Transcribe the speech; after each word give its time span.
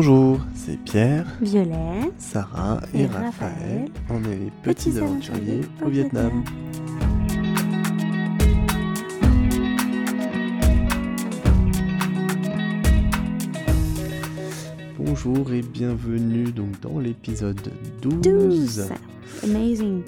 Bonjour, 0.00 0.38
c'est 0.54 0.78
Pierre, 0.84 1.26
Violet, 1.40 2.12
Sarah 2.18 2.80
et, 2.94 3.00
Et 3.00 3.06
Raphaël. 3.06 3.24
Raphaël. 3.24 3.90
On 4.08 4.22
est 4.30 4.36
les 4.36 4.52
petits, 4.62 4.90
Petits 4.90 4.98
aventuriers 4.98 5.62
au 5.84 5.88
Vietnam. 5.88 6.44
Bonjour 15.00 15.52
et 15.52 15.62
bienvenue 15.62 16.52
donc 16.52 16.78
dans 16.80 17.00
l'épisode 17.00 17.72
12. 18.00 18.20
12. 18.20 18.88
Amazing. 19.42 20.02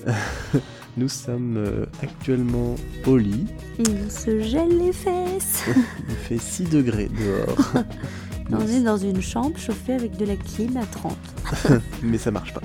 Nous 0.97 1.09
sommes 1.09 1.57
euh, 1.57 1.87
actuellement 2.01 2.77
au 3.09 3.17
lit. 3.17 3.47
Il 3.81 4.09
se 4.09 4.39
gèle 4.39 4.79
les 4.79 4.93
fesses. 4.93 5.65
Il 6.09 6.15
fait 6.15 6.39
6 6.39 6.71
degrés 6.71 7.09
dehors. 7.09 7.73
On 8.53 8.67
est 8.67 8.83
dans 8.83 8.97
une 8.97 9.21
chambre 9.23 9.57
chauffée 9.59 9.95
avec 9.95 10.17
de 10.17 10.25
la 10.25 10.37
clim 10.37 10.77
à 10.77 10.85
30. 10.87 11.17
mais 12.03 12.19
ça 12.19 12.31
marche 12.31 12.53
pas. 12.53 12.61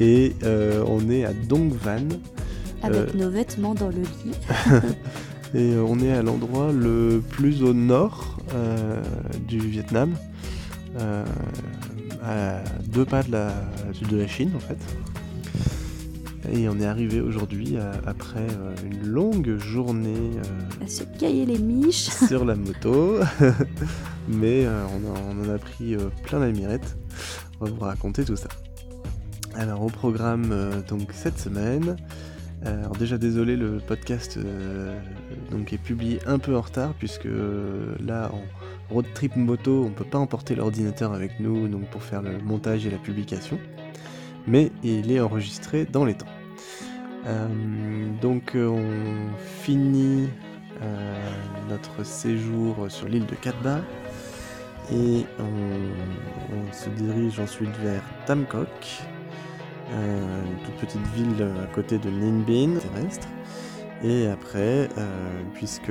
Et 0.00 0.34
euh, 0.42 0.84
on 0.86 1.08
est 1.10 1.24
à 1.24 1.32
Dong 1.32 1.72
Van. 1.72 1.98
Avec 2.82 3.00
Euh. 3.00 3.06
nos 3.14 3.30
vêtements 3.30 3.74
dans 3.74 3.88
le 3.88 4.00
lit. 4.02 4.34
Et 5.54 5.72
euh, 5.72 5.84
on 5.88 6.00
est 6.00 6.12
à 6.12 6.22
l'endroit 6.22 6.72
le 6.72 7.22
plus 7.30 7.62
au 7.62 7.72
nord 7.72 8.38
euh, 8.54 9.00
du 9.48 9.58
Vietnam, 9.58 10.12
à 12.22 12.62
deux 12.86 13.04
pas 13.04 13.22
de 13.22 13.32
la, 13.32 13.52
de 14.10 14.16
la 14.16 14.26
Chine 14.26 14.50
en 14.56 14.60
fait. 14.60 14.76
Et 16.52 16.68
on 16.68 16.78
est 16.78 16.86
arrivé 16.86 17.20
aujourd'hui 17.20 17.76
euh, 17.76 17.92
après 18.06 18.46
euh, 18.50 18.74
une 18.84 19.06
longue 19.08 19.56
journée 19.56 20.30
euh, 20.36 20.84
À 20.84 20.88
se 20.88 21.02
cailler 21.18 21.46
les 21.46 21.58
miches. 21.58 22.08
sur 22.28 22.44
la 22.44 22.54
moto, 22.54 23.18
mais 24.28 24.66
on, 24.66 25.40
en 25.40 25.54
a 25.54 25.58
pris 25.58 25.96
plein 26.24 26.38
la 26.38 26.50
mirette. 26.50 26.96
On 27.60 27.64
va 27.64 27.70
vous 27.70 27.80
raconter 27.80 28.24
tout 28.24 28.36
ça. 28.36 28.48
Alors 29.54 29.82
au 29.82 29.88
programme 29.88 30.82
donc 30.86 31.08
cette 31.12 31.38
semaine. 31.38 31.96
alors 32.64 32.94
déjà 32.96 33.16
désolé 33.16 33.56
le 33.56 33.78
podcast 33.78 34.38
donc 35.50 35.72
est 35.72 35.78
publié 35.78 36.18
un 36.26 36.38
peu 36.38 36.54
en 36.54 36.60
retard 36.60 36.92
puisque 36.98 37.28
là 38.04 38.30
en 38.34 38.92
road 38.92 39.06
trip 39.14 39.34
moto 39.36 39.82
on 39.86 39.92
peut 39.92 40.04
pas 40.04 40.18
emporter 40.18 40.54
l'ordinateur 40.54 41.14
avec 41.14 41.40
nous 41.40 41.68
donc 41.68 41.88
pour 41.88 42.02
faire 42.02 42.20
le 42.20 42.38
montage 42.38 42.84
et 42.84 42.90
la 42.90 42.98
publication 42.98 43.58
mais 44.46 44.70
il 44.84 45.10
est 45.10 45.20
enregistré 45.20 45.86
dans 45.86 46.04
les 46.04 46.14
temps. 46.14 46.26
Euh, 47.26 47.48
donc 48.22 48.54
euh, 48.54 48.68
on 48.68 49.36
finit 49.36 50.28
euh, 50.82 51.30
notre 51.68 52.04
séjour 52.04 52.86
sur 52.88 53.08
l'île 53.08 53.26
de 53.26 53.34
Katba 53.34 53.80
et 54.92 55.24
on, 55.40 56.72
se 56.72 56.88
dirige 56.90 57.40
ensuite 57.40 57.74
vers 57.82 58.02
Tam 58.26 58.44
Coc, 58.44 58.68
euh, 59.92 60.42
une 60.44 60.64
toute 60.64 60.74
petite 60.76 61.06
ville 61.16 61.48
à 61.62 61.74
côté 61.74 61.98
de 61.98 62.08
Ninh 62.10 62.44
Binh 62.44 62.78
terrestre. 62.78 63.28
Et 64.04 64.26
après, 64.28 64.88
puisque 65.54 65.90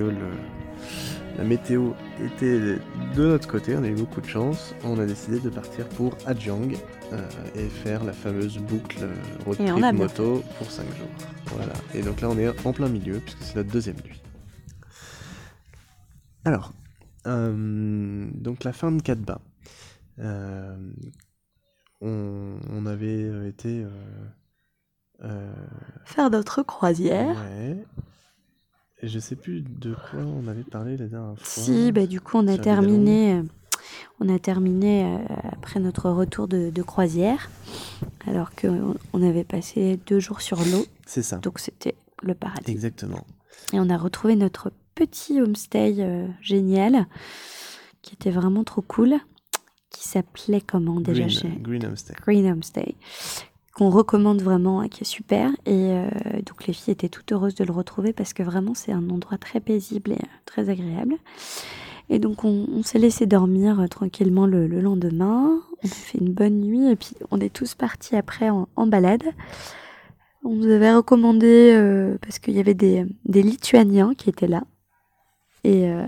la 1.37 1.43
météo 1.43 1.91
était 2.23 2.59
de 2.59 2.77
notre 3.17 3.47
côté, 3.47 3.75
on 3.75 3.83
a 3.83 3.87
eu 3.87 3.95
beaucoup 3.95 4.21
de 4.21 4.27
chance, 4.27 4.75
on 4.83 4.99
a 4.99 5.05
décidé 5.05 5.39
de 5.39 5.49
partir 5.49 5.89
pour 5.89 6.15
Ajang 6.25 6.71
euh, 6.71 6.94
et 7.55 7.67
faire 7.69 8.03
la 8.03 8.13
fameuse 8.13 8.57
boucle 8.57 8.97
euh, 9.03 9.13
road 9.45 9.57
trip 9.57 9.83
a 9.83 9.91
moto 9.93 10.43
pour 10.57 10.69
5 10.71 10.83
jours. 10.97 11.07
Voilà. 11.47 11.73
Et 11.93 12.01
donc 12.01 12.21
là, 12.21 12.29
on 12.29 12.37
est 12.37 12.65
en 12.65 12.73
plein 12.73 12.89
milieu 12.89 13.19
puisque 13.19 13.41
c'est 13.43 13.55
notre 13.55 13.71
deuxième 13.71 13.95
nuit. 13.97 14.21
Alors, 16.43 16.73
euh, 17.27 18.27
donc 18.33 18.63
la 18.63 18.73
fin 18.73 18.91
de 18.91 19.01
Katba. 19.01 19.39
Euh, 20.19 20.75
on, 22.01 22.57
on 22.71 22.85
avait 22.85 23.23
euh, 23.23 23.47
été. 23.47 23.83
euh, 23.83 23.89
euh, 25.23 25.53
Faire 26.05 26.29
notre 26.29 26.61
croisière. 26.63 27.35
ouais. 27.35 27.83
Et 29.01 29.07
je 29.09 29.19
sais 29.19 29.35
plus 29.35 29.61
de 29.61 29.93
quoi 29.93 30.21
on 30.21 30.47
avait 30.47 30.63
parlé 30.63 30.95
la 30.97 31.07
dernière 31.07 31.37
fois. 31.37 31.63
Si, 31.63 31.91
bah, 31.91 32.05
du 32.07 32.21
coup, 32.21 32.37
on 32.37 32.47
a 32.47 32.57
terminé. 32.57 33.33
euh, 33.35 33.43
On 34.19 34.33
a 34.33 34.39
terminé 34.39 35.05
euh, 35.05 35.17
après 35.51 35.79
notre 35.79 36.09
retour 36.09 36.47
de, 36.47 36.69
de 36.69 36.81
croisière, 36.81 37.49
alors 38.27 38.51
qu'on 38.55 38.95
on 39.13 39.21
avait 39.21 39.43
passé 39.43 39.99
deux 40.07 40.19
jours 40.19 40.41
sur 40.41 40.57
l'eau, 40.59 40.85
C'est 41.05 41.23
ça. 41.23 41.37
donc 41.37 41.59
c'était 41.59 41.95
le 42.23 42.33
paradis. 42.33 42.71
Exactement. 42.71 43.25
Et 43.73 43.79
on 43.79 43.89
a 43.89 43.97
retrouvé 43.97 44.35
notre 44.35 44.71
petit 44.95 45.41
homestay 45.41 45.95
euh, 45.99 46.27
génial, 46.41 47.07
qui 48.01 48.13
était 48.13 48.31
vraiment 48.31 48.63
trop 48.63 48.81
cool, 48.81 49.15
qui 49.89 50.07
s'appelait 50.07 50.61
comment 50.61 50.99
déjà 51.01 51.23
Green, 51.23 51.29
chez 51.29 51.49
Green 51.61 51.85
Homestead. 51.85 52.15
Green 52.21 52.45
Homestay, 52.51 52.95
qu'on 53.73 53.89
recommande 53.89 54.41
vraiment, 54.41 54.79
hein, 54.81 54.87
qui 54.87 55.01
est 55.01 55.05
super. 55.05 55.49
Et 55.65 55.91
euh, 55.91 56.09
donc 56.45 56.65
les 56.67 56.73
filles 56.73 56.93
étaient 56.93 57.09
toutes 57.09 57.31
heureuses 57.31 57.55
de 57.55 57.63
le 57.65 57.73
retrouver 57.73 58.13
parce 58.13 58.33
que 58.33 58.43
vraiment 58.43 58.73
c'est 58.73 58.91
un 58.93 59.09
endroit 59.09 59.37
très 59.37 59.59
paisible 59.59 60.13
et 60.13 60.21
très 60.45 60.69
agréable. 60.69 61.15
Et 62.09 62.19
donc 62.19 62.43
on, 62.43 62.67
on 62.71 62.83
s'est 62.83 62.99
laissé 62.99 63.25
dormir 63.25 63.79
euh, 63.79 63.87
tranquillement 63.87 64.45
le, 64.45 64.67
le 64.67 64.79
lendemain. 64.81 65.59
On 65.83 65.87
a 65.87 65.91
fait 65.91 66.19
une 66.19 66.33
bonne 66.33 66.61
nuit 66.61 66.89
et 66.89 66.95
puis 66.95 67.15
on 67.31 67.39
est 67.39 67.53
tous 67.53 67.75
partis 67.75 68.15
après 68.15 68.49
en, 68.49 68.67
en 68.75 68.87
balade. 68.87 69.23
On 70.47 70.53
nous 70.53 70.69
avait 70.69 70.93
recommandé, 70.93 71.71
euh, 71.73 72.19
parce 72.21 72.37
qu'il 72.37 72.53
y 72.53 72.59
avait 72.59 72.75
des, 72.75 73.03
des 73.25 73.41
Lituaniens 73.41 74.13
qui 74.13 74.29
étaient 74.29 74.47
là, 74.47 74.63
et, 75.63 75.89
euh, 75.89 76.05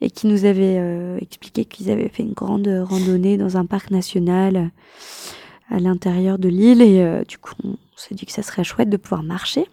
et 0.00 0.10
qui 0.10 0.26
nous 0.26 0.44
avaient 0.44 0.78
euh, 0.80 1.18
expliqué 1.20 1.64
qu'ils 1.64 1.88
avaient 1.88 2.08
fait 2.08 2.24
une 2.24 2.32
grande 2.32 2.66
randonnée 2.66 3.36
dans 3.36 3.56
un 3.56 3.64
parc 3.64 3.92
national 3.92 4.72
à 5.70 5.78
l'intérieur 5.78 6.40
de 6.40 6.48
l'île. 6.48 6.82
Et 6.82 7.24
du 7.28 7.38
coup, 7.38 7.54
on 7.62 7.76
s'est 7.96 8.16
dit 8.16 8.26
que 8.26 8.32
ça 8.32 8.42
serait 8.42 8.64
chouette 8.64 8.90
de 8.90 8.96
pouvoir 8.96 9.22
marcher. 9.22 9.68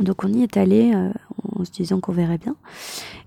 Donc 0.00 0.24
on 0.24 0.32
y 0.32 0.42
est 0.42 0.56
allé 0.56 0.92
euh, 0.94 1.10
en 1.56 1.64
se 1.64 1.70
disant 1.70 2.00
qu'on 2.00 2.12
verrait 2.12 2.38
bien. 2.38 2.56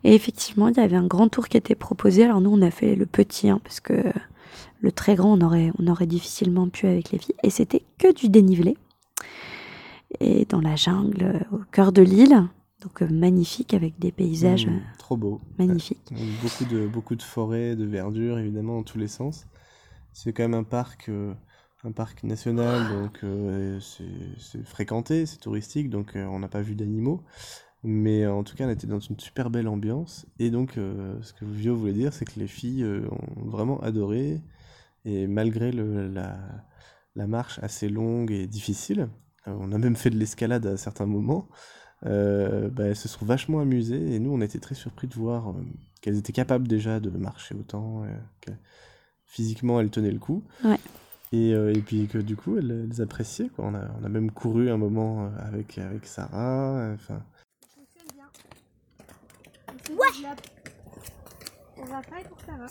Et 0.04 0.16
effectivement, 0.16 0.68
il 0.68 0.76
y 0.76 0.80
avait 0.80 0.96
un 0.98 1.08
grand 1.08 1.30
tour 1.30 1.48
qui 1.48 1.58
était 1.58 1.76
proposé. 1.76 2.24
Alors 2.24 2.42
nous, 2.42 2.52
on 2.52 2.62
a 2.62 2.72
fait 2.72 2.96
le 2.96 3.06
petit, 3.06 3.50
hein, 3.50 3.60
parce 3.64 3.80
que 3.80 3.94
le 4.82 4.92
très 4.92 5.16
grand, 5.16 5.38
on 5.40 5.42
aurait, 5.46 5.72
on 5.80 5.88
aurait 5.88 6.08
difficilement 6.08 6.68
pu 6.70 6.88
avec 6.88 7.12
les 7.12 7.20
filles. 7.20 7.36
Et 7.44 7.50
c'était 7.50 7.84
que 7.98 8.14
du 8.14 8.28
dénivelé. 8.30 8.76
Et 10.20 10.46
dans 10.46 10.62
la 10.62 10.76
jungle, 10.76 11.46
au 11.52 11.60
cœur 11.72 11.92
de 11.92 12.02
l'île. 12.02 12.48
Donc 12.82 13.02
euh, 13.02 13.08
magnifique, 13.10 13.74
avec 13.74 13.98
des 13.98 14.12
paysages 14.12 14.68
Mm, 14.68 14.72
euh, 14.76 14.80
trop 14.98 15.16
beau. 15.16 15.40
magnifiques. 15.58 16.14
Beaucoup 16.42 16.66
de, 16.66 16.86
beaucoup 16.88 17.16
de 17.16 17.22
forêts, 17.22 17.76
de 17.78 17.86
verdure, 17.86 18.38
évidemment, 18.40 18.76
dans 18.76 18.84
tous 18.84 18.98
les 18.98 19.08
sens. 19.08 19.46
C'est 20.12 20.34
quand 20.34 20.44
même 20.44 20.54
un 20.54 20.64
parc, 20.66 21.08
euh, 21.10 21.34
un 21.84 21.92
parc 21.92 22.24
national, 22.24 22.90
donc 22.90 23.20
euh, 23.24 23.80
c'est 23.80 24.66
fréquenté, 24.66 25.26
c'est 25.26 25.38
touristique, 25.38 25.90
donc 25.90 26.16
euh, 26.16 26.26
on 26.26 26.40
n'a 26.40 26.48
pas 26.48 26.62
vu 26.62 26.76
d'animaux. 26.76 27.24
Mais 27.84 28.24
euh, 28.24 28.34
en 28.34 28.44
tout 28.44 28.56
cas, 28.56 28.66
on 28.66 28.70
était 28.70 28.88
dans 28.88 29.00
une 29.00 29.20
super 29.20 29.50
belle 29.50 29.68
ambiance. 29.68 30.26
Et 30.40 30.50
donc, 30.50 30.76
ce 30.76 31.34
que 31.34 31.44
Vio 31.44 31.76
voulait 31.76 31.94
dire, 31.94 32.14
c'est 32.14 32.26
que 32.26 32.40
les 32.40 32.48
filles 32.48 32.86
ont 32.86 33.50
vraiment 33.50 33.82
adoré. 33.82 34.42
Et 35.04 35.28
malgré 35.28 35.74
la, 35.74 36.38
marche 37.28 37.60
assez 37.62 37.90
longue 37.90 38.32
et 38.32 38.48
difficile, 38.48 39.10
on 39.46 39.74
a 39.74 39.78
même 39.78 39.98
fait 39.98 40.10
de 40.10 40.18
l'escalade 40.18 40.66
à 40.66 40.78
certains 40.78 41.06
moments, 41.06 41.50
bah, 42.04 42.86
elles 42.86 42.96
se 42.96 43.10
sont 43.10 43.26
vachement 43.26 43.60
amusées. 43.60 44.16
Et 44.16 44.20
nous, 44.20 44.32
on 44.32 44.40
été 44.40 44.60
très 44.60 44.76
surpris 44.76 45.08
de 45.08 45.16
voir 45.16 45.54
qu'elles 46.00 46.18
étaient 46.18 46.32
capables 46.32 46.70
déjà 46.70 47.02
de 47.02 47.10
marcher 47.10 47.54
autant, 47.54 48.06
que 48.40 48.52
physiquement 49.26 49.82
elles 49.82 49.92
tenaient 49.92 50.12
le 50.12 50.20
coup. 50.20 50.42
Et, 51.34 51.54
euh, 51.54 51.74
et 51.74 51.82
puis 51.82 52.08
que 52.08 52.20
du 52.20 52.36
coup, 52.36 52.58
elles, 52.58 52.88
elles 52.92 53.02
appréciaient. 53.02 53.50
Quoi. 53.50 53.66
On, 53.66 53.74
a, 53.74 53.82
on 54.00 54.04
a 54.04 54.10
même 54.10 54.30
couru 54.32 54.70
un 54.70 54.78
moment 54.78 55.26
euh, 55.26 55.30
avec, 55.48 55.78
avec 55.80 56.06
Sarah. 56.06 56.94
Enfin, 56.94 57.22
Ouais. 59.90 60.28
Raphaël 61.92 62.26
pour 62.30 62.40
Sarah. 62.46 62.68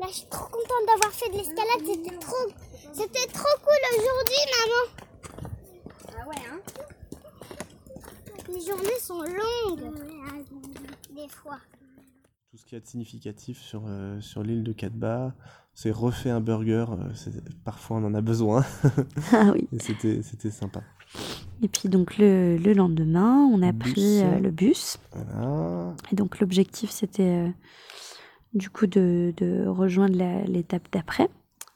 Là, 0.00 0.06
je 0.08 0.12
suis 0.12 0.26
trop 0.28 0.44
contente 0.44 0.86
d'avoir 0.86 1.12
fait 1.12 1.30
de 1.30 1.36
l'escalade. 1.38 1.82
C'était 1.86 2.18
trop, 2.18 2.46
c'était 2.92 3.26
trop 3.32 3.58
cool 3.62 3.98
aujourd'hui, 3.98 4.42
maman. 4.60 4.84
Ah 6.18 6.28
ouais, 6.28 6.42
hein 6.50 6.60
Les 8.48 8.60
journées 8.60 9.00
sont 9.00 9.22
longues. 9.22 9.94
Des 11.14 11.28
fois. 11.28 11.58
Ce 12.64 12.68
qu'il 12.70 12.76
y 12.76 12.80
a 12.80 12.82
de 12.82 12.86
significatif 12.88 13.60
sur, 13.60 13.82
euh, 13.86 14.18
sur 14.22 14.42
l'île 14.42 14.62
de 14.64 14.72
Katba, 14.72 15.34
c'est 15.74 15.90
refait 15.90 16.30
un 16.30 16.40
burger. 16.40 16.86
euh, 16.92 17.30
parfois, 17.64 17.98
on 17.98 18.04
en 18.04 18.14
a 18.14 18.22
besoin. 18.22 18.64
Ah 19.32 19.52
oui. 19.52 19.68
c'était 19.78 20.50
sympa. 20.50 20.80
Et 21.62 21.68
puis 21.68 21.88
donc 21.90 22.16
le, 22.16 22.56
le 22.56 22.72
lendemain, 22.72 23.36
on 23.52 23.60
a 23.62 23.72
Bus. 23.72 23.92
pris 23.92 24.22
euh, 24.22 24.38
le 24.38 24.50
bus. 24.50 24.96
Voilà. 25.12 25.94
Et 26.10 26.16
donc 26.16 26.40
l'objectif, 26.40 26.90
c'était 26.90 27.22
euh, 27.46 27.48
du 28.54 28.70
coup 28.70 28.86
de, 28.86 29.34
de 29.36 29.66
rejoindre 29.66 30.16
l'étape 30.46 30.88
d'après. 30.90 31.28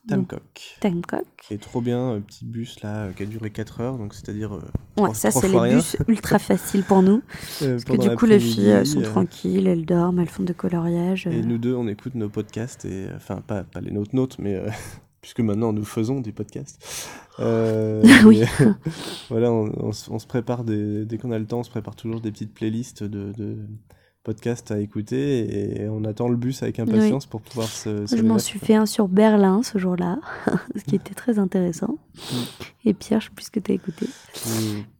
Tamcock. 0.08 0.76
Tamcock. 0.80 1.24
Et 1.50 1.58
trop 1.58 1.80
bien, 1.80 2.20
petit 2.26 2.44
bus 2.44 2.80
là 2.82 3.04
euh, 3.04 3.12
qui 3.12 3.22
a 3.22 3.26
duré 3.26 3.50
4 3.50 3.80
heures, 3.80 3.98
donc 3.98 4.14
c'est-à-dire. 4.14 4.54
euh, 4.54 4.62
Ouais, 5.02 5.14
ça 5.14 5.30
c'est 5.30 5.48
les 5.48 5.58
rien. 5.58 5.76
bus 5.76 5.96
ultra 6.08 6.38
faciles 6.40 6.82
pour 6.82 7.02
nous. 7.02 7.22
euh, 7.62 7.72
Parce 7.72 7.84
que 7.84 7.96
du 8.08 8.14
coup 8.16 8.26
les 8.26 8.40
filles 8.40 8.70
euh, 8.72 8.84
sont 8.84 9.00
euh, 9.00 9.04
tranquilles, 9.04 9.66
elles 9.66 9.86
dorment, 9.86 10.20
elles 10.20 10.28
font 10.28 10.42
des 10.42 10.54
coloriages. 10.54 11.26
Et 11.26 11.38
euh. 11.40 11.42
nous 11.42 11.58
deux, 11.58 11.74
on 11.74 11.86
écoute 11.88 12.14
nos 12.14 12.28
podcasts, 12.28 12.84
et 12.84 13.06
euh, 13.08 13.16
enfin, 13.16 13.40
pas, 13.46 13.62
pas 13.64 13.80
les 13.80 13.90
nôtres, 13.90 14.14
nôtres, 14.14 14.36
mais 14.40 14.54
euh, 14.56 14.68
puisque 15.20 15.40
maintenant 15.40 15.72
nous 15.72 15.84
faisons 15.84 16.20
des 16.20 16.32
podcasts. 16.32 17.08
Euh, 17.40 18.02
Oui. 18.24 18.42
mais, 18.60 18.66
voilà, 19.30 19.52
on, 19.52 19.70
on 19.78 19.92
se- 19.92 20.10
on 20.10 20.18
se 20.18 20.26
prépare, 20.26 20.64
des, 20.64 21.04
dès 21.04 21.18
qu'on 21.18 21.30
a 21.32 21.38
le 21.38 21.46
temps, 21.46 21.60
on 21.60 21.64
se 21.64 21.70
prépare 21.70 21.94
toujours 21.96 22.20
des 22.20 22.32
petites 22.32 22.52
playlists 22.54 23.04
de, 23.04 23.32
de 23.36 23.56
podcasts 24.24 24.70
à 24.70 24.78
écouter, 24.78 25.80
et 25.82 25.88
on 25.88 26.04
attend 26.04 26.28
le 26.28 26.36
bus 26.36 26.62
avec 26.62 26.78
impatience 26.78 27.26
pour 27.26 27.40
pouvoir 27.40 27.68
se. 27.68 28.06
se 28.06 28.16
Je 28.16 28.22
m'en 28.22 28.38
suis 28.38 28.58
fait 28.58 28.74
un 28.74 28.86
sur 28.86 29.08
Berlin 29.08 29.62
ce 29.62 29.78
jour-là, 29.78 30.18
ce 30.76 30.82
qui 30.84 30.96
était 30.96 31.14
très 31.14 31.38
intéressant. 31.38 31.96
Mm. 32.32 32.36
Et 32.86 32.94
Pierre, 32.94 33.20
je 33.20 33.26
sais 33.26 33.32
plus 33.34 33.44
ce 33.46 33.50
que 33.50 33.60
tu 33.60 33.72
as 33.72 33.74
écouté. 33.74 34.06
Mm. 34.46 34.50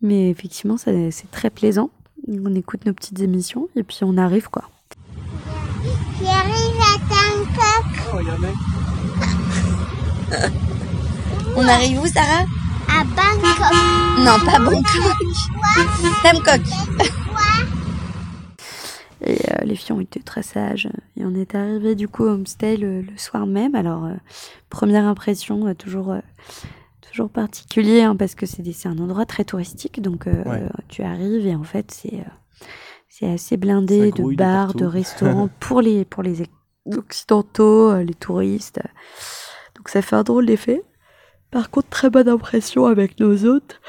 Mais 0.02 0.30
effectivement, 0.30 0.76
ça- 0.78 0.92
c'est 1.10 1.30
très 1.30 1.50
plaisant. 1.50 1.90
On 2.26 2.54
écoute 2.54 2.84
nos 2.86 2.92
petites 2.92 3.20
émissions 3.20 3.68
et 3.76 3.82
puis 3.82 3.98
on 4.02 4.16
arrive 4.18 4.48
quoi. 4.48 4.64
J'arrive 6.20 6.80
à 6.80 6.98
Bangkok, 7.08 7.86
On 11.56 11.66
arrive 11.68 12.00
où, 12.00 12.06
Sarah? 12.06 12.44
À 12.88 13.04
Bangkok. 13.04 13.74
Non, 14.20 14.38
pas 14.44 14.58
Bangkok. 14.58 14.82
Tamcock. 16.22 16.60
Et 19.28 19.38
euh, 19.52 19.64
les 19.64 19.76
filles 19.76 19.92
ont 19.94 20.00
été 20.00 20.20
très 20.20 20.42
sages. 20.42 20.88
Et 21.16 21.24
on 21.24 21.34
est 21.34 21.54
arrivé 21.54 21.94
du 21.94 22.08
coup 22.08 22.24
au 22.24 22.28
homestay 22.28 22.76
le, 22.76 23.02
le 23.02 23.16
soir 23.16 23.46
même. 23.46 23.74
Alors, 23.74 24.04
euh, 24.06 24.14
première 24.70 25.04
impression, 25.04 25.66
euh, 25.66 25.74
toujours, 25.74 26.14
toujours 27.02 27.28
particulier 27.30 28.02
hein, 28.02 28.16
parce 28.16 28.34
que 28.34 28.46
c'est 28.46 28.62
des- 28.62 28.72
c'est 28.72 28.88
un 28.88 28.98
endroit 28.98 29.26
très 29.26 29.44
touristique. 29.44 30.00
Donc, 30.00 30.26
Ouais. 30.26 30.62
tu 30.88 31.02
arrives 31.02 31.46
et 31.46 31.54
en 31.54 31.64
fait, 31.64 31.90
c'est 31.90 32.24
c'est 33.08 33.30
assez 33.30 33.56
blindé 33.56 34.12
de 34.12 34.22
bars, 34.36 34.74
de, 34.74 34.84
restaurants 34.84 35.48
pour 35.60 35.80
les, 35.80 36.04
pour 36.04 36.22
les 36.22 36.42
occidentaux, 36.96 37.96
les 38.02 38.14
touristes. 38.14 38.80
Donc, 39.76 39.88
ça 39.88 40.02
fait 40.02 40.16
un 40.16 40.22
drôle 40.22 40.46
d'effet. 40.46 40.82
Par 41.50 41.70
contre, 41.70 41.88
très 41.88 42.10
bonne 42.10 42.28
impression 42.28 42.84
avec 42.86 43.18
nos 43.20 43.44
hôtes 43.44 43.80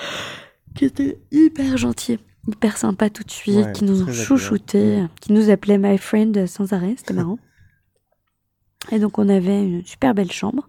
qui 0.76 0.86
étaient 0.86 1.20
hyper 1.32 1.78
gentils, 1.78 2.20
hyper 2.50 2.78
sympas 2.78 3.10
tout 3.10 3.24
de 3.24 3.32
suite, 3.32 3.56
Ouais, 3.66 3.72
qui 3.74 3.84
nous 3.84 4.04
ont 4.04 4.12
chouchoutés, 4.12 5.06
qui 5.22 5.32
nous 5.34 5.50
appelaient 5.50 5.78
my 5.78 5.98
friend 5.98 6.46
sans 6.48 6.74
arrêt, 6.74 6.96
c'était 6.98 7.14
marrant. 7.14 7.40
Et 8.92 9.00
donc 9.00 9.18
on 9.20 9.28
avait 9.30 9.64
une 9.64 9.86
super 9.86 10.14
belle 10.16 10.32
chambre. 10.32 10.68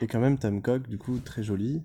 Et 0.00 0.06
quand 0.06 0.20
même, 0.20 0.38
Tamcock, 0.38 0.88
du 0.88 0.98
coup, 0.98 1.18
très 1.18 1.42
joli. 1.42 1.82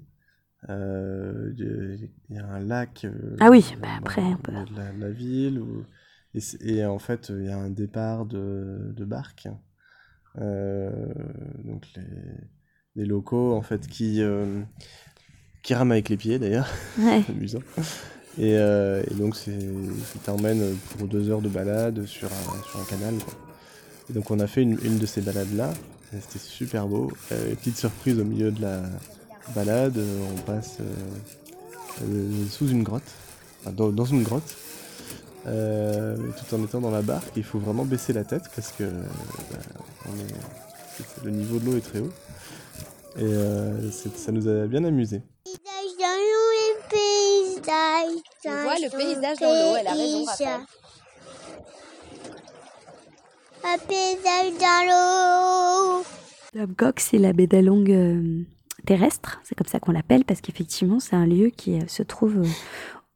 Euh, 0.69 1.51
Il 1.57 2.09
y 2.35 2.37
a 2.37 2.45
un 2.45 2.59
lac. 2.59 3.05
euh, 3.05 3.35
Ah 3.39 3.49
oui, 3.49 3.73
bah 3.81 3.89
après, 3.97 4.21
dans- 4.21 4.31
on 4.31 4.37
peut- 4.37 4.51
dans 4.51 4.63
de 4.63 4.75
la, 4.77 4.91
la 4.93 5.09
ville. 5.11 5.59
où- 5.59 5.85
et, 6.61 6.83
en 6.85 6.99
fait, 6.99 7.29
il 7.29 7.45
y 7.45 7.49
a 7.49 7.57
un 7.57 7.69
départ 7.69 8.25
de, 8.25 8.91
de 8.95 9.05
barque. 9.05 9.47
Euh, 10.39 11.13
donc, 11.63 11.85
les, 12.95 13.05
locaux, 13.05 13.53
en 13.53 13.61
fait, 13.61 13.87
qui, 13.87 14.21
euh, 14.21 14.61
qui 15.61 15.73
rament 15.75 15.91
avec 15.91 16.09
les 16.09 16.17
pieds, 16.17 16.39
d'ailleurs. 16.39 16.67
Ouais. 16.97 17.21
C'est 17.25 17.31
amusant. 17.37 17.59
Et, 18.39 18.57
euh, 18.57 19.03
et 19.09 19.13
donc, 19.13 19.35
ça 19.35 19.51
t'emmène 20.25 20.75
pour 20.97 21.07
deux 21.07 21.29
heures 21.29 21.41
de 21.41 21.49
balade 21.49 22.05
sur 22.05 22.27
un, 22.27 22.69
sur 22.69 22.79
un 22.79 22.85
canal. 22.85 23.13
Et 24.09 24.13
donc, 24.13 24.31
on 24.31 24.39
a 24.39 24.47
fait 24.47 24.63
une, 24.63 24.97
de 24.97 25.05
ces 25.05 25.21
balades-là. 25.21 25.71
C'était 26.11 26.39
super 26.39 26.87
beau. 26.87 27.11
Euh, 27.31 27.55
petite 27.55 27.77
surprise 27.77 28.19
au 28.19 28.23
milieu 28.23 28.51
de 28.51 28.61
la 28.61 28.81
balade, 29.55 29.97
euh, 29.97 30.25
on 30.35 30.41
passe 30.41 30.77
euh, 32.01 32.47
sous 32.49 32.67
une 32.67 32.83
grotte, 32.83 33.01
enfin, 33.61 33.71
dans, 33.71 34.05
une 34.05 34.23
grotte, 34.23 34.55
tout 35.43 36.55
en 36.55 36.63
étant 36.63 36.81
dans 36.81 36.91
la 36.91 37.01
barque. 37.01 37.31
Il 37.35 37.43
faut 37.43 37.59
vraiment 37.59 37.85
baisser 37.85 38.13
la 38.13 38.23
tête 38.23 38.43
parce 38.55 38.71
que 38.71 38.83
le 41.23 41.31
niveau 41.31 41.57
de 41.57 41.65
l'eau 41.65 41.77
est 41.77 41.81
très 41.81 41.99
haut. 41.99 42.13
Et 43.19 43.91
ça 44.15 44.31
nous 44.31 44.47
a 44.47 44.65
bien 44.67 44.83
amusé. 44.83 45.21
Paysage. 46.93 48.21
On 48.45 48.63
voit 48.63 48.75
le 48.75 48.89
paysage 48.89 49.37
dans 49.39 49.47
l'eau, 49.47 49.77
elle 49.79 49.87
a 49.87 49.93
raison, 49.93 50.25
Raphaël. 50.25 50.61
Un 53.65 53.77
paysage 53.77 54.53
dans 54.59 54.83
l'eau. 54.89 56.03
Tamcock, 56.53 56.99
c'est 56.99 57.17
la 57.17 57.33
baie 57.33 57.47
d'Along 57.47 57.89
euh, 57.89 58.43
terrestre, 58.85 59.39
c'est 59.43 59.55
comme 59.55 59.67
ça 59.67 59.79
qu'on 59.79 59.91
l'appelle, 59.91 60.23
parce 60.25 60.41
qu'effectivement 60.41 60.99
c'est 60.99 61.15
un 61.15 61.25
lieu 61.25 61.49
qui 61.49 61.79
euh, 61.79 61.87
se 61.87 62.03
trouve 62.03 62.39
euh, 62.39 62.47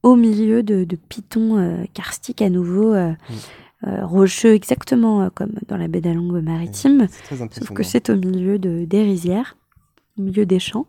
au 0.02 0.16
milieu 0.16 0.64
de, 0.64 0.86
de 0.86 0.96
pitons 0.96 1.58
euh, 1.58 1.84
karstiques 1.94 2.42
à 2.42 2.50
nouveau, 2.50 2.94
euh, 2.94 3.12
euh, 3.86 4.06
rocheux, 4.06 4.54
exactement 4.56 5.22
euh, 5.22 5.30
comme 5.30 5.54
dans 5.68 5.78
la 5.78 5.88
baie 5.88 6.02
d'Along 6.02 6.42
maritime. 6.42 7.08
C'est 7.12 7.36
très 7.36 7.38
Sauf 7.52 7.72
que 7.74 7.84
c'est 7.84 8.10
au 8.10 8.16
milieu 8.16 8.58
de, 8.58 8.86
des 8.86 9.04
rizières, 9.04 9.56
au 10.18 10.24
milieu 10.24 10.48
des 10.48 10.60
champs. 10.60 10.88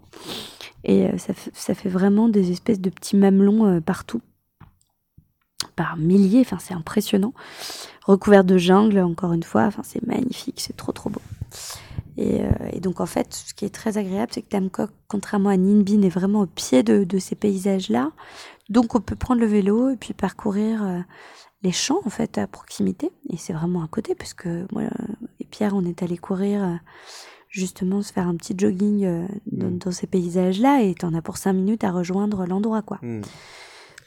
Et 0.88 1.06
euh, 1.06 1.18
ça, 1.18 1.74
fait, 1.74 1.90
vraiment 1.90 2.30
des 2.30 2.50
espèces 2.50 2.80
de 2.80 2.88
petits 2.88 3.16
mamelons 3.16 3.66
euh, 3.66 3.80
partout, 3.80 4.22
par 5.76 5.98
milliers. 5.98 6.40
Enfin, 6.40 6.56
c'est 6.58 6.72
impressionnant. 6.72 7.34
Recouvert 8.06 8.42
de 8.42 8.56
jungle, 8.56 8.98
encore 9.00 9.34
une 9.34 9.42
fois. 9.42 9.64
Enfin, 9.64 9.82
c'est 9.84 10.04
magnifique, 10.06 10.60
c'est 10.60 10.76
trop, 10.76 10.92
trop 10.92 11.10
beau. 11.10 11.20
Et, 12.16 12.40
euh, 12.40 12.80
donc, 12.80 13.00
en 13.00 13.06
fait, 13.06 13.34
ce 13.34 13.52
qui 13.52 13.66
est 13.66 13.74
très 13.74 13.98
agréable, 13.98 14.32
c'est 14.34 14.40
que 14.40 14.48
Tamcock, 14.48 14.90
contrairement 15.08 15.50
à 15.50 15.58
Ninbin, 15.58 16.00
est 16.00 16.08
vraiment 16.08 16.40
au 16.40 16.46
pied 16.46 16.82
de, 16.82 17.18
ces 17.18 17.36
paysages-là. 17.36 18.10
Donc, 18.70 18.94
on 18.94 19.00
peut 19.00 19.14
prendre 19.14 19.42
le 19.42 19.46
vélo 19.46 19.90
et 19.90 19.96
puis 19.96 20.14
parcourir 20.14 21.04
les 21.62 21.72
champs, 21.72 22.00
en 22.06 22.10
fait, 22.10 22.38
à 22.38 22.46
proximité. 22.46 23.12
Et 23.28 23.36
c'est 23.36 23.52
vraiment 23.52 23.82
à 23.82 23.88
côté, 23.88 24.14
parce 24.14 24.32
que 24.32 24.66
moi 24.72 24.84
et 25.38 25.44
Pierre, 25.44 25.74
on 25.74 25.84
est 25.84 26.02
allé 26.02 26.16
courir, 26.16 26.80
justement, 27.48 28.02
se 28.02 28.12
faire 28.12 28.28
un 28.28 28.36
petit 28.36 28.54
jogging 28.56 29.04
euh, 29.04 29.26
dans, 29.50 29.70
Mm. 29.70 29.78
dans 29.78 29.90
ces 29.90 30.06
paysages-là, 30.06 30.82
et 30.82 30.94
t'en 30.94 31.14
as 31.14 31.22
pour 31.22 31.36
cinq 31.36 31.52
minutes 31.54 31.84
à 31.84 31.90
rejoindre 31.90 32.46
l'endroit, 32.46 32.82
quoi. 32.82 32.98
Hmm. 33.02 33.22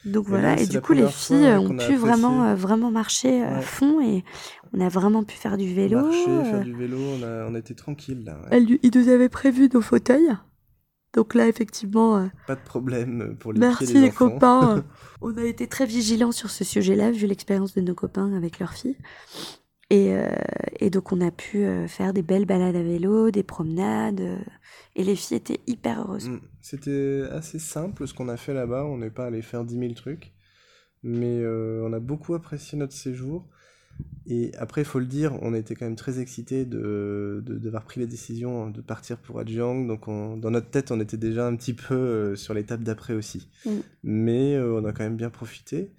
Donc 0.04 0.24
Mais 0.24 0.30
voilà, 0.30 0.56
là, 0.56 0.62
et 0.62 0.66
du 0.66 0.80
coup, 0.80 0.94
les 0.94 1.06
filles 1.06 1.36
ouais, 1.42 1.56
ont 1.56 1.68
qu'on 1.68 1.78
a 1.78 1.86
pu 1.86 1.94
vraiment, 1.94 2.42
euh, 2.44 2.54
vraiment 2.56 2.90
marcher 2.90 3.42
à 3.42 3.54
Ouais. 3.56 3.62
fond, 3.62 4.00
et 4.00 4.24
on 4.72 4.80
a 4.80 4.88
vraiment 4.88 5.22
pu 5.22 5.36
faire 5.36 5.56
du 5.56 5.72
vélo. 5.72 6.00
Marcher, 6.02 6.28
euh, 6.30 6.44
faire 6.44 6.64
du 6.64 6.72
vélo, 6.74 6.96
on, 6.98 7.22
a, 7.22 7.46
on 7.48 7.54
était 7.54 7.74
tranquille 7.74 8.24
là. 8.24 8.32
ouais. 8.40 8.48
elle- 8.50 8.78
ils 8.82 8.90
nous 8.94 9.08
avaient 9.08 9.28
prévu 9.28 9.68
nos 9.72 9.80
fauteuils. 9.80 10.32
Donc 11.14 11.34
là, 11.34 11.46
effectivement, 11.46 12.16
euh, 12.16 12.26
Pas 12.46 12.54
de 12.56 12.62
problème 12.64 13.36
pour 13.38 13.52
les 13.52 13.60
Merci 13.60 13.84
pieds 13.84 14.00
les 14.00 14.08
enfants. 14.08 14.30
copains. 14.30 14.76
euh, 14.78 14.82
On 15.20 15.36
a 15.36 15.44
été 15.44 15.68
très 15.68 15.86
vigilants 15.86 16.32
sur 16.32 16.50
ce 16.50 16.64
sujet-là, 16.64 17.12
vu 17.12 17.26
l'expérience 17.28 17.74
de 17.74 17.80
nos 17.82 17.94
copains 17.94 18.32
avec 18.34 18.58
leurs 18.58 18.72
filles. 18.72 18.96
Et, 19.92 20.14
euh, 20.16 20.26
et 20.80 20.88
donc, 20.88 21.12
on 21.12 21.20
a 21.20 21.30
pu 21.30 21.64
euh, 21.64 21.86
faire 21.86 22.14
des 22.14 22.22
belles 22.22 22.46
balades 22.46 22.76
à 22.76 22.82
vélo, 22.82 23.30
des 23.30 23.42
promenades. 23.42 24.20
euh, 24.22 24.38
et 24.96 25.04
les 25.04 25.14
filles 25.16 25.36
étaient 25.36 25.60
hyper 25.66 26.00
heureuses. 26.00 26.28
Mm. 26.30 26.40
C'était 26.62 27.22
assez 27.30 27.58
simple 27.58 28.06
ce 28.06 28.14
qu'on 28.14 28.28
a 28.30 28.36
fait 28.38 28.54
là-bas. 28.54 28.84
On 28.86 28.96
n'est 28.98 29.10
pas 29.10 29.26
allé 29.26 29.42
faire 29.42 29.64
10 29.64 29.78
000 29.78 29.92
trucs. 29.92 30.32
Mais 31.02 31.40
euh, 31.40 31.82
on 31.86 31.92
a 31.92 32.00
beaucoup 32.00 32.32
apprécié 32.34 32.78
notre 32.78 32.94
séjour. 32.94 33.46
Et 34.26 34.52
après, 34.56 34.80
il 34.80 34.84
faut 34.86 34.98
le 34.98 35.04
dire, 35.06 35.36
on 35.42 35.52
était 35.52 35.74
quand 35.74 35.84
même 35.84 35.96
très 35.96 36.20
excités 36.20 36.64
de, 36.64 37.42
de- 37.44 37.58
d'avoir 37.58 37.84
pris 37.84 38.00
la 38.00 38.06
décision 38.06 38.70
de 38.70 38.80
partir 38.80 39.18
pour 39.18 39.40
Adjiang. 39.40 39.86
Donc, 39.86 40.08
on- 40.08 40.38
dans 40.38 40.50
notre 40.50 40.70
tête, 40.70 40.90
on 40.90 41.00
était 41.00 41.18
déjà 41.18 41.46
un 41.46 41.54
petit 41.56 41.74
peu 41.74 42.34
sur 42.36 42.54
l'étape 42.54 42.82
d'après 42.82 43.12
aussi. 43.12 43.48
Mm. 43.66 43.70
Mais 44.04 44.54
euh, 44.54 44.80
on 44.80 44.84
a 44.86 44.92
quand 44.92 45.04
même 45.04 45.16
bien 45.16 45.28
profité. 45.30 45.92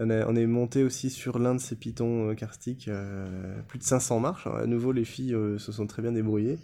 On, 0.00 0.08
a- 0.08 0.26
on 0.26 0.34
est 0.34 0.46
monté 0.46 0.82
aussi 0.82 1.10
sur 1.10 1.38
l'un 1.38 1.54
de 1.54 1.60
ces 1.60 1.76
pitons 1.76 2.30
euh, 2.30 2.34
karstiques, 2.34 2.88
euh, 2.88 3.60
plus 3.68 3.78
de 3.78 3.84
500 3.84 4.18
marches. 4.20 4.46
Alors, 4.46 4.58
à 4.58 4.66
nouveau, 4.66 4.92
les 4.92 5.04
filles 5.04 5.34
euh, 5.34 5.58
se 5.58 5.72
sont 5.72 5.86
très 5.86 6.00
bien 6.00 6.12
débrouillées. 6.12 6.58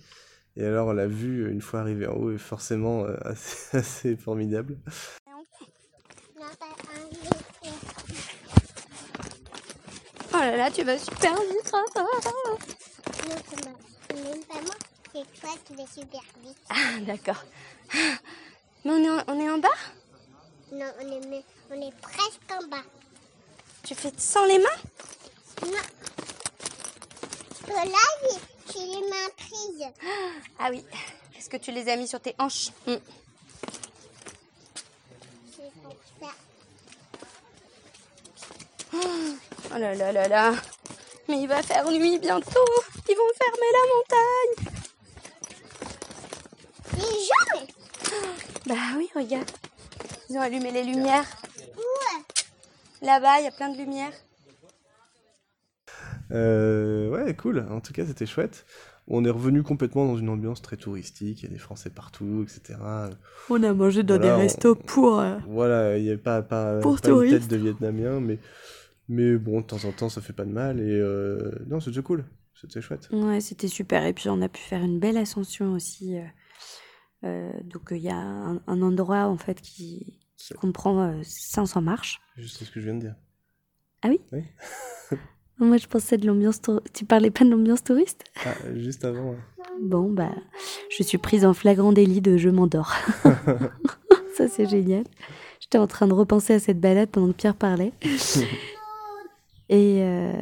Et 0.56 0.64
alors, 0.64 0.94
la 0.94 1.06
vue, 1.06 1.50
une 1.50 1.60
fois 1.60 1.80
arrivé 1.80 2.06
en 2.06 2.14
haut, 2.14 2.30
est 2.32 2.38
forcément 2.38 3.04
euh, 3.04 3.14
assez, 3.24 3.76
assez 3.76 4.16
formidable. 4.16 4.78
Non, 5.26 6.46
pas 6.58 6.66
un 6.94 7.06
Oh 10.32 10.38
là 10.38 10.56
là, 10.56 10.70
tu 10.70 10.82
vas 10.82 10.98
super 10.98 11.34
vite. 11.34 11.72
hein. 11.72 11.84
Non, 11.94 13.36
c'est 13.48 13.64
moi. 13.64 13.74
C'est 14.08 14.16
même 14.24 14.44
pas 14.44 14.60
moi. 14.62 14.74
C'est 15.14 15.40
toi 15.40 15.50
qui 15.64 15.74
vas 15.74 15.86
super 15.86 16.20
vite. 16.42 16.56
Ah, 16.70 17.00
d'accord. 17.06 17.44
Mais 18.84 18.90
on 18.92 18.98
est, 19.04 19.10
en, 19.10 19.22
on 19.28 19.40
est 19.40 19.50
en 19.50 19.58
bas? 19.58 19.68
Non, 20.72 20.86
on 21.00 21.06
est, 21.12 21.44
on 21.70 21.74
est 21.86 21.94
presque 22.00 22.50
en 22.50 22.66
bas. 22.68 22.82
Tu 23.86 23.94
fais 23.94 24.12
sans 24.18 24.44
les 24.46 24.58
mains? 24.58 24.80
Non. 25.62 25.78
Oh 27.68 27.72
là, 27.72 27.84
j'ai- 28.72 28.80
les 28.80 29.00
mains 29.08 29.30
prises. 29.36 29.86
Ah 30.58 30.68
oui. 30.70 30.84
Est-ce 31.38 31.48
que 31.48 31.56
tu 31.56 31.70
les 31.72 31.88
as 31.88 31.96
mis 31.96 32.08
sur 32.08 32.20
tes 32.20 32.34
hanches? 32.38 32.70
Mm. 32.86 32.94
Ça. 36.20 36.28
Oh 38.92 39.78
là 39.78 39.94
là 39.94 40.12
là 40.12 40.28
là. 40.28 40.52
Mais 41.28 41.40
il 41.40 41.46
va 41.48 41.62
faire 41.62 41.88
nuit 41.90 42.18
bientôt. 42.18 42.64
Ils 43.08 43.16
vont 43.16 43.32
fermer 43.38 43.70
la 43.72 43.84
montagne. 43.94 44.72
Bah 48.66 48.96
oui, 48.96 49.08
regarde. 49.14 49.50
Ils 50.28 50.36
ont 50.38 50.40
allumé 50.40 50.70
les 50.72 50.82
lumières. 50.82 51.24
Là-bas, 53.06 53.38
il 53.40 53.44
y 53.44 53.48
a 53.48 53.52
plein 53.52 53.70
de 53.72 53.78
lumières. 53.78 54.12
Euh, 56.32 57.08
ouais, 57.10 57.34
cool. 57.36 57.64
En 57.70 57.80
tout 57.80 57.92
cas, 57.92 58.04
c'était 58.04 58.26
chouette. 58.26 58.66
On 59.08 59.24
est 59.24 59.30
revenu 59.30 59.62
complètement 59.62 60.06
dans 60.06 60.16
une 60.16 60.28
ambiance 60.28 60.60
très 60.60 60.76
touristique. 60.76 61.42
Il 61.42 61.44
y 61.44 61.48
a 61.48 61.52
des 61.52 61.58
Français 61.58 61.90
partout, 61.90 62.42
etc. 62.42 62.78
On 63.48 63.62
a 63.62 63.72
mangé 63.72 64.02
dans 64.02 64.16
Voilà, 64.16 64.30
des 64.30 64.34
on- 64.34 64.38
restos 64.44 64.74
pour. 64.74 65.20
euh, 65.20 65.38
Voilà, 65.46 65.96
il 65.98 66.04
n'y 66.04 66.10
a 66.10 66.18
pas, 66.18 66.42
pas, 66.42 66.80
Pour 66.80 67.00
pas 67.00 67.08
une 67.10 67.30
tête 67.30 67.46
de 67.48 67.56
Vietnamien, 67.56 68.18
mais, 68.18 68.38
mais 69.08 69.36
bon, 69.36 69.60
de 69.60 69.66
temps 69.66 69.84
en 69.84 69.92
temps, 69.92 70.08
ça 70.08 70.20
fait 70.20 70.32
pas 70.32 70.44
de 70.44 70.50
mal. 70.50 70.80
Et 70.80 70.82
euh, 71.00 71.52
non, 71.68 71.78
c'était 71.78 72.02
cool. 72.02 72.24
C'était 72.60 72.80
chouette. 72.80 73.08
Ouais, 73.12 73.40
c'était 73.40 73.68
super. 73.68 74.04
Et 74.04 74.12
puis 74.12 74.28
on 74.28 74.42
a 74.42 74.48
pu 74.48 74.60
faire 74.60 74.82
une 74.82 74.98
belle 74.98 75.18
ascension 75.18 75.72
aussi. 75.74 76.16
euh, 76.16 76.24
euh, 77.24 77.52
donc 77.64 77.88
il 77.92 77.98
y 77.98 78.08
a 78.10 78.16
un, 78.16 78.60
un 78.66 78.82
endroit 78.82 79.26
en 79.26 79.36
fait 79.38 79.60
qui, 79.60 80.18
qui 80.36 80.54
comprend 80.54 81.00
euh, 81.08 81.20
500 81.22 81.80
marches. 81.82 82.20
Juste 82.36 82.64
ce 82.64 82.70
que 82.70 82.80
je 82.80 82.84
viens 82.86 82.94
de 82.94 83.00
dire. 83.00 83.14
Moi 85.58 85.76
je 85.78 85.86
pensais 85.86 86.18
de 86.18 86.26
l'ambiance. 86.26 86.60
tour- 86.60 86.82
Tu 86.92 87.04
parlais 87.04 87.30
pas 87.30 87.44
de 87.44 87.50
l'ambiance 87.50 87.82
touriste? 87.82 88.24
Ah, 88.44 88.54
juste 88.74 89.04
avant. 89.04 89.30
ouais. 89.30 89.38
Bon 89.80 90.10
bah, 90.12 90.34
je 90.96 91.02
suis 91.02 91.18
prise 91.18 91.44
en 91.44 91.52
flagrant 91.54 91.92
délit 91.92 92.20
de 92.20 92.36
je 92.36 92.48
m'endors. 92.48 92.92
Ça 94.36 94.48
c'est 94.48 94.66
génial. 94.68 95.04
J'étais 95.60 95.78
en 95.78 95.86
train 95.86 96.06
de 96.06 96.12
repenser 96.12 96.52
à 96.54 96.58
cette 96.60 96.78
balade 96.80 97.08
pendant 97.10 97.28
que 97.28 97.36
Pierre 97.38 97.56
parlait. 97.56 97.92
Et 99.68 100.02
euh, 100.02 100.32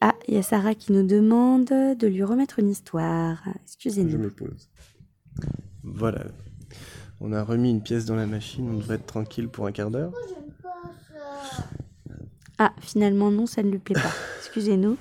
ah, 0.00 0.14
il 0.26 0.34
y 0.34 0.36
a 0.38 0.42
Sarah 0.42 0.74
qui 0.74 0.92
nous 0.92 1.06
demande 1.06 1.66
de 1.66 2.06
lui 2.06 2.24
remettre 2.24 2.58
une 2.58 2.68
histoire. 2.68 3.40
Je 3.44 3.50
Excusez-nous. 3.62 4.18
me 4.18 4.30
pose. 4.30 4.68
Voilà. 5.84 6.24
On 7.20 7.32
a 7.32 7.42
remis 7.42 7.70
une 7.70 7.82
pièce 7.82 8.04
dans 8.04 8.14
la 8.14 8.26
machine. 8.26 8.68
On 8.70 8.74
devrait 8.74 8.96
être 8.96 9.06
tranquille 9.06 9.48
pour 9.48 9.66
un 9.66 9.72
quart 9.72 9.90
d'heure. 9.90 10.12
Ah, 12.58 12.72
finalement, 12.80 13.30
non, 13.30 13.46
ça 13.46 13.62
ne 13.62 13.70
lui 13.70 13.78
plaît 13.78 13.94
pas. 13.94 14.12
Excusez-nous. 14.38 14.96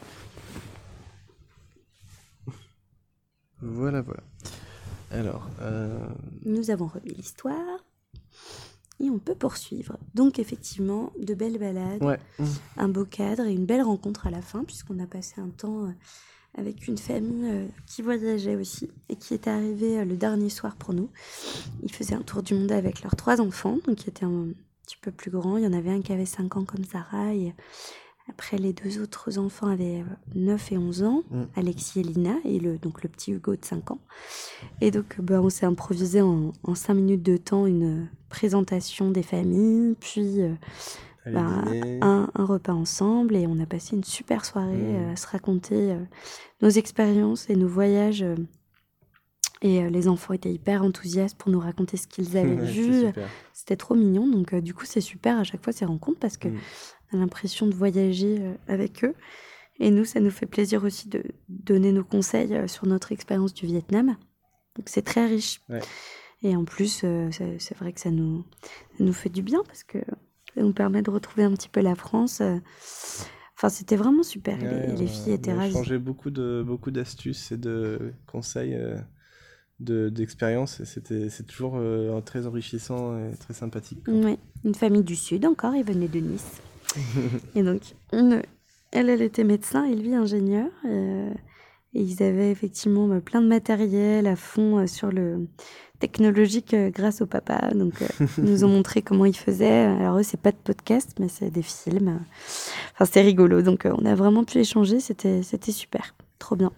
Voilà, 3.62 4.02
voilà. 4.02 4.22
Alors, 5.12 5.50
euh, 5.62 6.08
Nous 6.46 6.70
avons 6.70 6.88
remis 6.88 7.14
l'histoire. 7.14 7.84
Et 9.00 9.10
on 9.12 9.20
peut 9.20 9.36
poursuivre. 9.36 9.98
Donc, 10.16 10.40
effectivement, 10.40 11.12
de 11.20 11.36
belles 11.36 11.60
balades, 11.60 12.04
ouais. 12.04 12.20
un 12.78 12.88
beau 12.90 13.06
cadre 13.06 13.46
et 13.46 13.54
une 13.54 13.66
belle 13.68 13.84
rencontre 13.84 14.26
à 14.26 14.32
la 14.32 14.42
fin, 14.42 14.64
puisqu'on 14.64 14.98
a 15.00 15.06
passé 15.06 15.40
un 15.40 15.50
temps 15.50 15.86
euh, 15.86 15.92
avec 16.58 16.88
une 16.88 16.98
famille 16.98 17.50
euh, 17.50 17.68
qui 17.86 18.02
voyageait 18.02 18.56
aussi 18.56 18.90
et 19.10 19.16
qui 19.16 19.34
était 19.34 19.50
arrivée 19.50 20.00
euh, 20.00 20.06
le 20.06 20.18
dernier 20.18 20.50
soir 20.50 20.76
pour 20.76 20.94
nous. 20.94 21.10
Ils 21.84 21.94
faisaient 21.94 22.16
un 22.16 22.22
tour 22.22 22.44
du 22.44 22.56
monde 22.56 22.72
avec 22.72 23.04
leurs 23.04 23.16
trois 23.16 23.40
enfants, 23.40 23.78
donc 23.88 23.98
qui 23.98 24.10
étaient 24.10 24.26
un 24.26 24.48
petit 24.84 24.98
peu 25.02 25.12
plus 25.12 25.32
grands. 25.32 25.58
Il 25.58 25.64
y 25.64 25.68
en 25.68 25.74
avait 25.74 25.92
un 25.92 26.02
qui 26.02 26.12
avait 26.12 26.26
5 26.26 26.58
ans 26.58 26.66
comme 26.66 26.84
Sarah 26.84 27.34
et 27.34 27.54
après 28.30 28.58
les 28.58 28.74
deux 28.74 29.02
autres 29.02 29.38
enfants 29.38 29.68
avaient 29.68 30.02
euh, 30.02 30.36
9 30.36 30.72
et 30.72 30.78
11 30.78 31.04
ans, 31.04 31.24
Mm. 31.30 31.44
Alexis 31.56 32.00
et 32.00 32.04
Lina, 32.04 32.36
et 32.46 32.60
le, 32.60 32.78
donc 32.78 33.04
le 33.04 33.10
petit 33.10 33.32
Hugo 33.32 33.56
de 33.56 33.64
5 33.64 33.92
ans. 33.92 34.00
Et 34.82 34.92
donc, 34.92 35.20
bah, 35.22 35.42
on 35.42 35.50
s'est 35.50 35.66
improvisé 35.66 36.22
en, 36.22 36.54
en 36.64 36.76
5 36.76 36.94
minutes 36.94 37.24
de 37.24 37.38
temps 37.38 37.66
une 37.66 38.04
euh, 38.04 38.06
présentation 38.30 39.12
des 39.12 39.24
familles, 39.24 39.96
puis 40.00 40.42
euh, 40.42 40.54
bah, 41.32 41.64
un, 42.02 42.30
un 42.34 42.46
repas 42.46 42.74
ensemble 42.74 43.36
et 43.36 43.48
on 43.48 43.60
a 43.60 43.66
passé 43.66 43.96
une 43.96 44.04
super 44.04 44.46
soirée 44.46 44.76
Mm. 44.78 44.96
euh, 44.96 45.12
à 45.14 45.16
se 45.16 45.28
raconter 45.28 45.92
euh, 45.92 46.00
nos 46.62 46.70
expériences 46.70 47.50
et 47.50 47.56
nos 47.56 47.68
voyages. 47.68 48.22
euh, 48.24 48.36
et 49.64 49.90
les 49.90 50.08
enfants 50.08 50.34
étaient 50.34 50.54
hyper 50.54 50.84
enthousiastes 50.84 51.36
pour 51.38 51.50
nous 51.52 51.60
raconter 51.60 51.98
ce 51.98 52.06
qu'ils 52.08 52.38
avaient 52.38 52.56
vu. 52.66 53.06
C'était 53.54 53.76
trop 53.76 53.96
mignon. 53.96 54.28
Donc, 54.28 54.54
du 54.54 54.74
coup, 54.76 54.86
c'est 54.86 55.02
super 55.02 55.40
à 55.40 55.44
chaque 55.44 55.64
fois 55.64 55.74
ces 55.74 55.86
rencontres 55.86 56.20
parce 56.20 56.38
que 56.38 56.48
Mm. 56.50 56.58
on 57.14 57.18
a 57.18 57.20
l'impression 57.22 57.66
de 57.68 57.74
voyager 57.74 58.40
avec 58.68 59.04
eux. 59.04 59.16
Et 59.80 59.90
nous, 59.92 60.06
ça 60.06 60.20
nous 60.20 60.30
fait 60.32 60.46
plaisir 60.46 60.84
aussi 60.84 61.08
de 61.10 61.24
donner 61.50 61.92
nos 61.92 62.04
conseils 62.04 62.68
sur 62.70 62.86
notre 62.88 63.12
expérience 63.12 63.54
du 63.54 63.66
Vietnam. 63.66 64.16
Donc, 64.76 64.90
c'est 64.90 65.02
très 65.04 65.26
riche. 65.26 65.62
Ouais. 65.70 65.82
Et 66.44 66.56
en 66.56 66.64
plus, 66.66 67.04
c'est 67.32 67.58
c'est 67.60 67.78
vrai 67.80 67.94
que 67.94 68.00
ça 68.00 68.12
nous, 68.12 68.44
ça 68.98 69.04
nous 69.04 69.14
fait 69.14 69.30
du 69.30 69.42
bien 69.42 69.62
parce 69.66 69.84
que 69.84 69.98
ça 70.58 70.64
nous 70.64 70.74
permet 70.74 71.04
de 71.04 71.12
retrouver 71.12 71.44
un 71.44 71.52
petit 71.52 71.70
peu 71.70 71.82
la 71.82 71.94
France. 71.96 72.42
Enfin, 73.56 73.70
c'était 73.70 73.96
vraiment 73.96 74.24
super. 74.24 74.58
Ouais, 74.58 74.88
les, 74.98 75.08
filles 75.08 75.34
étaient 75.34 75.52
on 75.54 75.60
a 75.60 75.68
ravies. 75.70 75.98
beaucoup 76.00 76.32
de 76.32 76.64
beaucoup 76.66 76.92
d'astuces 76.92 77.52
et 77.52 77.58
de 77.58 78.14
conseils 78.26 78.74
euh, 78.74 78.98
de 79.80 80.10
d'expérience 80.10 80.80
et 80.80 80.86
c'était 80.86 81.30
c'est 81.30 81.44
toujours 81.44 81.74
euh, 81.76 82.20
très 82.22 82.48
enrichissant 82.48 83.18
et 83.18 83.36
très 83.38 83.54
sympathique. 83.54 84.00
Oui, 84.08 84.38
une 84.64 84.76
famille 84.76 85.04
du 85.04 85.16
Sud 85.16 85.46
encore, 85.46 85.76
ils 85.76 85.84
venaient 85.84 86.08
de 86.08 86.20
Nice. 86.20 86.62
et 87.56 87.62
donc, 87.64 87.82
une- 88.14 88.42
elle, 88.92 89.10
elle 89.10 89.22
était 89.22 89.44
médecin 89.44 89.84
et 89.86 89.96
lui 89.96 90.16
ingénieur. 90.16 90.70
euh, 90.86 91.32
et 91.98 92.01
ils 92.01 92.22
avaient 92.22 92.51
effectivement 92.51 93.08
bah, 93.08 93.22
plein 93.22 93.42
de 93.42 93.48
matériel 93.48 94.27
à 94.27 94.36
fond 94.36 94.77
euh, 94.77 94.88
sur 94.88 95.12
le 95.12 95.48
technologique 96.00 96.75
euh, 96.75 96.92
grâce 96.92 97.22
au 97.22 97.25
papa. 97.25 97.72
Donc, 97.74 98.04
euh, 98.04 98.08
ils 98.38 98.44
nous 98.44 98.63
ont 98.63 98.70
montré 98.70 99.01
comment 99.01 99.25
ils 99.25 99.36
faisaient. 99.36 99.86
Alors, 99.86 100.20
eux, 100.20 100.24
c'est 100.24 100.39
pas 100.39 100.51
de 100.51 100.58
podcast, 100.58 101.16
mais 101.20 101.27
c'est 101.27 101.50
des 101.50 101.63
films. 101.63 102.20
Enfin, 102.94 103.06
c'est 103.12 103.22
rigolo. 103.22 103.63
Donc, 103.63 103.86
on 103.86 104.06
a 104.06 104.13
vraiment 104.13 104.44
pu 104.44 104.60
échanger. 104.60 105.00
C'était 105.00 105.42
super. 105.72 106.16
Trop 106.38 106.56
bien. 106.56 106.72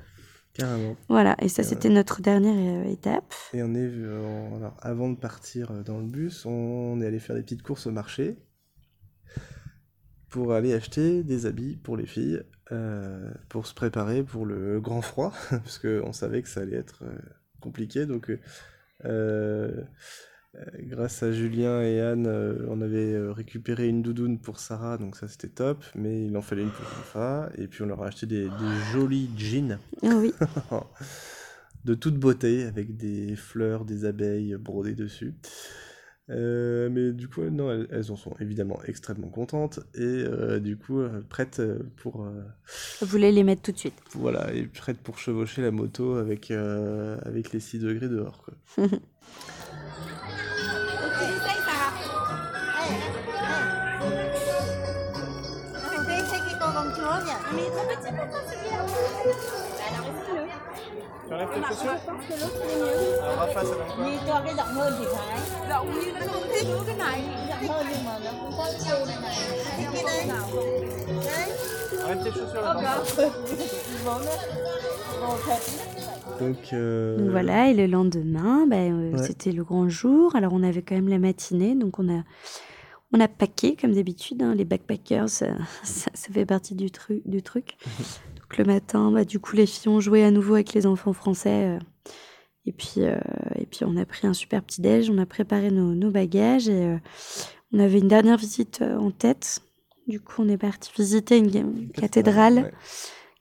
Carrément. 0.53 0.95
Voilà. 1.09 1.35
Et 1.41 1.49
ça, 1.49 1.63
c'était 1.63 1.89
notre 1.89 2.21
dernière 2.21 2.87
étape. 2.87 3.33
Et 3.53 3.61
on 3.61 3.75
est 3.75 3.87
alors 3.87 4.73
avant 4.79 5.09
de 5.09 5.17
partir 5.17 5.83
dans 5.83 5.99
le 5.99 6.07
bus, 6.07 6.45
on 6.45 7.01
est 7.01 7.05
allé 7.05 7.19
faire 7.19 7.35
des 7.35 7.43
petites 7.43 7.61
courses 7.61 7.87
au 7.87 7.91
marché 7.91 8.37
pour 10.29 10.53
aller 10.53 10.73
acheter 10.73 11.23
des 11.23 11.45
habits 11.45 11.75
pour 11.75 11.97
les 11.97 12.05
filles 12.05 12.41
euh, 12.71 13.31
pour 13.49 13.67
se 13.67 13.73
préparer 13.73 14.23
pour 14.23 14.45
le 14.45 14.79
grand 14.79 15.01
froid 15.01 15.33
parce 15.49 15.79
que 15.79 16.01
on 16.05 16.13
savait 16.13 16.41
que 16.41 16.49
ça 16.49 16.61
allait 16.61 16.77
être 16.77 17.03
euh, 17.03 17.17
compliqué 17.59 18.05
donc 18.05 18.31
euh, 19.05 19.83
grâce 20.79 21.23
à 21.23 21.31
Julien 21.31 21.81
et 21.81 21.99
Anne 22.01 22.27
on 22.67 22.81
avait 22.81 23.17
récupéré 23.31 23.87
une 23.87 24.01
doudoune 24.01 24.39
pour 24.39 24.59
Sarah 24.59 24.97
donc 24.97 25.15
ça 25.15 25.27
c'était 25.27 25.49
top 25.49 25.83
mais 25.95 26.25
il 26.25 26.35
en 26.37 26.41
fallait 26.41 26.63
une 26.63 26.71
pour 26.71 26.85
Rafa 26.85 27.49
et 27.57 27.67
puis 27.67 27.83
on 27.83 27.85
leur 27.85 28.03
a 28.03 28.07
acheté 28.07 28.25
des, 28.25 28.45
des 28.45 28.75
jolis 28.91 29.29
jeans 29.37 29.79
Ah 30.03 30.15
oui. 30.15 30.33
de 31.85 31.95
toute 31.95 32.15
beauté, 32.15 32.65
avec 32.65 32.97
des 32.97 33.35
fleurs, 33.35 33.85
des 33.85 34.05
abeilles 34.05 34.55
brodées 34.55 34.95
dessus. 34.95 35.33
Euh, 36.29 36.89
mais 36.91 37.11
du 37.11 37.27
coup, 37.27 37.41
non, 37.49 37.71
elles, 37.71 37.87
elles 37.91 38.11
en 38.11 38.15
sont 38.15 38.35
évidemment 38.39 38.79
extrêmement 38.85 39.29
contentes 39.29 39.79
et 39.95 39.99
euh, 40.01 40.59
du 40.59 40.77
coup 40.77 40.99
euh, 40.99 41.21
prêtes 41.27 41.61
pour, 41.97 42.23
euh, 42.23 42.43
Je 42.99 43.05
voulais 43.05 43.31
les 43.31 43.43
mettre 43.43 43.63
tout 43.63 43.71
de 43.71 43.77
suite. 43.77 43.95
voilà 44.13 44.53
et 44.53 44.63
prêtes 44.63 44.99
pour 44.99 45.17
chevaucher 45.17 45.61
la 45.63 45.71
moto 45.71 46.15
avec 46.15 46.51
euh, 46.51 47.17
avec 47.25 47.51
les 47.51 47.59
6 47.59 47.79
degrés 47.79 48.09
dehors 48.09 48.43
quoi. 48.43 48.85
Rafa, 61.29 61.61
ça 63.61 63.75
donne 63.75 63.95
quoi 63.95 64.05
Nhi 64.05 64.17
cho 64.27 64.41
cái 64.45 64.53
rộng 64.57 64.67
hơn 64.67 64.93
thì 64.99 65.05
phải 65.15 65.39
rộng 65.69 65.99
như 65.99 66.11
nó 66.13 66.19
không 66.33 66.43
thích 66.53 66.67
cái 66.87 66.95
này 66.97 67.21
rộng 67.49 67.67
hơn 67.69 67.85
nhưng 67.93 68.05
mà 68.05 68.19
nó 68.25 68.31
không 68.31 68.51
có 68.57 68.65
cái 69.07 69.17
này 69.21 69.35
này 69.79 69.87
cái 69.93 70.03
này 70.03 70.25
nào 70.27 70.47
Arrête 72.05 72.23
tes 72.23 72.33
chaussures 72.35 72.53
là 72.55 72.73
vốn 74.05 74.21
đấy 74.25 74.37
đồ 75.21 75.37
thật 75.45 75.59
Donc, 76.39 76.55
euh, 76.73 77.17
Donc 77.19 77.31
voilà, 77.31 77.67
et 77.69 77.73
le 77.73 77.85
lendemain, 77.87 78.65
bah, 78.65 78.77
euh, 78.77 79.11
Ouais. 79.11 79.23
c'était 79.27 79.51
le 79.51 79.63
grand 79.65 79.89
jour. 79.89 80.33
Alors 80.37 80.53
on 80.53 80.63
avait 80.63 80.81
quand 80.81 80.95
même 80.95 81.09
la 81.09 81.19
matinée, 81.19 81.75
donc 81.75 81.99
on 81.99 82.07
a, 82.07 82.23
on 83.13 83.19
a 83.19 83.27
paqué 83.27 83.75
comme 83.75 83.93
d'habitude. 83.93 84.41
hein, 84.41 84.55
les 84.55 84.63
backpackers, 84.63 85.27
ça, 85.27 85.47
ça, 85.83 86.09
ça 86.13 86.27
fait 86.33 86.45
partie 86.45 86.75
du, 86.75 86.85
tru- 86.91 87.21
du 87.25 87.41
truc. 87.43 87.75
le 88.57 88.63
matin, 88.65 89.11
bah, 89.11 89.25
du 89.25 89.39
coup, 89.39 89.55
les 89.55 89.65
filles 89.65 89.89
ont 89.89 89.99
joué 89.99 90.23
à 90.23 90.31
nouveau 90.31 90.55
avec 90.55 90.73
les 90.73 90.85
enfants 90.85 91.13
français. 91.13 91.77
euh, 91.77 91.79
et, 92.65 92.71
puis, 92.71 92.95
euh, 92.97 93.15
et 93.55 93.65
puis 93.65 93.85
on 93.85 93.95
a 93.97 94.05
pris 94.05 94.27
un 94.27 94.33
super 94.33 94.61
petit 94.63 94.81
déj, 94.81 95.09
on 95.09 95.17
a 95.17 95.25
préparé 95.25 95.71
nos, 95.71 95.93
nos 95.95 96.11
bagages 96.11 96.67
et 96.69 96.85
euh, 96.85 96.97
on 97.73 97.79
avait 97.79 97.99
une 97.99 98.07
dernière 98.07 98.37
visite 98.37 98.81
en 98.81 99.11
tête. 99.11 99.59
Du 100.07 100.19
coup, 100.19 100.41
on 100.41 100.49
est 100.49 100.57
parti 100.57 100.91
visiter 100.95 101.37
une, 101.37 101.55
une 101.55 101.89
cathédrale 101.91 102.55
ouais, 102.55 102.73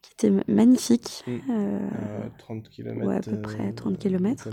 qui 0.03 0.13
était 0.13 0.33
magnifique. 0.53 1.25
Mm. 1.27 1.39
À 1.49 2.31
30 2.39 2.69
km. 2.69 3.07
ouais, 3.07 3.17
à 3.17 3.21
peu 3.21 3.41
près 3.41 3.73
30 3.73 3.99
kilomètres. 3.99 4.49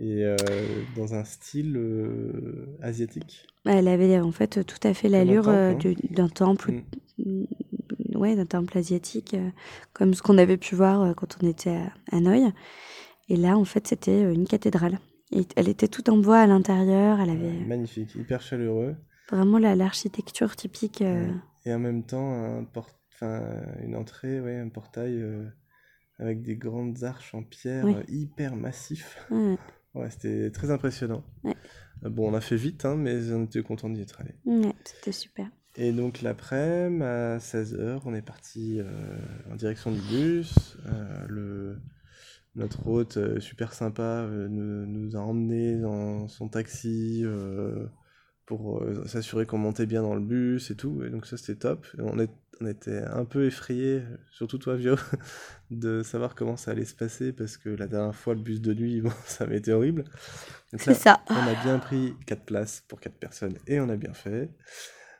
Et 0.00 0.22
dans 0.96 1.14
un 1.14 1.24
style 1.24 1.76
asiatique. 2.82 3.46
Elle 3.64 3.88
avait 3.88 4.20
en 4.20 4.30
fait 4.32 4.64
tout 4.64 4.78
à 4.86 4.94
fait 4.94 5.08
l'allure 5.08 5.48
hein. 5.48 5.74
du- 5.74 5.94
d'un 6.10 6.28
temple, 6.28 6.82
mm, 7.18 7.44
ouais, 8.18 8.36
d'un 8.36 8.46
temple 8.46 8.76
asiatique, 8.76 9.34
euh, 9.34 9.48
comme 9.92 10.14
ce 10.14 10.22
qu'on 10.22 10.38
avait 10.38 10.56
pu 10.58 10.74
voir 10.74 11.02
euh, 11.02 11.14
quand 11.14 11.38
on 11.42 11.46
était 11.46 11.76
à 11.76 12.16
Hanoï. 12.16 12.52
Et 13.28 13.36
là, 13.36 13.56
en 13.58 13.64
fait, 13.64 13.86
c'était 13.86 14.24
euh, 14.24 14.32
une 14.32 14.46
cathédrale. 14.46 14.98
Et 15.32 15.42
elle 15.56 15.68
était 15.68 15.88
toute 15.88 16.08
en 16.08 16.16
bois 16.18 16.38
à 16.38 16.46
l'intérieur. 16.46 17.20
Elle 17.20 17.30
avait 17.30 17.58
Magnifique, 17.66 18.14
hyper 18.14 18.40
chaleureux. 18.40 18.96
vraiment 19.30 19.58
la- 19.58 19.74
l'architecture 19.76 20.56
typique. 20.56 21.02
Et 21.64 21.72
en 21.74 21.78
même 21.78 22.02
temps, 22.04 22.32
un 22.58 22.64
port- 22.64 22.98
enfin, 23.14 23.42
une 23.82 23.94
entrée, 23.96 24.40
ouais, 24.40 24.56
un 24.58 24.68
portail 24.70 25.20
euh, 25.20 25.44
avec 26.18 26.40
des 26.42 26.56
grandes 26.56 27.04
arches 27.04 27.34
en 27.34 27.42
pierre 27.42 27.86
hyper 28.08 28.56
massifs. 28.56 29.18
ouais, 29.30 29.56
Ouais, 29.94 30.10
c'était 30.10 30.50
très 30.50 30.70
impressionnant. 30.70 31.24
Ouais. 31.44 31.56
Bon, 32.02 32.30
on 32.30 32.34
a 32.34 32.40
fait 32.40 32.56
vite, 32.56 32.84
hein, 32.84 32.94
mais 32.96 33.32
on 33.32 33.44
était 33.44 33.62
content 33.62 33.88
d'y 33.90 34.00
être 34.00 34.20
allé. 34.20 34.32
ouais, 34.46 34.74
c'était 34.84 35.12
super. 35.12 35.48
Et 35.76 35.92
donc 35.92 36.22
l'après-midi, 36.22 37.04
à 37.04 37.38
16h, 37.38 38.00
on 38.04 38.14
est 38.14 38.22
parti 38.22 38.80
euh, 38.80 38.84
en 39.52 39.54
direction 39.54 39.92
du 39.92 40.00
bus. 40.00 40.76
Euh, 40.86 41.26
le, 41.28 41.76
notre 42.56 42.86
hôte, 42.88 43.16
euh, 43.16 43.38
super 43.38 43.72
sympa, 43.72 44.26
nous, 44.28 44.86
nous 44.86 45.16
a 45.16 45.20
emmenés 45.20 45.78
dans 45.78 46.26
son 46.28 46.48
taxi 46.48 47.24
pour 48.44 48.82
s'assurer 49.04 49.44
qu'on 49.44 49.58
montait 49.58 49.86
bien 49.86 50.02
dans 50.02 50.14
le 50.14 50.22
bus 50.22 50.70
et 50.70 50.74
tout. 50.74 51.04
Et 51.04 51.10
donc 51.10 51.26
ça, 51.26 51.36
c'était 51.36 51.60
top. 51.60 51.86
On, 51.98 52.18
est, 52.18 52.30
on 52.60 52.66
était 52.66 53.04
un 53.04 53.24
peu 53.24 53.46
effrayés, 53.46 54.02
surtout 54.32 54.58
toi, 54.58 54.74
Vio, 54.74 54.96
de 55.70 56.02
savoir 56.02 56.34
comment 56.34 56.56
ça 56.56 56.72
allait 56.72 56.86
se 56.86 56.94
passer 56.94 57.32
parce 57.32 57.56
que 57.56 57.68
la 57.68 57.86
dernière 57.86 58.16
fois, 58.16 58.34
le 58.34 58.40
bus 58.40 58.60
de 58.60 58.74
nuit, 58.74 59.00
bon, 59.02 59.12
ça 59.26 59.46
été 59.52 59.72
horrible. 59.72 60.04
C'est 60.76 60.94
ça. 60.94 61.20
on 61.30 61.34
a 61.34 61.54
bien 61.62 61.78
pris 61.78 62.14
4 62.26 62.42
places 62.44 62.84
pour 62.88 62.98
4 63.00 63.14
personnes 63.14 63.58
et 63.68 63.78
on 63.78 63.88
a 63.90 63.96
bien 63.96 64.14
fait. 64.14 64.50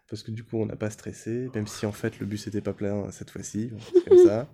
Parce 0.09 0.23
que 0.23 0.31
du 0.31 0.45
coup, 0.45 0.59
on 0.59 0.67
n'a 0.67 0.77
pas 0.77 0.91
stressé, 0.91 1.51
même 1.55 1.67
si 1.67 1.85
en 1.87 1.93
fait 1.93 2.19
le 2.19 2.27
bus 2.27 2.47
n'était 2.47 2.63
pas 2.63 2.73
plein 2.73 3.11
cette 3.11 3.31
fois-ci. 3.31 3.71
comme 4.07 4.19
ça. 4.27 4.49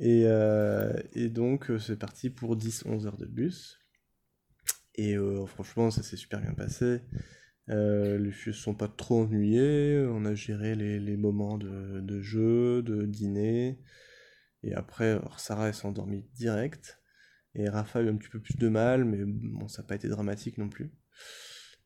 Et, 0.00 0.22
euh, 0.26 0.92
et 1.14 1.28
donc, 1.28 1.70
euh, 1.70 1.78
c'est 1.78 1.96
parti 1.96 2.30
pour 2.30 2.56
10-11 2.56 3.06
heures 3.06 3.16
de 3.16 3.26
bus. 3.26 3.78
Et 4.94 5.16
euh, 5.16 5.46
franchement, 5.46 5.90
ça 5.90 6.02
s'est 6.02 6.16
super 6.16 6.40
bien 6.40 6.54
passé. 6.54 7.02
Euh, 7.70 8.18
les 8.18 8.30
filles 8.30 8.52
ne 8.52 8.56
se 8.56 8.62
sont 8.62 8.74
pas 8.74 8.88
trop 8.88 9.22
ennuyées. 9.22 10.04
On 10.08 10.24
a 10.24 10.34
géré 10.34 10.74
les, 10.74 10.98
les 11.00 11.16
moments 11.16 11.58
de, 11.58 12.00
de 12.00 12.20
jeu, 12.20 12.82
de 12.82 13.04
dîner. 13.04 13.78
Et 14.62 14.74
après, 14.74 15.10
alors, 15.10 15.40
Sarah, 15.40 15.72
s'est 15.72 15.86
endormie 15.86 16.26
direct. 16.34 17.00
Et 17.54 17.68
Rafa 17.68 18.00
a 18.00 18.02
eu 18.02 18.08
un 18.08 18.16
petit 18.16 18.28
peu 18.28 18.40
plus 18.40 18.56
de 18.56 18.68
mal, 18.68 19.04
mais 19.04 19.18
bon, 19.24 19.68
ça 19.68 19.82
n'a 19.82 19.88
pas 19.88 19.94
été 19.96 20.08
dramatique 20.08 20.58
non 20.58 20.68
plus. 20.68 20.92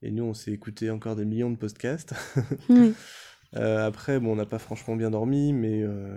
Et 0.02 0.10
nous, 0.10 0.24
on 0.24 0.34
s'est 0.34 0.50
écouté 0.50 0.90
encore 0.90 1.16
des 1.16 1.24
millions 1.24 1.50
de 1.50 1.56
podcasts. 1.56 2.14
Oui. 2.68 2.94
Euh, 3.54 3.86
après, 3.86 4.18
bon, 4.18 4.32
on 4.32 4.36
n'a 4.36 4.46
pas 4.46 4.58
franchement 4.58 4.96
bien 4.96 5.10
dormi, 5.10 5.52
mais, 5.52 5.82
euh, 5.82 6.16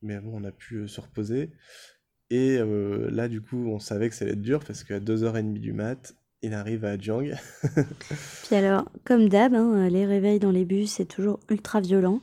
mais 0.00 0.18
bon, 0.20 0.30
on 0.40 0.44
a 0.44 0.52
pu 0.52 0.76
euh, 0.76 0.86
se 0.86 1.02
reposer. 1.02 1.50
Et 2.30 2.56
euh, 2.58 3.10
là, 3.10 3.28
du 3.28 3.42
coup, 3.42 3.66
on 3.68 3.78
savait 3.78 4.08
que 4.08 4.14
ça 4.14 4.24
allait 4.24 4.32
être 4.32 4.40
dur 4.40 4.60
parce 4.66 4.82
qu'à 4.82 4.98
2h30 4.98 5.52
du 5.52 5.74
mat, 5.74 6.14
il 6.40 6.54
arrive 6.54 6.86
à 6.86 6.96
Jiang. 6.96 7.34
Puis 8.46 8.56
alors, 8.56 8.86
comme 9.04 9.28
d'hab, 9.28 9.54
hein, 9.54 9.86
les 9.90 10.06
réveils 10.06 10.38
dans 10.38 10.50
les 10.50 10.64
bus, 10.64 10.92
c'est 10.92 11.04
toujours 11.04 11.40
ultra 11.50 11.82
violent. 11.82 12.22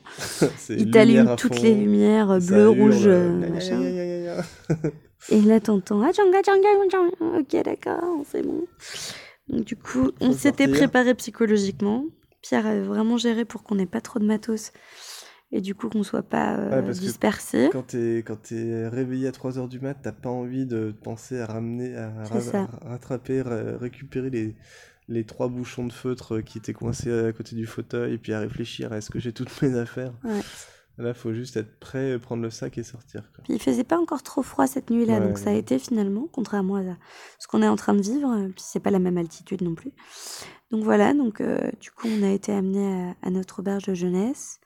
T'allument 0.92 1.30
à 1.30 1.36
toutes 1.36 1.54
fond, 1.54 1.62
les 1.62 1.74
lumières 1.76 2.40
bleues, 2.40 2.70
rouges, 2.70 3.06
machin. 3.06 3.80
Et 5.28 5.40
là, 5.42 5.60
t'entends 5.60 6.02
Ah, 6.02 6.10
Djanga, 6.10 6.42
Djanga, 6.42 6.68
Djanga. 6.90 7.38
Ok, 7.38 7.64
d'accord, 7.64 8.24
c'est 8.28 8.42
bon. 8.42 8.64
Donc, 9.50 9.64
du 9.64 9.76
coup, 9.76 10.10
on 10.20 10.32
s'était 10.32 10.66
préparé 10.68 11.14
psychologiquement. 11.14 12.04
Pierre 12.42 12.66
avait 12.66 12.82
vraiment 12.82 13.16
géré 13.16 13.44
pour 13.44 13.62
qu'on 13.62 13.74
n'ait 13.74 13.86
pas 13.86 14.00
trop 14.00 14.18
de 14.18 14.24
matos 14.24 14.72
et 15.52 15.60
du 15.60 15.74
coup 15.74 15.88
qu'on 15.90 16.02
soit 16.04 16.22
pas 16.22 16.56
euh, 16.56 16.70
Ouais, 16.82 16.92
dispersés. 16.92 17.68
Quand 17.72 17.82
t'es 17.82 18.22
quand 18.26 18.40
t'es 18.40 18.88
réveillé 18.88 19.26
à 19.28 19.32
3h 19.32 19.68
du 19.68 19.80
mat, 19.80 19.94
t'as 20.00 20.12
pas 20.12 20.30
envie 20.30 20.64
de 20.64 20.94
penser 21.02 21.40
à 21.40 21.46
ramener, 21.46 21.96
à 21.96 22.08
ra- 22.10 22.24
rattraper, 22.82 23.42
ra- 23.42 23.76
récupérer 23.78 24.30
les, 24.30 24.54
les 25.08 25.24
trois 25.24 25.48
bouchons 25.48 25.86
de 25.86 25.92
feutre 25.92 26.40
qui 26.40 26.58
étaient 26.58 26.72
coincés 26.72 27.12
à 27.12 27.32
côté 27.32 27.56
du 27.56 27.66
fauteuil, 27.66 28.14
et 28.14 28.18
puis 28.18 28.32
à 28.32 28.38
réfléchir 28.40 28.92
à 28.92 28.98
est-ce 28.98 29.10
que 29.10 29.18
j'ai 29.18 29.32
toutes 29.32 29.50
mes 29.62 29.74
affaires. 29.76 30.12
Ouais. 30.24 30.40
Là, 31.00 31.14
faut 31.14 31.32
juste 31.32 31.56
être 31.56 31.78
prêt, 31.80 32.18
prendre 32.18 32.42
le 32.42 32.50
sac 32.50 32.78
et 32.78 32.82
sortir. 32.82 33.30
Quoi. 33.34 33.42
Puis 33.44 33.54
il 33.54 33.60
faisait 33.60 33.84
pas 33.84 33.98
encore 33.98 34.22
trop 34.22 34.42
froid 34.42 34.66
cette 34.66 34.90
nuit-là, 34.90 35.18
Ouais, 35.18 35.26
donc 35.26 35.38
ça 35.38 35.50
a 35.50 35.54
été 35.54 35.78
finalement, 35.78 36.28
contrairement 36.32 36.76
à 36.76 36.82
ce 37.38 37.48
qu'on 37.48 37.62
est 37.62 37.68
en 37.68 37.76
train 37.76 37.94
de 37.94 38.02
vivre, 38.02 38.30
euh, 38.30 38.48
puis 38.48 38.62
c'est 38.64 38.80
pas 38.80 38.90
la 38.90 38.98
même 38.98 39.18
altitude 39.18 39.62
non 39.62 39.74
plus. 39.74 39.92
Donc 40.70 40.84
voilà, 40.84 41.14
donc 41.14 41.40
euh, 41.40 41.58
du 41.80 41.90
coup 41.90 42.06
on 42.08 42.22
a 42.22 42.28
été 42.30 42.52
amené 42.52 43.12
à, 43.22 43.26
à 43.26 43.30
notre 43.30 43.60
auberge 43.60 43.84
de 43.84 43.94
jeunesse, 43.94 44.60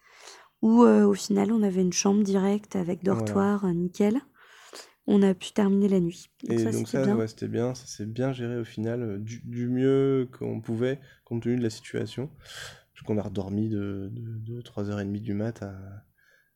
où 0.63 0.83
euh, 0.85 1.05
au 1.05 1.15
final 1.15 1.53
on 1.53 1.63
avait 1.63 1.83
une 1.83 1.93
chambre 1.93 2.23
directe 2.23 2.77
avec 2.77 3.05
dortoir, 3.05 3.65
euh, 3.65 3.73
nickel. 3.73 4.21
On 5.07 5.23
a 5.23 5.35
pu 5.35 5.53
terminer 5.53 5.89
la 5.89 6.01
nuit. 6.01 6.31
Donc 6.45 6.59
Et 6.59 6.65
ça 6.65 6.73
donc 6.73 6.89
c'était 6.89 6.99
ça, 6.99 7.05
bien. 7.05 7.17
ouais, 7.17 7.29
c'était 7.29 7.49
bien, 7.49 7.75
ça 7.75 7.87
s'est 7.87 8.07
bien 8.07 8.33
géré 8.33 8.59
au 8.59 8.65
final, 8.65 9.03
euh, 9.03 9.19
du, 9.19 9.43
du 9.45 9.69
mieux 9.69 10.29
qu'on 10.39 10.61
pouvait, 10.63 10.99
compte 11.25 11.43
tenu 11.43 11.57
de 11.59 11.63
la 11.63 11.71
situation. 11.71 12.31
Parce 12.95 13.07
qu'on 13.07 13.19
a 13.19 13.23
redormi 13.23 13.69
de, 13.69 14.09
de, 14.13 14.55
de 14.55 14.63
3h30 14.63 15.21
du 15.21 15.35
mat 15.35 15.63
à, 15.63 15.75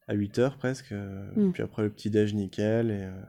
à 0.08 0.14
8h 0.14 0.56
presque. 0.58 0.92
euh, 0.92 1.30
Mm. 1.36 1.52
Puis 1.52 1.62
après 1.62 1.82
le 1.82 1.90
petit-déj 1.90 2.34
nickel. 2.34 2.90
Et, 2.90 3.02
euh, 3.04 3.22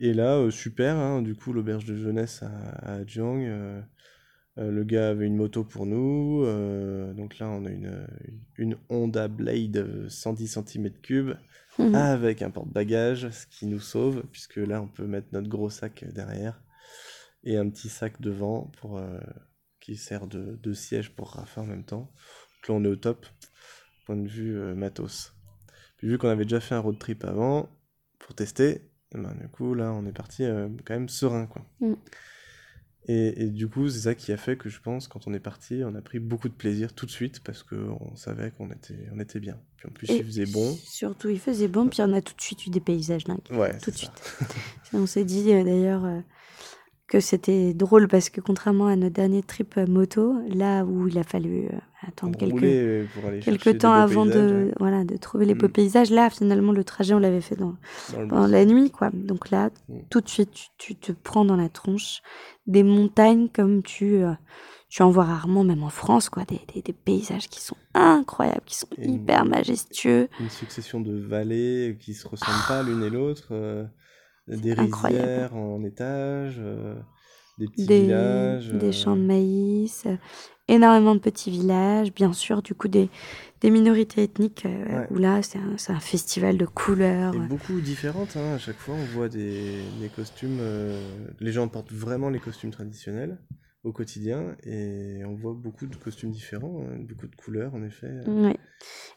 et 0.00 0.12
là, 0.14 0.36
euh, 0.38 0.50
super, 0.50 0.96
hein, 0.96 1.22
du 1.22 1.34
coup, 1.36 1.52
l'auberge 1.52 1.84
de 1.84 1.96
jeunesse 1.96 2.42
à, 2.42 2.94
à 2.94 3.06
Jiang. 3.06 3.82
le 4.56 4.84
gars 4.84 5.08
avait 5.10 5.26
une 5.26 5.36
moto 5.36 5.64
pour 5.64 5.86
nous. 5.86 6.44
donc 7.14 7.38
là, 7.38 7.48
on 7.48 7.64
a 7.64 7.70
une, 7.70 8.06
une 8.56 8.76
Honda 8.88 9.28
Blade 9.28 9.76
euh, 9.78 10.08
110 10.08 10.56
cm3 10.58 11.36
Mhm. 11.76 11.92
avec 11.96 12.40
un 12.42 12.50
porte-bagages, 12.50 13.28
ce 13.30 13.46
qui 13.48 13.66
nous 13.66 13.80
sauve, 13.80 14.22
puisque 14.30 14.58
là 14.58 14.80
on 14.80 14.86
peut 14.86 15.06
mettre 15.08 15.26
notre 15.32 15.48
gros 15.48 15.70
sac 15.70 16.04
derrière 16.14 16.62
et 17.42 17.56
un 17.56 17.68
petit 17.68 17.88
sac 17.88 18.20
devant 18.20 18.70
pour, 18.80 18.96
euh, 18.98 19.18
qui 19.80 19.96
sert 19.96 20.28
de, 20.28 20.56
de 20.62 20.72
siège 20.72 21.10
pour 21.10 21.30
Rafa 21.32 21.62
en 21.62 21.66
même 21.66 21.82
temps. 21.84 22.12
Donc 22.62 22.68
là 22.68 22.74
on 22.76 22.84
est 22.84 22.88
au 22.88 22.94
top, 22.94 23.26
point 24.06 24.14
de 24.16 24.28
vue 24.28 24.56
euh, 24.56 24.76
matos. 24.76 25.33
Puis 25.96 26.08
vu 26.08 26.18
qu'on 26.18 26.28
avait 26.28 26.44
déjà 26.44 26.60
fait 26.60 26.74
un 26.74 26.80
road 26.80 26.98
trip 26.98 27.24
avant 27.24 27.68
pour 28.18 28.34
tester, 28.34 28.82
eh 29.14 29.18
ben, 29.18 29.34
du 29.40 29.48
coup 29.48 29.74
là 29.74 29.92
on 29.92 30.06
est 30.06 30.12
parti 30.12 30.44
euh, 30.44 30.68
quand 30.84 30.94
même 30.94 31.08
serein 31.08 31.46
quoi. 31.46 31.64
Mm. 31.80 31.94
Et, 33.06 33.44
et 33.44 33.50
du 33.50 33.68
coup, 33.68 33.88
c'est 33.90 34.00
ça 34.00 34.14
qui 34.14 34.32
a 34.32 34.38
fait 34.38 34.56
que 34.56 34.70
je 34.70 34.80
pense, 34.80 35.08
quand 35.08 35.26
on 35.26 35.34
est 35.34 35.40
parti, 35.40 35.82
on 35.84 35.94
a 35.94 36.00
pris 36.00 36.18
beaucoup 36.20 36.48
de 36.48 36.54
plaisir 36.54 36.94
tout 36.94 37.04
de 37.04 37.10
suite 37.10 37.40
parce 37.44 37.62
qu'on 37.62 38.16
savait 38.16 38.50
qu'on 38.52 38.70
était, 38.70 39.08
on 39.14 39.20
était 39.20 39.40
bien. 39.40 39.60
Puis 39.76 39.88
en 39.88 39.92
plus, 39.92 40.08
Et 40.10 40.16
il 40.16 40.24
faisait 40.24 40.46
bon. 40.46 40.74
Surtout 40.84 41.28
il 41.28 41.38
faisait 41.38 41.68
bon, 41.68 41.88
puis 41.88 42.00
on 42.00 42.12
a 42.14 42.22
tout 42.22 42.34
de 42.34 42.40
suite 42.40 42.66
eu 42.66 42.70
des 42.70 42.80
paysages 42.80 43.24
dingues. 43.24 43.40
Ouais, 43.50 43.76
tout 43.78 43.90
de 43.90 43.96
ça. 43.96 44.04
suite. 44.04 44.48
On 44.94 45.06
s'est 45.06 45.24
dit 45.24 45.52
euh, 45.52 45.64
d'ailleurs 45.64 46.04
euh, 46.06 46.20
que 47.06 47.20
c'était 47.20 47.74
drôle 47.74 48.08
parce 48.08 48.30
que 48.30 48.40
contrairement 48.40 48.86
à 48.86 48.96
notre 48.96 49.12
dernier 49.14 49.42
trip 49.42 49.76
euh, 49.76 49.86
moto, 49.86 50.34
là 50.48 50.84
où 50.84 51.06
il 51.06 51.18
a 51.18 51.22
fallu 51.22 51.66
euh, 51.66 51.78
attendre 52.08 52.36
quelques, 52.38 52.52
rouler 52.52 52.74
euh, 52.76 53.40
quelques 53.42 53.78
temps 53.78 53.92
avant 53.92 54.24
paysages, 54.24 54.50
de, 54.50 54.64
ouais, 54.68 54.72
voilà, 54.80 55.04
de 55.04 55.16
trouver 55.18 55.44
les 55.46 55.54
beaux 55.54 55.68
Mm. 55.68 55.72
paysages, 55.72 56.10
là 56.10 56.30
finalement 56.30 56.72
le 56.72 56.82
trajet 56.82 57.12
on 57.14 57.18
l'avait 57.18 57.42
fait 57.42 57.56
dans, 57.56 57.74
dans 58.12 58.28
pendant 58.28 58.46
la 58.46 58.64
nuit 58.64 58.90
quoi. 58.90 59.10
Donc 59.12 59.50
là 59.50 59.70
Mm. 59.88 59.98
tout 60.10 60.20
de 60.22 60.28
suite 60.28 60.50
tu, 60.52 60.66
tu 60.78 60.96
te 60.96 61.12
prends 61.12 61.44
dans 61.44 61.56
la 61.56 61.68
tronche 61.68 62.22
des 62.66 62.82
montagnes 62.82 63.48
comme 63.48 63.82
tu, 63.82 64.16
euh, 64.24 64.32
tu 64.88 65.02
en 65.02 65.10
vois 65.10 65.24
rarement 65.24 65.62
même 65.64 65.82
en 65.82 65.90
France 65.90 66.30
quoi, 66.30 66.44
des, 66.44 66.60
des, 66.74 66.80
des 66.80 66.92
paysages 66.94 67.48
qui 67.48 67.60
sont 67.60 67.76
incroyables, 67.92 68.62
qui 68.64 68.76
sont 68.78 68.88
Et 68.96 69.04
une- 69.04 69.14
hyper 69.14 69.44
majestueux. 69.44 70.28
Une 70.40 70.48
succession 70.48 71.00
de 71.00 71.12
vallées 71.18 71.98
qui 72.00 72.14
se 72.14 72.26
ressemblent 72.26 72.66
pas 72.66 72.82
l'une 72.82 73.02
et 73.02 73.10
l'autre, 73.10 73.48
euh, 73.50 73.84
des 74.48 74.72
incroyable. 74.72 75.22
rizières 75.24 75.56
en 75.56 75.82
étage, 75.84 76.56
euh, 76.58 76.94
des 77.58 77.66
petits 77.68 77.86
des, 77.86 78.00
villages. 78.02 78.68
des 78.72 78.88
euh, 78.88 78.92
champs 78.92 79.16
de 79.16 79.22
maïs, 79.22 80.04
euh, 80.06 80.16
énormément 80.68 81.14
de 81.14 81.20
petits 81.20 81.50
villages, 81.50 82.12
bien 82.12 82.32
sûr, 82.32 82.62
du 82.62 82.74
coup 82.74 82.88
des, 82.88 83.08
des 83.60 83.70
minorités 83.70 84.24
ethniques, 84.24 84.64
Ouais. 84.66 85.06
où 85.10 85.16
là 85.16 85.42
c'est 85.42 85.58
un, 85.58 85.76
c'est 85.78 85.92
un 85.92 86.00
festival 86.00 86.58
de 86.58 86.66
couleurs. 86.66 87.34
Et 87.34 87.38
beaucoup 87.38 87.80
différentes, 87.80 88.36
hein. 88.36 88.54
à 88.54 88.58
chaque 88.58 88.76
fois 88.78 88.94
on 88.94 89.04
voit 89.14 89.28
des, 89.28 89.78
des 90.00 90.08
costumes, 90.08 90.58
les 91.40 91.52
gens 91.52 91.68
portent 91.68 91.92
vraiment 91.92 92.28
les 92.30 92.40
costumes 92.40 92.70
traditionnels 92.70 93.38
au 93.84 93.92
quotidien 93.92 94.56
et 94.64 95.22
on 95.26 95.34
voit 95.34 95.52
beaucoup 95.52 95.86
de 95.86 95.94
costumes 95.96 96.30
différents, 96.30 96.80
hein, 96.82 96.96
beaucoup 97.06 97.26
de 97.28 97.36
couleurs 97.36 97.74
en 97.74 97.82
effet. 97.82 98.10
Ouais. 98.26 98.56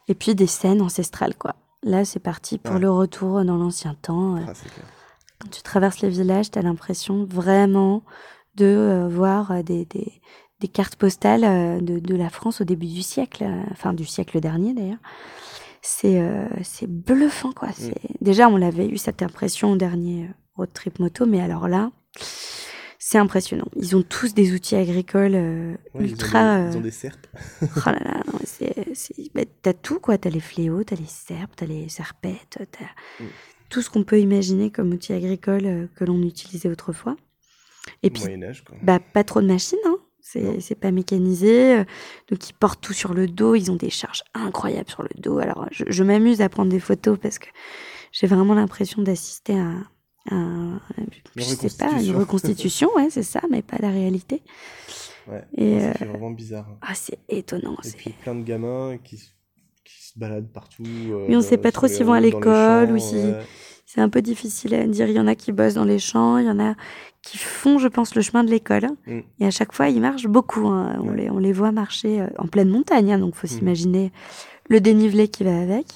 Et 0.08 0.14
puis 0.14 0.34
des 0.34 0.46
scènes 0.46 0.82
ancestrales, 0.82 1.34
quoi. 1.36 1.56
Là 1.82 2.04
c'est 2.04 2.20
parti 2.20 2.58
pour 2.58 2.74
Ouais. 2.74 2.80
le 2.80 2.90
retour 2.90 3.44
dans 3.44 3.56
l'ancien 3.56 3.94
temps. 3.94 4.36
Ah, 4.46 4.52
c'est 4.54 4.68
clair. 4.68 4.86
Quand 5.40 5.50
tu 5.50 5.62
traverses 5.62 6.00
les 6.00 6.08
villages, 6.08 6.50
tu 6.50 6.58
as 6.58 6.62
l'impression 6.62 7.24
vraiment 7.24 8.02
de 8.56 8.66
euh, 8.66 9.08
voir 9.08 9.52
euh, 9.52 9.62
des, 9.62 9.84
des, 9.84 10.20
des 10.60 10.68
cartes 10.68 10.96
postales 10.96 11.44
euh, 11.44 11.80
de, 11.80 11.98
de 11.98 12.14
la 12.16 12.28
France 12.28 12.60
au 12.60 12.64
début 12.64 12.86
du 12.86 13.02
siècle, 13.02 13.46
enfin 13.70 13.92
du 13.92 14.04
siècle 14.04 14.40
dernier 14.40 14.74
d'ailleurs. 14.74 14.98
C'est 15.80 16.20
c'est 16.64 16.90
bluffant, 16.90 17.52
quoi. 17.52 17.68
C'est 17.72 17.94
Déjà, 18.20 18.48
on 18.48 18.56
l'avait 18.56 18.88
eu 18.88 18.98
cette 18.98 19.22
impression 19.22 19.72
au 19.72 19.76
dernier 19.76 20.28
road 20.56 20.68
trip 20.74 20.98
moto, 20.98 21.24
mais 21.24 21.40
alors 21.40 21.68
là, 21.68 21.92
c'est 23.10 23.16
impressionnant. 23.16 23.64
Ils 23.76 23.96
ont 23.96 24.02
tous 24.02 24.34
des 24.34 24.52
outils 24.52 24.76
agricoles 24.76 25.34
euh, 25.34 25.72
Ouais, 25.94 26.00
ils, 26.00 26.08
ont 26.08 26.08
ultra. 26.10 26.58
ils 26.68 26.76
ont 26.76 26.80
euh, 26.80 26.82
des 26.82 26.90
serpes. 26.90 27.26
Oh 27.62 27.80
là 27.86 27.98
là, 28.04 28.22
bah, 29.34 29.42
t'as 29.62 29.72
tout 29.72 29.98
quoi, 29.98 30.18
t'as 30.18 30.28
les 30.28 30.40
fléaux, 30.40 30.84
t'as 30.84 30.96
les 30.96 31.06
serpes, 31.06 31.52
t'as 31.56 31.64
les 31.64 31.88
serpettes, 31.88 32.58
t'as 32.70 32.84
Mm. 33.20 33.24
tout 33.70 33.80
ce 33.80 33.88
qu'on 33.88 34.04
peut 34.04 34.20
imaginer 34.20 34.70
comme 34.70 34.92
outil 34.92 35.14
agricole 35.14 35.64
euh, 35.64 35.86
que 35.96 36.04
l'on 36.04 36.22
utilisait 36.22 36.68
autrefois. 36.68 37.16
Et 38.02 38.10
puis, 38.10 38.24
Moyen-Âge, 38.24 38.62
quoi. 38.64 38.76
bah, 38.82 38.98
pas 39.00 39.24
trop 39.24 39.40
de 39.40 39.46
machines, 39.46 39.78
hein. 39.86 39.96
C'est 40.20 40.60
c'est 40.60 40.74
pas 40.74 40.90
mécanisé. 40.90 41.84
Donc, 42.30 42.50
ils 42.50 42.52
portent 42.52 42.82
tout 42.82 42.92
sur 42.92 43.14
le 43.14 43.26
dos. 43.26 43.54
Ils 43.54 43.70
ont 43.70 43.76
des 43.76 43.88
charges 43.88 44.22
incroyables 44.34 44.90
sur 44.90 45.02
le 45.02 45.08
dos. 45.16 45.38
Alors, 45.38 45.66
je, 45.70 45.84
je 45.88 46.04
m'amuse 46.04 46.42
à 46.42 46.50
prendre 46.50 46.70
des 46.70 46.80
photos 46.80 47.18
parce 47.18 47.38
que 47.38 47.46
j'ai 48.12 48.26
vraiment 48.26 48.52
l'impression 48.52 49.00
d'assister 49.00 49.58
à 49.58 49.72
un- 50.30 50.80
je 51.36 51.42
sais 51.42 51.68
pas, 51.78 51.92
une 52.02 52.16
reconstitution. 52.16 52.88
ouais, 52.96 53.08
c'est 53.10 53.22
ça, 53.22 53.40
mais 53.50 53.62
pas 53.62 53.76
la 53.80 53.90
réalité. 53.90 54.42
Ouais, 55.30 55.44
ça 55.80 56.04
euh, 56.04 56.08
vraiment 56.08 56.30
bizarre. 56.30 56.66
Ah, 56.82 56.94
c'est 56.94 57.18
étonnant. 57.28 57.76
Et 57.84 57.88
c'est- 57.88 57.96
puis 57.96 58.10
plein 58.22 58.34
de 58.34 58.42
gamins 58.42 58.96
qui, 59.04 59.16
qui 59.16 60.02
se 60.08 60.18
baladent 60.18 60.50
partout. 60.52 60.82
euh, 60.86 61.26
Oui, 61.28 61.36
on 61.36 61.42
sait 61.42 61.58
pas 61.58 61.72
trop 61.72 61.86
s'ils 61.88 62.04
vont 62.06 62.12
à 62.14 62.20
l'école 62.20 62.90
ou 62.92 62.98
si- 62.98 63.16
ouais. 63.16 63.42
C'est 63.84 64.02
un 64.02 64.08
peu 64.10 64.20
difficile 64.20 64.74
à 64.74 64.86
dire. 64.86 65.06
Il 65.08 65.14
y 65.14 65.20
en 65.20 65.26
a 65.26 65.34
qui 65.34 65.50
bossent 65.50 65.74
dans 65.74 65.84
les 65.84 65.98
champs, 65.98 66.36
il 66.36 66.46
y 66.46 66.50
en 66.50 66.60
a 66.60 66.74
qui 67.22 67.38
font, 67.38 67.78
je 67.78 67.88
pense, 67.88 68.14
le 68.14 68.20
chemin 68.20 68.44
de 68.44 68.50
l'école. 68.50 68.86
Mm. 69.06 69.20
Et 69.40 69.46
à 69.46 69.50
chaque 69.50 69.72
fois, 69.72 69.88
ils 69.88 70.00
marchent 70.00 70.26
beaucoup. 70.26 70.66
hein. 70.68 70.98
On, 71.02 71.08
Ouais. 71.08 71.16
les, 71.16 71.30
on 71.30 71.38
les 71.38 71.52
voit 71.54 71.72
marcher 71.72 72.20
euh, 72.20 72.26
en 72.38 72.46
pleine 72.48 72.68
montagne, 72.68 73.12
hein, 73.14 73.18
donc 73.18 73.34
faut 73.34 73.46
Mm. 73.46 73.50
s'imaginer 73.50 74.12
le 74.68 74.80
dénivelé 74.82 75.28
qui 75.28 75.42
va 75.44 75.58
avec. 75.58 75.86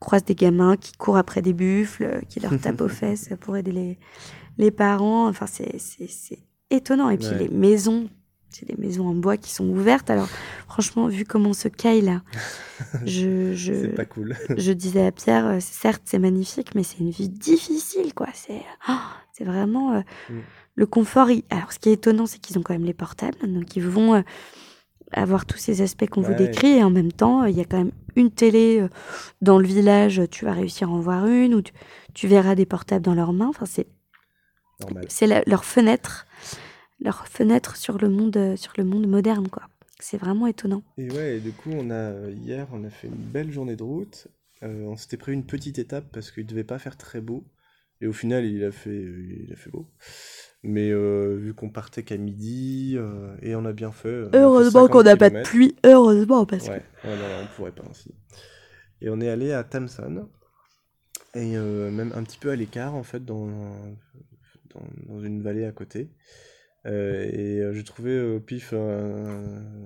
Croise 0.00 0.24
des 0.24 0.34
gamins 0.34 0.76
qui 0.76 0.92
courent 0.92 1.18
après 1.18 1.42
des 1.42 1.52
buffles, 1.52 2.04
euh, 2.04 2.20
qui 2.28 2.40
leur 2.40 2.58
tapent 2.58 2.80
aux 2.80 2.88
fesses 2.88 3.30
pour 3.40 3.56
aider 3.56 3.72
les, 3.72 3.98
les 4.58 4.70
parents. 4.70 5.28
Enfin, 5.28 5.46
c'est 5.46 5.78
c'est- 5.78 6.08
c'est 6.10 6.38
étonnant. 6.70 7.10
Et 7.10 7.18
puis 7.18 7.28
Ouais. 7.28 7.38
les 7.38 7.48
maisons, 7.48 8.08
c'est 8.48 8.66
des 8.66 8.76
maisons 8.76 9.06
en 9.08 9.14
bois 9.14 9.36
qui 9.36 9.50
sont 9.52 9.68
ouvertes. 9.68 10.08
Alors, 10.10 10.28
franchement, 10.68 11.06
vu 11.06 11.24
comment 11.24 11.50
on 11.50 11.54
se 11.54 11.68
caille 11.68 12.00
là, 12.00 12.22
je, 13.04 13.52
je, 13.54 13.72
C'est 13.74 13.88
pas 13.94 14.04
cool. 14.06 14.34
je 14.56 14.72
disais 14.72 15.06
à 15.06 15.12
Pierre, 15.12 15.46
euh, 15.46 15.58
certes, 15.60 16.02
c'est 16.06 16.18
magnifique, 16.18 16.74
mais 16.74 16.82
c'est 16.82 16.98
une 16.98 17.10
vie 17.10 17.28
difficile, 17.28 18.14
quoi. 18.14 18.28
C'est 18.34 18.62
oh, 18.88 18.92
c'est 19.32 19.44
vraiment 19.44 19.92
euh, 19.96 20.00
Mm. 20.30 20.38
le 20.76 20.86
confort. 20.86 21.28
Alors, 21.50 21.72
ce 21.72 21.78
qui 21.78 21.90
est 21.90 21.94
étonnant, 21.94 22.26
c'est 22.26 22.38
qu'ils 22.38 22.58
ont 22.58 22.62
quand 22.62 22.72
même 22.74 22.84
les 22.86 22.94
portables, 22.94 23.36
donc 23.42 23.76
ils 23.76 23.86
vont 23.86 24.14
euh, 24.14 24.22
avoir 25.12 25.46
tous 25.46 25.58
ces 25.58 25.82
aspects 25.82 26.08
qu'on 26.08 26.22
vous 26.22 26.34
décrit, 26.34 26.78
et 26.78 26.84
en 26.84 26.90
même 26.90 27.12
temps, 27.12 27.42
euh, 27.42 27.50
il 27.50 27.56
y 27.56 27.60
a 27.60 27.64
quand 27.64 27.78
même 27.78 27.92
une 28.16 28.30
télé 28.30 28.80
euh, 28.80 28.88
dans 29.40 29.58
le 29.58 29.66
village. 29.66 30.22
Tu 30.30 30.44
vas 30.44 30.52
réussir 30.52 30.88
à 30.88 30.92
en 30.92 31.00
voir 31.00 31.26
une, 31.26 31.54
ou 31.54 31.62
tu, 31.62 31.72
tu 32.14 32.28
verras 32.28 32.54
des 32.54 32.66
portables 32.66 33.04
dans 33.04 33.14
leurs 33.14 33.32
mains. 33.32 33.48
Enfin, 33.48 33.66
c'est 33.66 33.86
c'est 35.08 35.46
leur 35.46 35.64
fenêtre, 35.64 36.26
leur 37.00 37.28
fenêtre 37.28 37.76
sur 37.76 37.98
le 37.98 38.08
monde, 38.08 38.36
euh, 38.36 38.56
sur 38.56 38.72
le 38.76 38.84
monde 38.84 39.06
moderne, 39.06 39.48
quoi. 39.48 39.64
C'est 39.98 40.16
vraiment 40.16 40.46
étonnant. 40.46 40.82
Et 40.96 41.10
ouais, 41.10 41.36
et 41.36 41.40
du 41.40 41.52
coup, 41.52 41.70
on 41.72 41.90
a, 41.90 41.94
euh, 41.94 42.34
hier, 42.42 42.66
on 42.72 42.84
a 42.84 42.90
fait 42.90 43.08
une 43.08 43.14
belle 43.14 43.52
journée 43.52 43.76
de 43.76 43.82
route. 43.82 44.28
Euh, 44.62 44.84
on 44.84 44.96
s'était 44.96 45.18
pris 45.18 45.32
une 45.32 45.44
petite 45.44 45.78
étape 45.78 46.06
parce 46.12 46.30
qu'il 46.30 46.46
devait 46.46 46.64
pas 46.64 46.78
faire 46.78 46.96
très 46.96 47.20
beau. 47.20 47.44
Et 48.00 48.06
au 48.06 48.12
final, 48.12 48.44
il 48.44 48.64
a 48.64 48.72
fait, 48.72 48.96
il 48.96 49.52
a 49.52 49.56
fait 49.56 49.70
beau. 49.70 49.86
Mais 50.62 50.90
euh, 50.90 51.36
vu 51.36 51.54
qu'on 51.54 51.70
partait 51.70 52.02
qu'à 52.02 52.16
midi, 52.16 52.94
euh, 52.96 53.34
et 53.42 53.54
on 53.54 53.64
a 53.64 53.72
bien 53.72 53.92
fait. 53.92 54.24
on 54.24 54.30
Heureusement 54.36 54.82
50 54.82 54.90
qu'on 54.90 55.02
n'a 55.02 55.16
pas 55.16 55.30
de 55.30 55.42
pluie, 55.42 55.74
heureusement, 55.84 56.46
parce 56.46 56.68
que 56.68 56.72
Ouais, 56.72 56.82
ouais, 57.04 57.16
non, 57.16 57.24
on 57.42 57.56
pourrait 57.56 57.72
pas 57.72 57.84
ainsi. 57.88 58.14
Et 59.00 59.08
on 59.10 59.20
est 59.20 59.28
allé 59.28 59.52
à 59.52 59.64
Thamson, 59.64 60.28
et 61.34 61.56
euh, 61.56 61.90
même 61.90 62.12
un 62.14 62.22
petit 62.22 62.38
peu 62.38 62.50
à 62.50 62.56
l'écart, 62.56 62.94
en 62.94 63.02
fait, 63.02 63.24
dans, 63.24 63.46
dans, 63.46 64.86
dans 65.06 65.20
une 65.20 65.42
vallée 65.42 65.64
à 65.64 65.72
côté. 65.72 66.10
Euh, 66.86 67.28
et 67.32 67.60
euh, 67.60 67.72
j'ai 67.74 67.84
trouvé 67.84 68.20
au 68.20 68.40
pif 68.40 68.72
un, 68.72 69.84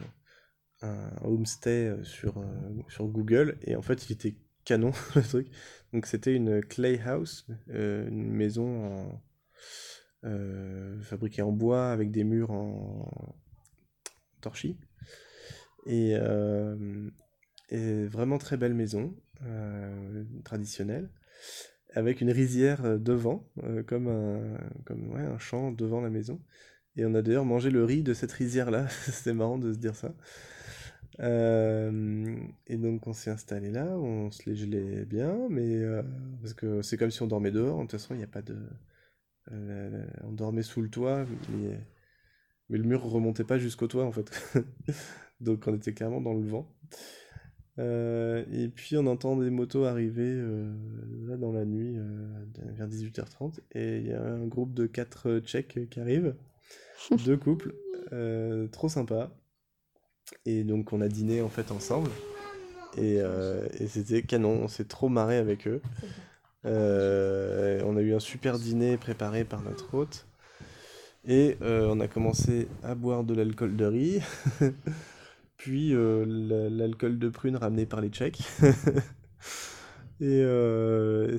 un 0.83 1.11
homestay 1.24 1.88
euh, 1.88 2.05
sur, 2.05 2.38
euh, 2.38 2.42
sur 2.88 3.07
Google, 3.07 3.59
et 3.62 3.77
en 3.77 3.83
fait, 3.83 4.09
il 4.09 4.12
était 4.12 4.37
canon, 4.64 4.92
le 5.16 5.22
truc. 5.22 5.48
Donc, 5.94 6.07
c'était 6.07 6.35
une 6.35 6.61
clay 6.61 7.00
house, 7.07 7.46
euh, 7.70 8.09
une 8.09 8.33
maison 8.33 9.09
euh, 10.24 11.00
fabriquée 11.02 11.42
en 11.42 11.52
bois 11.52 11.92
avec 11.92 12.11
des 12.11 12.24
murs 12.24 12.50
en 12.50 13.09
torchis. 14.40 14.76
Et, 15.87 16.16
euh, 16.16 17.00
vraiment 17.70 18.38
très 18.38 18.57
belle 18.57 18.74
maison, 18.74 19.14
traditionnelle, 20.44 21.11
avec 21.92 22.20
une 22.20 22.33
rizière 22.33 22.98
devant, 22.98 23.48
comme, 23.87 24.09
un, 24.09 25.14
un 25.14 25.38
champ 25.38 25.70
devant 25.70 26.00
la 26.00 26.11
maison. 26.11 26.40
Et 26.96 27.07
on 27.07 27.14
a 27.14 27.22
d'ailleurs 27.22 27.44
mangé 27.44 27.70
le 27.70 27.85
riz 27.85 28.02
de 28.02 28.14
cette 28.14 28.33
rizière-là, 28.33 28.88
c'était 29.04 29.33
marrant 29.33 29.59
de 29.59 29.72
se 29.72 29.78
dire 29.78 29.94
ça. 29.94 30.12
Euh, 31.20 32.37
et 32.66 32.77
donc 32.77 33.07
on 33.07 33.12
s'est 33.12 33.31
installé 33.31 33.70
là, 33.70 33.87
on 33.96 34.31
se 34.31 34.48
les 34.48 34.57
gelait 34.57 35.05
bien, 35.05 35.48
mais 35.48 35.77
euh, 35.77 36.03
parce 36.40 36.55
que 36.55 36.83
c'est 36.83 36.96
comme 36.96 37.11
si 37.11 37.22
on 37.22 37.27
dormait 37.27 37.53
dehors, 37.53 37.77
de 37.77 37.83
toute 37.83 37.92
façon 37.92 38.14
il 38.14 38.18
n'y 38.18 38.24
a 38.24 38.29
pas 38.29 38.42
de... 38.42 38.57
euh, 39.53 40.07
on 40.24 40.33
dormait 40.33 40.62
sous 40.62 40.83
le 40.83 40.88
toit, 40.88 41.24
mais, 41.50 41.79
mais 42.68 42.79
le 42.79 42.85
mur 42.85 43.03
remontait 43.03 43.44
pas 43.44 43.59
jusqu'au 43.59 43.87
toit 43.87 44.05
en 44.05 44.12
fait. 44.12 44.31
Donc 45.40 45.64
on 45.66 45.74
était 45.74 45.94
clairement 45.94 46.20
dans 46.20 46.35
le 46.35 46.46
vent. 46.46 46.74
Et 47.79 48.68
puis 48.68 48.96
on 48.96 49.07
entend 49.07 49.37
des 49.37 49.50
motos 49.50 49.85
arriver 49.85 50.33
là 51.27 51.37
dans 51.37 51.53
la 51.53 51.64
nuit 51.64 51.96
vers 52.57 52.88
18h30 52.88 53.59
et 53.72 53.98
il 53.98 54.07
y 54.07 54.12
a 54.12 54.22
un 54.22 54.46
groupe 54.46 54.74
de 54.74 54.87
quatre 54.87 55.40
Tchèques 55.40 55.90
qui 55.90 56.00
arrivent, 56.00 56.37
deux 57.27 57.37
couples, 57.37 57.74
trop 58.70 58.88
sympa. 58.88 59.37
Et 60.46 60.64
donc 60.64 60.92
on 60.92 61.00
a 61.00 61.08
dîné 61.08 61.42
en 61.42 61.48
fait 61.48 61.70
ensemble 61.72 62.10
et, 62.96 63.20
euh, 63.20 63.66
c'était 63.88 64.22
canon, 64.22 64.60
on 64.62 64.68
s'est 64.68 64.84
trop 64.84 65.08
marré 65.08 65.37
avec 65.37 65.66
eux. 65.66 65.80
Euh, 66.64 67.82
on 67.84 67.96
a 67.96 68.00
eu 68.00 68.14
un 68.14 68.20
super 68.20 68.58
dîner 68.58 68.96
préparé 68.96 69.44
par 69.44 69.62
notre 69.62 69.92
hôte. 69.94 70.26
Et 71.26 71.56
euh, 71.62 71.88
on 71.90 72.00
a 72.00 72.08
commencé 72.08 72.68
à 72.82 72.94
boire 72.94 73.24
de 73.24 73.34
l'alcool 73.34 73.76
de 73.76 73.87
riz, 73.87 74.20
puis 75.56 75.92
la- 75.92 76.68
l'alcool 76.68 77.18
de 77.18 77.28
prune 77.30 77.56
ramené 77.56 77.87
par 77.87 78.00
les 78.00 78.10
Tchèques. 78.10 78.42
et 80.20 80.44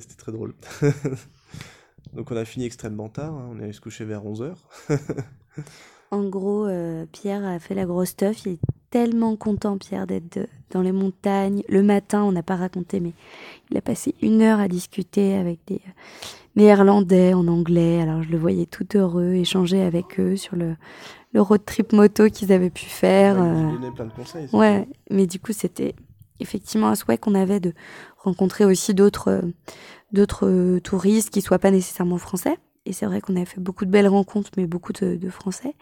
c'était 0.00 0.16
très 0.18 0.32
drôle. 0.32 0.54
Donc 2.14 2.30
on 2.30 2.36
a 2.36 2.44
fini 2.44 2.66
extrêmement 2.66 3.08
tard, 3.08 3.32
hein, 3.34 3.48
on 3.52 3.60
est 3.60 3.64
allé 3.64 3.72
se 3.72 3.80
coucher 3.80 4.04
vers 4.04 4.24
11h. 4.24 4.56
En 6.10 6.28
gros, 6.28 6.68
Pierre 7.12 7.44
a 7.44 7.58
fait 7.58 7.74
la 7.74 7.84
grosse 7.84 8.10
stuff. 8.10 8.46
Tellement 8.90 9.36
content, 9.36 9.78
Pierre, 9.78 10.06
d'être 10.06 10.48
dans 10.70 10.82
les 10.82 10.92
montagnes. 10.92 11.62
Le 11.68 11.82
matin, 11.82 12.22
on 12.24 12.32
n'a 12.32 12.42
pas 12.42 12.56
raconté, 12.56 13.00
mais 13.00 13.12
il 13.70 13.76
a 13.76 13.80
passé 13.80 14.14
une 14.22 14.42
heure 14.42 14.60
à 14.60 14.68
discuter 14.68 15.34
avec 15.34 15.58
des 15.66 15.76
euh, 15.86 15.90
néerlandais 16.56 17.34
en 17.34 17.46
anglais. 17.48 18.00
Alors, 18.00 18.22
je 18.22 18.30
le 18.30 18.38
voyais 18.38 18.66
tout 18.66 18.86
heureux, 18.96 19.34
échanger 19.34 19.82
avec 19.82 20.18
eux 20.18 20.36
sur 20.36 20.56
le, 20.56 20.76
le 21.32 21.40
road 21.40 21.64
trip 21.64 21.92
moto 21.92 22.28
qu'ils 22.28 22.52
avaient 22.52 22.70
pu 22.70 22.86
faire. 22.86 23.36
Ouais, 23.36 23.86
euh, 23.86 23.90
plein 23.90 24.06
de 24.06 24.12
conseils. 24.12 24.48
Ouais, 24.52 24.88
mais 25.10 25.26
du 25.26 25.38
coup, 25.38 25.52
c'était 25.52 25.94
effectivement 26.40 26.88
un 26.88 26.94
souhait 26.94 27.18
qu'on 27.18 27.34
avait 27.34 27.60
de 27.60 27.72
rencontrer 28.18 28.64
aussi 28.64 28.94
d'autres 28.94 29.28
euh, 29.28 29.42
d'autres 30.12 30.46
euh, 30.46 30.80
touristes 30.80 31.30
qui 31.30 31.42
soient 31.42 31.58
pas 31.58 31.70
nécessairement 31.70 32.18
français. 32.18 32.56
Et 32.86 32.92
c'est 32.92 33.06
vrai 33.06 33.20
qu'on 33.20 33.34
avait 33.34 33.44
fait 33.44 33.60
beaucoup 33.60 33.84
de 33.84 33.90
belles 33.90 34.06
rencontres, 34.06 34.50
mais 34.56 34.66
beaucoup 34.66 34.92
de, 34.92 35.16
de 35.16 35.28
Français. 35.28 35.74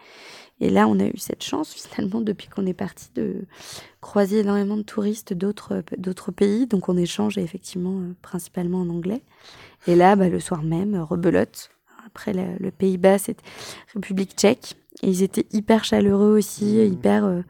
Et 0.61 0.69
là, 0.69 0.87
on 0.87 0.99
a 0.99 1.05
eu 1.05 1.17
cette 1.17 1.43
chance, 1.43 1.73
finalement, 1.73 2.21
depuis 2.21 2.47
qu'on 2.47 2.65
est 2.65 2.73
parti, 2.73 3.09
de 3.15 3.45
croiser 3.99 4.39
énormément 4.39 4.77
de 4.77 4.83
touristes 4.83 5.33
d'autres 5.33 5.83
d'autres 5.97 6.31
pays. 6.31 6.65
Donc, 6.65 6.87
on 6.89 6.95
échange 6.97 7.37
effectivement 7.37 7.99
euh, 7.99 8.13
principalement 8.21 8.79
en 8.81 8.89
anglais. 8.89 9.21
Et 9.87 9.95
là, 9.95 10.15
bah, 10.15 10.29
le 10.29 10.39
soir 10.39 10.63
même, 10.63 10.95
euh, 10.95 11.03
rebelote. 11.03 11.69
Après 12.05 12.31
le, 12.33 12.43
le 12.59 12.71
Pays-Bas, 12.71 13.17
c'était 13.17 13.43
République 13.93 14.31
tchèque. 14.35 14.75
Et 15.03 15.09
ils 15.09 15.23
étaient 15.23 15.45
hyper 15.51 15.83
chaleureux 15.83 16.37
aussi, 16.37 16.75
Mhm. 16.77 16.93
hyper 16.93 17.25
euh, 17.25 17.41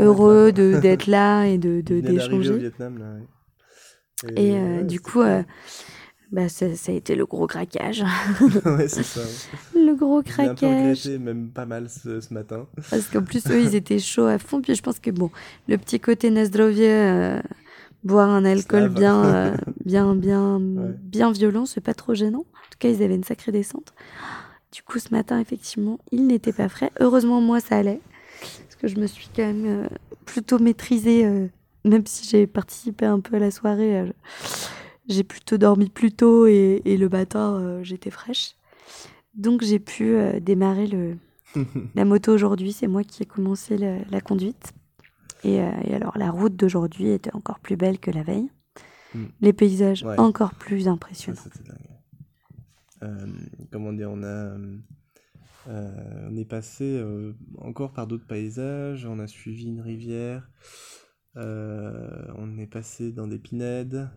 heureux 0.00 0.50
d'être 0.50 1.06
là. 1.06 1.44
et 1.44 1.58
de 1.58 1.80
de- 1.86 1.98
au 1.98 2.00
d'échanger. 2.02 2.56
Vietnam, 2.58 2.98
là, 2.98 3.12
ouais. 3.14 4.32
Et 4.34 4.56
euh, 4.56 4.78
ouais, 4.78 4.82
du 4.84 5.00
coup, 5.00 5.20
bah, 6.30 6.48
ça, 6.48 6.74
ça 6.76 6.92
a 6.92 6.94
été 6.94 7.14
le 7.14 7.24
gros 7.26 7.46
craquage. 7.46 8.04
ouais, 8.66 8.88
c'est 8.88 9.02
ça. 9.02 9.20
ouais. 9.20 9.82
le 9.84 9.94
gros 9.94 10.18
un 10.18 10.22
peu 10.22 10.30
craquage. 10.30 10.58
regretté, 10.60 11.18
même 11.18 11.48
pas 11.48 11.64
mal 11.66 11.88
ce, 11.88 12.20
ce 12.20 12.34
matin. 12.34 12.66
Parce 12.90 13.08
qu'en 13.08 13.22
plus, 13.22 13.46
eux, 13.48 13.60
ils 13.60 13.74
étaient 13.74 13.98
chauds 13.98 14.26
à 14.26 14.38
fond. 14.38 14.60
Puis 14.60 14.74
je 14.74 14.82
pense 14.82 14.98
que, 14.98 15.10
bon, 15.10 15.30
le 15.68 15.78
petit 15.78 15.98
côté 16.00 16.30
Nasdrovie, 16.30 16.82
euh, 16.84 17.40
boire 18.04 18.28
un 18.28 18.44
alcool 18.44 18.88
bien, 18.90 19.24
euh, 19.24 19.56
bien, 19.84 20.14
bien, 20.14 20.56
Ouais. 20.58 20.94
bien 21.02 21.32
violent, 21.32 21.64
c'est 21.66 21.80
pas 21.80 21.94
trop 21.94 22.14
gênant. 22.14 22.40
En 22.40 22.70
tout 22.70 22.78
cas, 22.78 22.88
ils 22.90 23.02
avaient 23.02 23.14
une 23.16 23.24
sacrée 23.24 23.52
descente. 23.52 23.94
Du 24.70 24.82
coup, 24.82 24.98
ce 24.98 25.08
matin, 25.12 25.40
effectivement, 25.40 25.98
ils 26.12 26.26
n'étaient 26.26 26.52
pas 26.52 26.68
frais. 26.68 26.90
Heureusement, 27.00 27.40
moi, 27.40 27.58
ça 27.60 27.78
allait. 27.78 28.00
Parce 28.40 28.76
que 28.80 28.86
je 28.86 28.96
me 29.00 29.06
suis 29.06 29.28
quand 29.34 29.46
même 29.46 29.64
euh, 29.66 29.88
plutôt 30.26 30.58
maîtrisée, 30.58 31.24
euh, 31.24 31.46
même 31.84 32.06
si 32.06 32.28
j'ai 32.28 32.46
participé 32.46 33.06
un 33.06 33.18
peu 33.20 33.36
à 33.36 33.38
la 33.38 33.50
soirée. 33.50 34.04
J'ai 35.08 35.24
plutôt 35.24 35.56
dormi 35.58 35.88
plus 35.88 36.12
tôt 36.12 36.46
et, 36.46 36.82
et 36.84 36.96
le 36.96 37.08
matin, 37.08 37.54
euh, 37.60 37.82
j'étais 37.82 38.10
fraîche. 38.10 38.54
Donc, 39.34 39.62
j'ai 39.62 39.78
pu 39.78 40.14
euh, 40.16 40.40
démarrer 40.40 40.86
le, 40.86 41.16
la 41.94 42.04
moto 42.04 42.32
aujourd'hui. 42.32 42.72
C'est 42.72 42.88
moi 42.88 43.04
qui 43.04 43.22
ai 43.22 43.26
commencé 43.26 43.78
la, 43.78 43.98
la 44.10 44.20
conduite. 44.20 44.72
Et, 45.44 45.60
euh, 45.60 45.70
et 45.84 45.94
alors, 45.94 46.16
la 46.18 46.30
route 46.30 46.56
d'aujourd'hui 46.56 47.08
était 47.10 47.34
encore 47.34 47.60
plus 47.60 47.76
belle 47.76 47.98
que 47.98 48.10
la 48.10 48.22
veille. 48.22 48.50
Mm. 49.14 49.24
Les 49.40 49.52
paysages 49.52 50.02
Ouais. 50.04 50.18
encore 50.18 50.54
plus 50.54 50.82
Ça, 50.84 50.90
impressionnants. 50.90 51.38
Euh, 53.02 53.26
comment 53.70 53.92
dire, 53.92 54.10
on 54.10 54.22
a, 54.24 54.56
on 55.68 56.36
est 56.36 56.44
passé 56.44 57.00
encore 57.58 57.92
par 57.92 58.06
d'autres 58.08 58.26
paysages, 58.26 59.06
on 59.06 59.20
a 59.20 59.28
suivi 59.28 59.66
une 59.66 59.80
rivière, 59.80 60.50
on 61.36 62.58
est 62.58 62.66
passé 62.66 63.12
dans 63.12 63.28
des 63.28 63.38
pinèdes, 63.38 64.10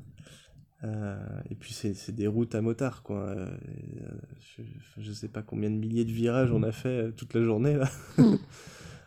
et 0.83 1.55
puis 1.55 1.73
c'est 1.73 2.11
des 2.11 2.27
routes 2.27 2.55
à 2.55 2.61
motard, 2.61 3.03
quoi. 3.03 3.35
je, 4.97 5.09
ne 5.09 5.13
sais 5.13 5.27
pas 5.27 5.41
combien 5.41 5.69
de 5.69 5.75
milliers 5.75 6.05
de 6.05 6.11
virages 6.11 6.51
on 6.51 6.63
a 6.63 6.71
fait 6.71 7.11
toute 7.13 7.33
la 7.33 7.43
journée, 7.43 7.75
là. 7.75 7.89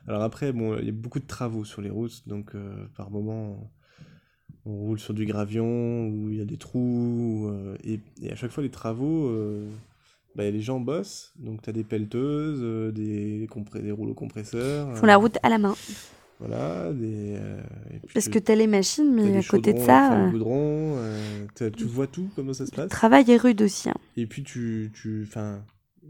Alors 0.07 0.23
après, 0.23 0.53
bon, 0.53 0.77
il 0.79 0.85
y 0.85 0.91
a 0.91 0.93
beaucoup 0.93 1.19
de 1.19 1.27
travaux 1.27 1.65
sur 1.65 1.81
les 1.81 1.91
routes, 1.91 2.29
donc 2.29 2.53
par 2.97 3.11
moment 3.11 3.71
on 4.67 4.77
roule 4.77 4.99
sur 4.99 5.15
du 5.15 5.27
gravion, 5.27 6.09
où 6.09 6.31
il 6.31 6.39
y 6.39 6.41
a 6.41 6.45
des 6.45 6.57
trous, 6.57 7.51
et, 7.83 8.01
et, 8.23 8.31
à 8.31 8.37
chaque 8.37 8.51
fois 8.51 8.63
les 8.63 8.71
travaux 8.71 9.31
bah, 10.35 10.51
les 10.51 10.61
gens 10.61 10.81
bossent, 10.81 11.33
donc 11.39 11.63
tu 11.63 11.71
as 11.71 11.73
des 11.73 11.85
pelleteuses, 11.85 12.59
euh, 12.61 12.91
des, 12.91 13.49
des 13.75 13.91
rouleaux 13.93 14.15
compresseurs. 14.15 14.89
Ils 14.91 14.97
font 14.97 15.07
la 15.07 15.17
route 15.17 15.39
à 15.43 15.49
la 15.49 15.59
main. 15.59 15.75
Voilà, 16.41 16.93
des, 16.93 17.37
euh, 17.39 17.63
Parce 18.13 18.29
que 18.29 18.39
tu 18.39 18.53
as 18.53 18.55
les 18.57 18.67
machines, 18.67 19.15
mais 19.15 19.37
à 19.37 19.43
côté 19.43 19.73
de 19.73 19.79
ça. 19.79 20.27
Le 20.27 20.31
goudron, 20.33 20.99
tu 21.55 21.85
vois 21.85 22.07
tout, 22.07 22.29
comment 22.35 22.53
ça 22.53 22.67
se 22.67 22.73
passe. 22.73 22.85
Le 22.85 22.91
travail 22.91 23.31
est 23.31 23.37
rude 23.37 23.63
aussi. 23.63 23.89
Hein. 23.89 23.95
Et 24.17 24.27
puis, 24.27 24.43
tu, 24.43 24.91
tu, 24.95 25.29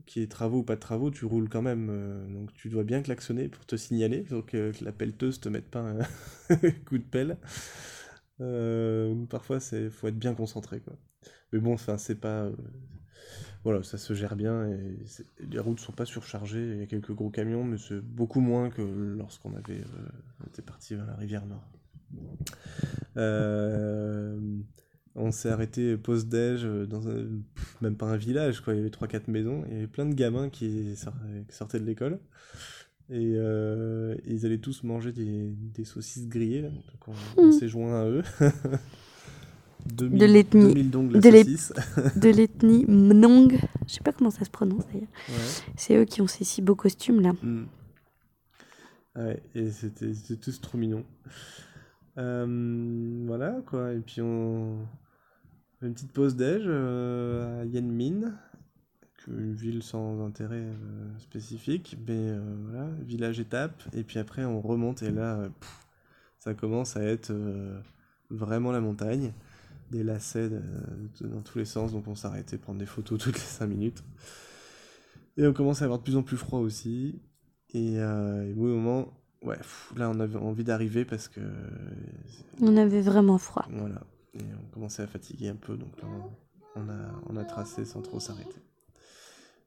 qu'il 0.06 0.22
y 0.22 0.24
ait 0.24 0.28
travaux 0.28 0.58
ou 0.58 0.62
pas 0.62 0.74
de 0.74 0.80
travaux, 0.80 1.10
tu 1.10 1.24
roules 1.24 1.48
quand 1.48 1.62
même. 1.62 1.86
donc, 2.32 2.52
tu 2.54 2.68
dois 2.68 2.84
bien 2.84 3.02
klaxonner 3.02 3.48
pour 3.48 3.66
te 3.66 3.76
signaler, 3.76 4.20
pour 4.20 4.46
que, 4.46 4.72
la 4.80 4.92
pelleteuse 4.92 5.40
te 5.40 5.48
mette 5.48 5.70
pas 5.70 5.80
un 5.80 5.98
coup 6.86 6.98
de 6.98 7.04
pelle. 7.04 7.36
parfois, 9.28 9.58
il 9.72 9.90
faut 9.90 10.08
être 10.08 10.18
bien 10.18 10.34
concentré. 10.34 10.80
Quoi. 10.80 10.94
Mais 11.52 11.58
bon, 11.58 11.76
c'est 11.98 12.20
pas 12.20 12.48
voilà, 13.64 13.82
ça 13.82 13.96
se 13.96 14.12
gère 14.12 14.36
bien 14.36 14.68
et 14.68 14.96
les 15.40 15.58
routes 15.58 15.80
sont 15.80 15.92
pas 15.92 16.04
surchargées. 16.04 16.72
Il 16.72 16.78
y 16.78 16.82
a 16.82 16.86
quelques 16.86 17.12
gros 17.12 17.30
camions, 17.30 17.64
mais 17.64 17.78
c'est 17.78 18.00
beaucoup 18.00 18.40
moins 18.40 18.68
que 18.68 18.82
lorsqu'on 18.82 19.54
avait 19.54 19.80
euh, 19.80 20.46
été 20.46 20.60
parti 20.60 20.94
vers 20.94 21.06
la 21.06 21.14
rivière 21.14 21.46
Nord. 21.46 21.66
Euh, 23.16 24.38
on 25.14 25.30
s'est 25.30 25.48
arrêté 25.48 25.96
post-déj 25.96 26.64
dans 26.64 27.00
même 27.80 27.96
pas 27.96 28.06
un 28.06 28.18
village, 28.18 28.60
quoi. 28.60 28.74
Il 28.74 28.76
y 28.76 28.80
avait 28.80 28.90
3-4 28.90 29.30
maisons. 29.30 29.64
Il 29.68 29.72
y 29.72 29.76
avait 29.78 29.86
plein 29.86 30.04
de 30.04 30.14
gamins 30.14 30.50
qui, 30.50 30.94
sortaient 31.48 31.80
de 31.80 31.86
l'école. 31.86 32.20
Et 33.08 33.34
euh, 33.36 34.14
ils 34.26 34.44
allaient 34.44 34.58
tous 34.58 34.82
manger 34.82 35.12
des, 35.12 35.84
saucisses 35.84 36.28
grillées. 36.28 36.62
Donc 36.62 37.08
on, 37.08 37.14
on 37.38 37.50
s'est 37.50 37.68
joint 37.68 37.98
à 37.98 38.04
eux. 38.08 38.22
de 39.86 40.26
l'ethnie 40.26 40.84
de 40.84 42.28
l'ethnie 42.28 42.84
Mnong. 42.86 43.58
Je 43.86 43.92
sais 43.92 44.00
pas 44.00 44.12
comment 44.12 44.30
ça 44.30 44.44
se 44.44 44.50
prononce 44.50 44.84
d'ailleurs. 44.92 45.08
C'est 45.76 45.96
eux 45.96 46.04
qui 46.04 46.20
ont 46.20 46.26
ces 46.26 46.44
si 46.44 46.62
beaux 46.62 46.74
costumes 46.74 47.20
là. 47.20 47.32
Hmm. 47.42 47.64
Ouais, 49.16 49.40
et 49.54 49.70
c'était 49.70 50.12
tous 50.36 50.60
trop 50.60 50.76
mignons. 50.76 51.04
Euh, 52.18 53.24
voilà 53.26 53.60
quoi, 53.66 53.92
et 53.92 54.00
puis 54.00 54.20
on 54.20 54.86
une 55.82 55.92
petite 55.92 56.12
pause 56.12 56.36
déj 56.36 56.62
euh, 56.66 57.62
à 57.62 57.64
Yanmin, 57.64 58.32
une 59.28 59.52
ville 59.52 59.82
sans 59.82 60.24
intérêt 60.24 60.62
euh, 60.62 61.18
spécifique, 61.18 61.96
mais 62.06 62.32
voilà, 62.66 62.88
village 63.02 63.40
étape, 63.40 63.82
et 63.92 64.04
puis 64.04 64.18
après 64.18 64.44
on 64.44 64.60
remonte 64.60 65.02
et 65.02 65.10
là 65.10 65.48
ça 66.38 66.54
commence 66.54 66.96
à 66.96 67.02
être 67.02 67.32
vraiment 68.30 68.72
la 68.72 68.80
montagne 68.80 69.32
des 69.90 70.02
lacets 70.02 70.50
dans 71.20 71.42
tous 71.42 71.58
les 71.58 71.64
sens, 71.64 71.92
donc 71.92 72.06
on 72.08 72.14
s'arrêtait 72.14 72.58
prendre 72.58 72.78
des 72.78 72.86
photos 72.86 73.18
toutes 73.22 73.34
les 73.34 73.40
5 73.40 73.66
minutes. 73.66 74.04
Et 75.36 75.46
on 75.46 75.52
commence 75.52 75.82
à 75.82 75.84
avoir 75.84 75.98
de 75.98 76.04
plus 76.04 76.16
en 76.16 76.22
plus 76.22 76.36
froid 76.36 76.60
aussi. 76.60 77.20
Et, 77.70 77.98
euh, 77.98 78.52
au 78.52 78.54
bout 78.54 78.66
moment, 78.68 79.12
ouais, 79.42 79.58
là 79.96 80.10
on 80.10 80.20
avait 80.20 80.38
envie 80.38 80.64
d'arriver 80.64 81.04
parce 81.04 81.28
que. 81.28 81.40
On 82.60 82.76
avait 82.76 83.02
vraiment 83.02 83.38
froid. 83.38 83.66
Voilà. 83.70 84.02
Et 84.34 84.42
on 84.62 84.74
commençait 84.74 85.02
à 85.02 85.06
fatiguer 85.06 85.48
un 85.48 85.56
peu, 85.56 85.76
donc 85.76 86.00
là 86.00 86.08
on, 86.76 86.88
a, 86.88 87.22
on 87.28 87.36
a 87.36 87.44
tracé 87.44 87.84
sans 87.84 88.02
trop 88.02 88.20
s'arrêter. 88.20 88.60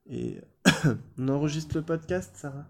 Et 0.10 0.40
on 1.18 1.28
enregistre 1.28 1.76
le 1.76 1.84
podcast, 1.84 2.36
Sarah? 2.36 2.66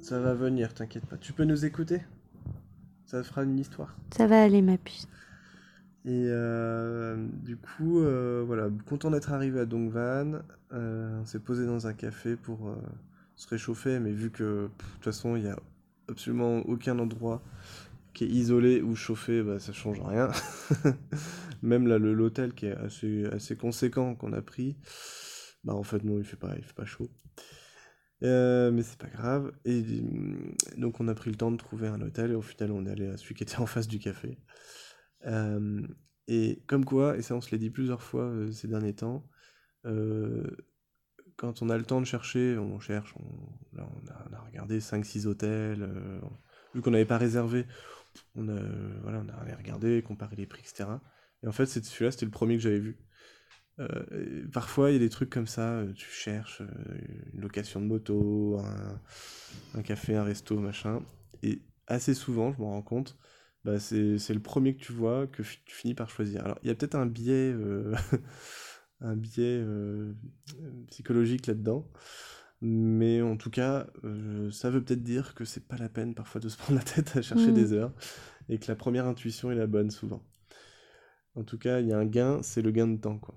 Ça 0.00 0.18
va 0.18 0.34
venir, 0.34 0.74
t'inquiète 0.74 1.06
pas. 1.06 1.16
Tu 1.16 1.32
peux 1.32 1.44
nous 1.44 1.64
écouter? 1.64 2.02
Ça 3.10 3.24
fera 3.24 3.42
une 3.42 3.58
histoire. 3.58 3.96
Ça 4.16 4.28
va 4.28 4.40
aller, 4.40 4.62
ma 4.62 4.78
puce. 4.78 5.08
Et 6.04 6.26
euh, 6.28 7.26
du 7.42 7.56
coup, 7.56 8.00
euh, 8.00 8.44
voilà, 8.46 8.68
content 8.86 9.10
d'être 9.10 9.32
arrivé 9.32 9.58
à 9.58 9.66
Dongvan. 9.66 10.42
Euh, 10.72 11.20
on 11.20 11.26
s'est 11.26 11.40
posé 11.40 11.66
dans 11.66 11.88
un 11.88 11.92
café 11.92 12.36
pour 12.36 12.72
se 13.34 13.48
réchauffer, 13.48 13.98
mais 13.98 14.12
vu 14.12 14.30
que 14.30 14.44
de 14.44 14.70
toute 14.94 15.04
façon, 15.04 15.34
il 15.34 15.42
n'y 15.42 15.48
a 15.48 15.58
absolument 16.08 16.58
aucun 16.60 16.98
endroit 17.00 17.42
qui 18.14 18.24
est 18.24 18.28
isolé 18.28 18.80
ou 18.80 18.94
chauffé, 18.94 19.42
bah, 19.42 19.58
ça 19.58 19.72
change 19.72 20.00
rien. 20.00 20.30
Même 21.62 21.88
là, 21.88 21.98
l'hôtel 21.98 22.54
qui 22.54 22.66
est 22.66 22.76
assez, 22.76 23.26
assez 23.26 23.56
conséquent 23.56 24.14
qu'on 24.14 24.32
a 24.32 24.40
pris, 24.40 24.76
bah 25.64 25.74
en 25.74 25.82
fait, 25.82 26.04
non, 26.04 26.18
il 26.18 26.24
fait 26.24 26.36
pas, 26.36 26.54
il 26.56 26.62
fait 26.62 26.74
pas 26.74 26.86
chaud. 26.86 27.10
Euh, 28.22 28.70
mais 28.70 28.82
c'est 28.82 28.98
pas 28.98 29.08
grave. 29.08 29.52
Et 29.64 29.82
mm, 29.82 30.54
donc 30.76 31.00
on 31.00 31.08
a 31.08 31.14
pris 31.14 31.30
le 31.30 31.36
temps 31.36 31.50
de 31.50 31.56
trouver 31.56 31.88
un 31.88 32.00
hôtel 32.00 32.32
et 32.32 32.34
au 32.34 32.42
final 32.42 32.72
on 32.72 32.84
est 32.86 32.90
allé 32.90 33.08
à 33.08 33.16
celui 33.16 33.34
qui 33.34 33.42
était 33.42 33.58
en 33.58 33.66
face 33.66 33.88
du 33.88 33.98
café. 33.98 34.38
Euh, 35.26 35.86
et 36.28 36.62
comme 36.66 36.84
quoi, 36.84 37.16
et 37.16 37.22
ça 37.22 37.34
on 37.34 37.40
se 37.40 37.50
l'a 37.52 37.58
dit 37.58 37.70
plusieurs 37.70 38.02
fois 38.02 38.24
euh, 38.24 38.52
ces 38.52 38.68
derniers 38.68 38.94
temps, 38.94 39.26
quand 41.36 41.62
on 41.62 41.70
a 41.70 41.78
le 41.78 41.84
temps 41.84 42.00
de 42.00 42.06
chercher, 42.06 42.58
on 42.58 42.78
cherche, 42.80 43.14
on, 43.16 43.78
a, 43.78 44.40
regardé 44.44 44.78
5-6 44.78 45.26
hôtels, 45.26 45.88
vu 46.74 46.82
qu'on 46.82 46.90
n'avait 46.90 47.06
pas 47.06 47.16
réservé, 47.16 47.66
on 48.34 48.46
a, 48.48 48.60
voilà, 49.02 49.24
on 49.24 49.28
a 49.28 49.56
regardé, 49.56 50.02
comparé 50.02 50.36
les 50.36 50.46
prix, 50.46 50.60
etc. 50.60 50.90
Et 51.42 51.48
en 51.48 51.52
fait 51.52 51.64
celui-là 51.64 52.10
c'était 52.10 52.26
le 52.26 52.30
premier 52.30 52.56
que 52.56 52.62
j'avais 52.62 52.78
vu. 52.78 52.98
Euh, 53.78 54.46
parfois, 54.52 54.90
il 54.90 54.94
y 54.94 54.96
a 54.96 54.98
des 54.98 55.08
trucs 55.08 55.30
comme 55.30 55.46
ça, 55.46 55.78
euh, 55.78 55.92
tu 55.92 56.08
cherches 56.10 56.60
euh, 56.60 56.98
une 57.32 57.40
location 57.40 57.80
de 57.80 57.86
moto, 57.86 58.60
un, 59.74 59.82
café, 59.82 60.16
un 60.16 60.24
resto, 60.24 60.58
machin. 60.58 61.02
Et 61.42 61.62
assez 61.86 62.14
souvent, 62.14 62.52
je 62.52 62.58
me 62.60 62.66
rends 62.66 62.82
compte, 62.82 63.16
bah, 63.64 63.78
c'est 63.78 64.28
le 64.28 64.40
premier 64.40 64.74
que 64.74 64.80
tu 64.80 64.92
vois 64.92 65.26
que 65.26 65.42
tu 65.42 65.74
finis 65.74 65.94
par 65.94 66.10
choisir. 66.10 66.44
Alors, 66.44 66.58
il 66.62 66.68
y 66.68 66.70
a 66.70 66.74
peut-être 66.74 66.94
un 66.94 67.06
biais, 67.06 67.54
un 69.00 69.16
biais 69.16 69.64
psychologique 70.88 71.46
là-dedans. 71.46 71.88
Mais 72.62 73.22
en 73.22 73.38
tout 73.38 73.48
cas, 73.48 73.86
ça 74.50 74.68
veut 74.68 74.84
peut-être 74.84 75.02
dire 75.02 75.34
que 75.34 75.46
c'est 75.46 75.66
pas 75.66 75.78
la 75.78 75.88
peine 75.88 76.14
parfois 76.14 76.42
de 76.42 76.48
se 76.50 76.58
prendre 76.58 76.78
la 76.78 76.84
tête 76.84 77.16
à 77.16 77.22
chercher 77.22 77.52
mmh. 77.52 77.54
des 77.54 77.72
heures 77.72 77.92
et 78.50 78.58
que 78.58 78.66
la 78.68 78.76
première 78.76 79.06
intuition 79.06 79.50
est 79.50 79.54
la 79.54 79.66
bonne 79.66 79.90
souvent. 79.90 80.22
En 81.36 81.44
tout 81.44 81.58
cas, 81.58 81.80
il 81.80 81.86
y 81.86 81.92
a 81.92 81.98
un 81.98 82.06
gain, 82.06 82.40
c'est 82.42 82.62
le 82.62 82.70
gain 82.70 82.88
de 82.88 82.96
temps. 82.96 83.18
Quoi. 83.18 83.34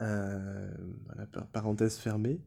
Euh, 0.00 0.70
voilà, 1.06 1.26
parenthèse 1.52 1.96
fermée. 1.96 2.40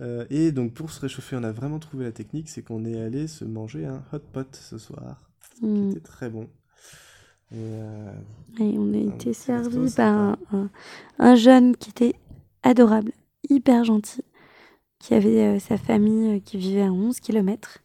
Euh, 0.00 0.26
et 0.30 0.52
donc 0.52 0.74
pour 0.74 0.90
se 0.90 1.00
réchauffer, 1.00 1.36
on 1.36 1.44
a 1.44 1.52
vraiment 1.52 1.78
trouvé 1.78 2.04
la 2.04 2.12
technique, 2.12 2.48
c'est 2.48 2.62
qu'on 2.62 2.84
est 2.84 3.00
allé 3.00 3.26
se 3.26 3.44
manger 3.44 3.86
un 3.86 4.02
hot 4.12 4.18
pot 4.32 4.54
ce 4.54 4.78
soir, 4.78 5.30
qui 5.56 5.66
hmm. 5.66 5.90
était 5.90 6.00
très 6.00 6.28
bon. 6.28 6.48
Et, 7.52 7.56
euh, 7.56 8.12
on 8.58 8.94
a 8.94 9.14
été 9.14 9.32
servi 9.34 9.92
par 9.94 10.38
un, 11.18 11.34
jeune 11.36 11.76
qui 11.76 11.90
était 11.90 12.14
adorable, 12.62 13.12
hyper 13.48 13.84
gentil, 13.84 14.24
qui 14.98 15.14
avait 15.14 15.58
sa 15.60 15.76
famille 15.76 16.40
qui 16.42 16.56
vivait 16.56 16.82
à 16.82 16.92
11 16.92 17.20
km. 17.20 17.78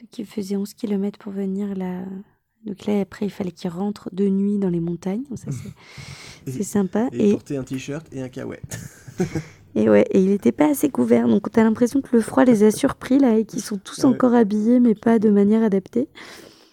Donc 0.00 0.18
il 0.18 0.26
faisait 0.26 0.56
11 0.56 0.74
km 0.74 1.18
pour 1.18 1.32
venir 1.32 1.74
là. 1.74 2.04
Donc 2.66 2.84
là, 2.86 3.00
après, 3.00 3.26
il 3.26 3.30
fallait 3.30 3.52
qu'il 3.52 3.70
rentre 3.70 4.10
de 4.12 4.28
nuit 4.28 4.58
dans 4.58 4.68
les 4.68 4.80
montagnes. 4.80 5.22
Ça, 5.36 5.50
c'est 6.46 6.62
sympa. 6.62 7.08
Et, 7.12 7.32
porter 7.32 7.56
un 7.56 7.62
t-shirt 7.62 8.06
et 8.12 8.22
un 8.22 8.28
kawaii. 8.28 8.60
et 9.76 9.88
ouais, 9.88 10.04
et 10.10 10.20
il 10.20 10.30
n'était 10.30 10.52
pas 10.52 10.70
assez 10.70 10.90
couvert. 10.90 11.28
Donc 11.28 11.50
tu 11.50 11.60
as 11.60 11.62
l'impression 11.62 12.02
que 12.02 12.14
le 12.14 12.20
froid 12.20 12.44
les 12.44 12.64
a 12.64 12.70
surpris 12.72 13.18
là 13.18 13.38
et 13.38 13.44
qu'ils 13.44 13.62
sont 13.62 13.78
tous 13.78 14.04
encore 14.04 14.34
habillés 14.34 14.80
mais 14.80 14.94
pas 14.94 15.18
de 15.18 15.30
manière 15.30 15.62
adaptée. 15.62 16.08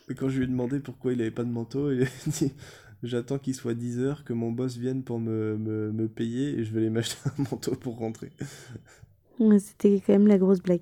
Et 0.09 0.15
quand 0.15 0.29
je 0.29 0.37
lui 0.37 0.45
ai 0.45 0.47
demandé 0.47 0.79
pourquoi 0.79 1.13
il 1.13 1.19
n'avait 1.19 1.31
pas 1.31 1.43
de 1.43 1.51
manteau, 1.51 1.91
il 1.91 2.03
a 2.03 2.05
dit 2.27 2.51
J'attends 3.03 3.37
qu'il 3.37 3.53
soit 3.53 3.73
10 3.73 3.99
heures, 3.99 4.23
que 4.23 4.31
mon 4.31 4.51
boss 4.51 4.77
vienne 4.77 5.03
pour 5.03 5.19
me, 5.19 5.57
me, 5.57 5.91
me 5.91 6.07
payer 6.07 6.57
et 6.57 6.63
je 6.63 6.71
vais 6.71 6.79
aller 6.79 6.89
m'acheter 6.89 7.17
un 7.37 7.43
manteau 7.51 7.75
pour 7.75 7.97
rentrer. 7.97 8.31
C'était 9.59 10.01
quand 10.05 10.13
même 10.13 10.27
la 10.27 10.37
grosse 10.37 10.61
blague. 10.61 10.81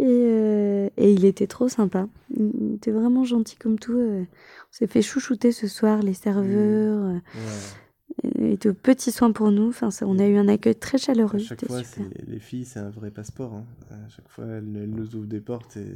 Et, 0.00 0.04
euh, 0.06 0.88
et, 0.96 1.12
il 1.12 1.24
était 1.24 1.46
trop 1.46 1.68
sympa. 1.68 2.08
Il 2.34 2.74
était 2.74 2.90
vraiment 2.90 3.24
gentil 3.24 3.56
comme 3.56 3.78
tout. 3.78 3.98
Euh. 3.98 4.22
On 4.22 4.72
s'est 4.72 4.86
fait 4.86 5.02
chouchouter 5.02 5.52
ce 5.52 5.68
soir, 5.68 6.02
les 6.02 6.14
serveurs. 6.14 7.00
Mmh. 7.00 7.20
Ouais. 7.34 8.52
Et 8.52 8.56
petits 8.56 9.12
soins 9.12 9.32
pour 9.32 9.50
nous. 9.50 9.68
Enfin, 9.68 9.90
on 10.02 10.18
a 10.18 10.26
eu 10.26 10.36
un 10.36 10.48
accueil 10.48 10.74
très 10.74 10.98
chaleureux. 10.98 11.36
À 11.36 11.38
chaque 11.38 11.66
fois, 11.66 11.80
les 12.26 12.38
filles, 12.38 12.64
c'est 12.64 12.80
un 12.80 12.90
vrai 12.90 13.10
passeport. 13.10 13.54
Hein. 13.54 13.66
À 13.90 14.08
chaque 14.08 14.28
fois, 14.28 14.46
elles, 14.46 14.64
nous 14.64 15.14
ouvrent 15.14 15.28
des 15.28 15.40
portes 15.40 15.76
et, 15.76 15.94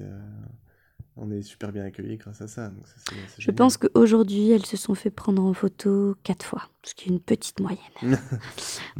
on 1.16 1.30
est 1.30 1.42
super 1.42 1.72
bien 1.72 1.84
accueillis 1.84 2.16
grâce 2.16 2.42
à 2.42 2.48
ça. 2.48 2.68
donc 2.68 2.84
Je 3.38 3.50
pense 3.50 3.76
qu'aujourd'hui, 3.76 4.50
elles 4.50 4.66
se 4.66 4.76
sont 4.76 4.94
fait 4.94 5.10
prendre 5.10 5.42
en 5.44 5.52
photo 5.52 6.16
quatre 6.24 6.44
fois, 6.44 6.68
ce 6.82 6.94
qui 6.94 7.08
est 7.08 7.12
une 7.12 7.20
petite 7.20 7.60
moyenne. 7.60 7.80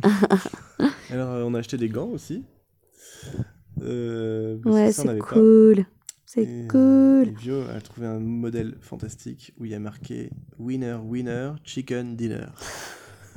Alors, 1.11 1.31
euh, 1.31 1.45
on 1.45 1.55
a 1.55 1.59
acheté 1.59 1.77
des 1.77 1.89
gants 1.89 2.09
aussi. 2.09 2.45
Euh, 3.83 4.59
Ouais, 4.65 4.93
c'est 4.93 5.19
cool. 5.19 5.85
C'est 6.27 6.47
euh, 6.49 6.69
cool. 6.69 7.35
Vio 7.39 7.61
a 7.75 7.81
trouvé 7.81 8.07
un 8.07 8.19
modèle 8.19 8.77
fantastique 8.81 9.53
où 9.59 9.65
il 9.67 9.71
y 9.71 9.75
a 9.75 9.79
marqué 9.79 10.31
Winner, 10.59 10.97
Winner, 11.05 11.53
Chicken 11.65 12.17
Dinner. 12.17 12.47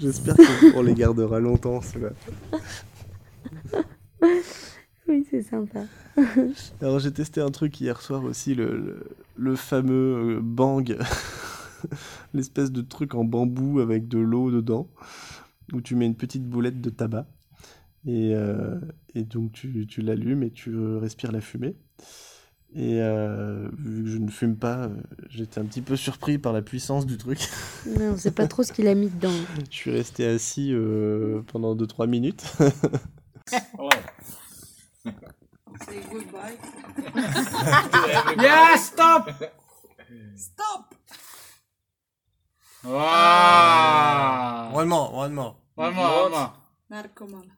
J'espère 0.00 0.36
qu'on 0.72 0.82
les 0.82 0.94
gardera 0.94 1.40
longtemps, 1.40 1.80
ceux-là. 1.80 2.10
Oui, 5.06 5.26
c'est 5.30 5.42
sympa. 5.42 5.80
Alors 6.80 6.98
j'ai 6.98 7.12
testé 7.12 7.42
un 7.42 7.50
truc 7.50 7.78
hier 7.78 8.00
soir 8.00 8.24
aussi, 8.24 8.54
le, 8.54 8.74
le, 8.76 9.06
le 9.36 9.54
fameux 9.54 10.36
euh, 10.36 10.40
bang, 10.42 10.96
l'espèce 12.32 12.72
de 12.72 12.80
truc 12.80 13.14
en 13.14 13.22
bambou 13.22 13.80
avec 13.80 14.08
de 14.08 14.18
l'eau 14.18 14.50
dedans, 14.50 14.88
où 15.72 15.80
tu 15.80 15.96
mets 15.96 16.06
une 16.06 16.16
petite 16.16 16.44
boulette 16.44 16.80
de 16.80 16.90
tabac, 16.90 17.26
et, 18.06 18.34
euh, 18.34 18.78
et 19.14 19.22
donc 19.24 19.52
tu, 19.52 19.86
tu 19.86 20.02
l'allumes 20.02 20.42
et 20.42 20.50
tu 20.50 20.76
respires 20.96 21.32
la 21.32 21.40
fumée. 21.40 21.76
Et 22.76 23.00
euh, 23.00 23.68
vu 23.78 24.02
que 24.02 24.10
je 24.10 24.18
ne 24.18 24.28
fume 24.28 24.56
pas, 24.56 24.86
euh, 24.86 24.88
j'étais 25.28 25.60
un 25.60 25.64
petit 25.64 25.80
peu 25.80 25.94
surpris 25.94 26.38
par 26.38 26.52
la 26.52 26.60
puissance 26.60 27.06
du 27.06 27.16
truc. 27.16 27.38
Ouais, 27.86 28.08
on 28.08 28.16
sait 28.16 28.30
pas 28.30 28.48
trop 28.48 28.62
ce 28.62 28.72
qu'il 28.72 28.88
a 28.88 28.94
mis 28.94 29.10
dedans. 29.10 29.30
je 29.70 29.76
suis 29.76 29.90
resté 29.90 30.26
assis 30.26 30.70
euh, 30.72 31.42
pendant 31.52 31.76
2-3 31.76 32.08
minutes. 32.08 32.42
Say 33.46 33.60
goodbye. 36.10 36.56
Yeah, 38.42 38.76
stop! 38.78 39.30
Stop! 40.34 40.93
Wow! 42.84 44.70
one 44.74 44.88
more, 44.88 45.10
one 45.12 45.34
more. 45.34 45.54
One 45.74 45.94
more, 45.94 46.22
one 46.22 46.30
more. 46.32 46.52
Narkoman. 46.90 47.50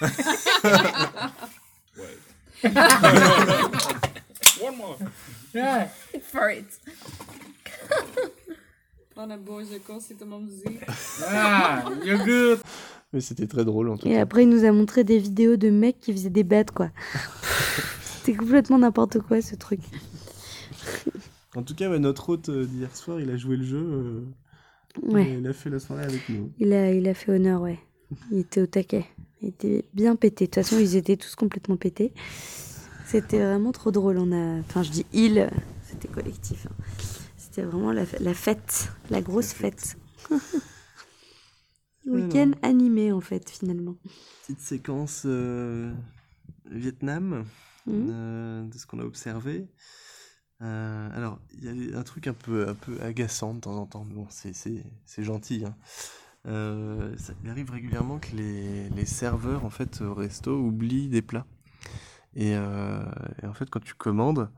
One 4.62 4.76
more. 4.76 4.96
Yeah. 5.54 5.88
For 6.22 6.50
it. 6.50 6.66
Pane 9.16 9.36
bože, 9.38 9.78
koho 9.86 10.00
si 10.00 10.14
to 10.14 10.26
mám 10.26 10.46
vzít? 10.48 10.80
Ah, 11.26 11.84
you're 12.04 12.24
good. 12.24 12.60
Mais 13.12 13.20
c'était 13.20 13.46
très 13.46 13.64
drôle 13.64 13.88
en 13.90 13.96
tout 13.96 14.06
Et 14.06 14.14
cas. 14.14 14.20
après, 14.22 14.42
il 14.44 14.48
nous 14.50 14.64
a 14.64 14.70
montré 14.72 15.02
des 15.04 15.18
vidéos 15.18 15.56
de 15.56 15.70
mecs 15.70 15.98
qui 16.00 16.12
faisaient 16.12 16.30
des 16.30 16.44
bêtes, 16.44 16.70
quoi. 16.70 16.90
C'était 18.02 18.34
complètement 18.36 18.78
n'importe 18.78 19.18
quoi, 19.20 19.42
ce 19.42 19.56
truc. 19.56 19.80
En 21.56 21.62
tout 21.64 21.74
cas, 21.74 21.88
ouais, 21.90 21.98
notre 21.98 22.28
hôte 22.28 22.48
euh, 22.50 22.64
d'hier 22.66 22.94
soir, 22.94 23.18
il 23.20 23.28
a 23.30 23.36
joué 23.36 23.56
le 23.56 23.64
jeu. 23.64 23.78
euh, 23.78 24.22
Ouais. 25.02 25.36
Il 25.38 25.46
a 25.46 25.52
fait 25.52 25.70
la 25.70 25.78
soirée 25.78 26.04
avec 26.04 26.28
nous. 26.28 26.52
Il 26.58 26.72
a, 26.72 26.92
il 26.92 27.08
a 27.08 27.14
fait 27.14 27.32
honneur, 27.32 27.62
ouais. 27.62 27.78
Il 28.32 28.38
était 28.38 28.60
au 28.60 28.66
taquet. 28.66 29.06
Il 29.42 29.48
était 29.48 29.84
bien 29.94 30.16
pété. 30.16 30.44
De 30.46 30.50
toute 30.50 30.56
façon, 30.56 30.78
ils 30.78 30.96
étaient 30.96 31.16
tous 31.16 31.34
complètement 31.36 31.76
pétés. 31.76 32.12
C'était 33.06 33.38
vraiment 33.38 33.72
trop 33.72 33.90
drôle. 33.90 34.18
On 34.18 34.32
a... 34.32 34.58
Enfin, 34.60 34.82
je 34.82 34.90
dis 34.90 35.06
il, 35.12 35.48
c'était 35.88 36.08
collectif. 36.08 36.66
hein. 36.66 36.74
C'était 37.36 37.62
vraiment 37.62 37.92
la, 37.92 38.04
la 38.20 38.34
fête, 38.34 38.90
la 39.10 39.20
grosse 39.20 39.52
fête. 39.52 39.96
Week-end 42.06 42.52
animé, 42.62 43.12
en 43.12 43.20
fait, 43.20 43.48
finalement. 43.50 43.94
Petite 44.42 44.60
séquence 44.60 45.22
euh, 45.26 45.92
Vietnam, 46.70 47.44
Mhm. 47.86 48.08
euh, 48.10 48.62
de 48.64 48.76
ce 48.78 48.86
qu'on 48.86 49.00
a 49.00 49.04
observé. 49.04 49.66
Euh, 50.62 51.08
alors, 51.16 51.38
il 51.62 51.90
y 51.90 51.94
a 51.94 51.98
un 51.98 52.02
truc 52.02 52.26
un 52.26 52.34
peu, 52.34 52.68
un 52.68 52.74
peu 52.74 53.00
agaçant 53.02 53.54
de 53.54 53.60
temps 53.60 53.76
en 53.76 53.86
temps. 53.86 54.04
mais 54.06 54.14
Bon, 54.14 54.26
c'est- 54.30 54.52
gentil. 55.24 55.64
hein. 55.66 55.74
Euh, 56.46 57.16
ça, 57.18 57.34
il 57.44 57.50
arrive 57.50 57.70
régulièrement 57.70 58.18
que 58.18 58.34
les, 58.34 58.88
les 58.90 59.06
serveurs 59.06 59.64
en 59.64 59.70
fait 59.70 60.00
au 60.02 60.14
resto 60.14 60.52
oublient 60.58 61.08
des 61.08 61.22
plats. 61.22 61.46
Et, 62.36 62.54
euh, 62.56 63.04
et 63.42 63.46
en 63.46 63.54
fait, 63.54 63.70
quand 63.70 63.80
tu 63.84 63.94
commandes, 63.94 64.50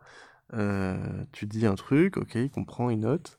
tu 1.33 1.47
dis 1.47 1.67
un 1.67 1.75
truc, 1.75 2.17
ok, 2.17 2.35
il 2.37 2.51
comprend, 2.51 2.91
il 2.91 3.01
note. 3.01 3.38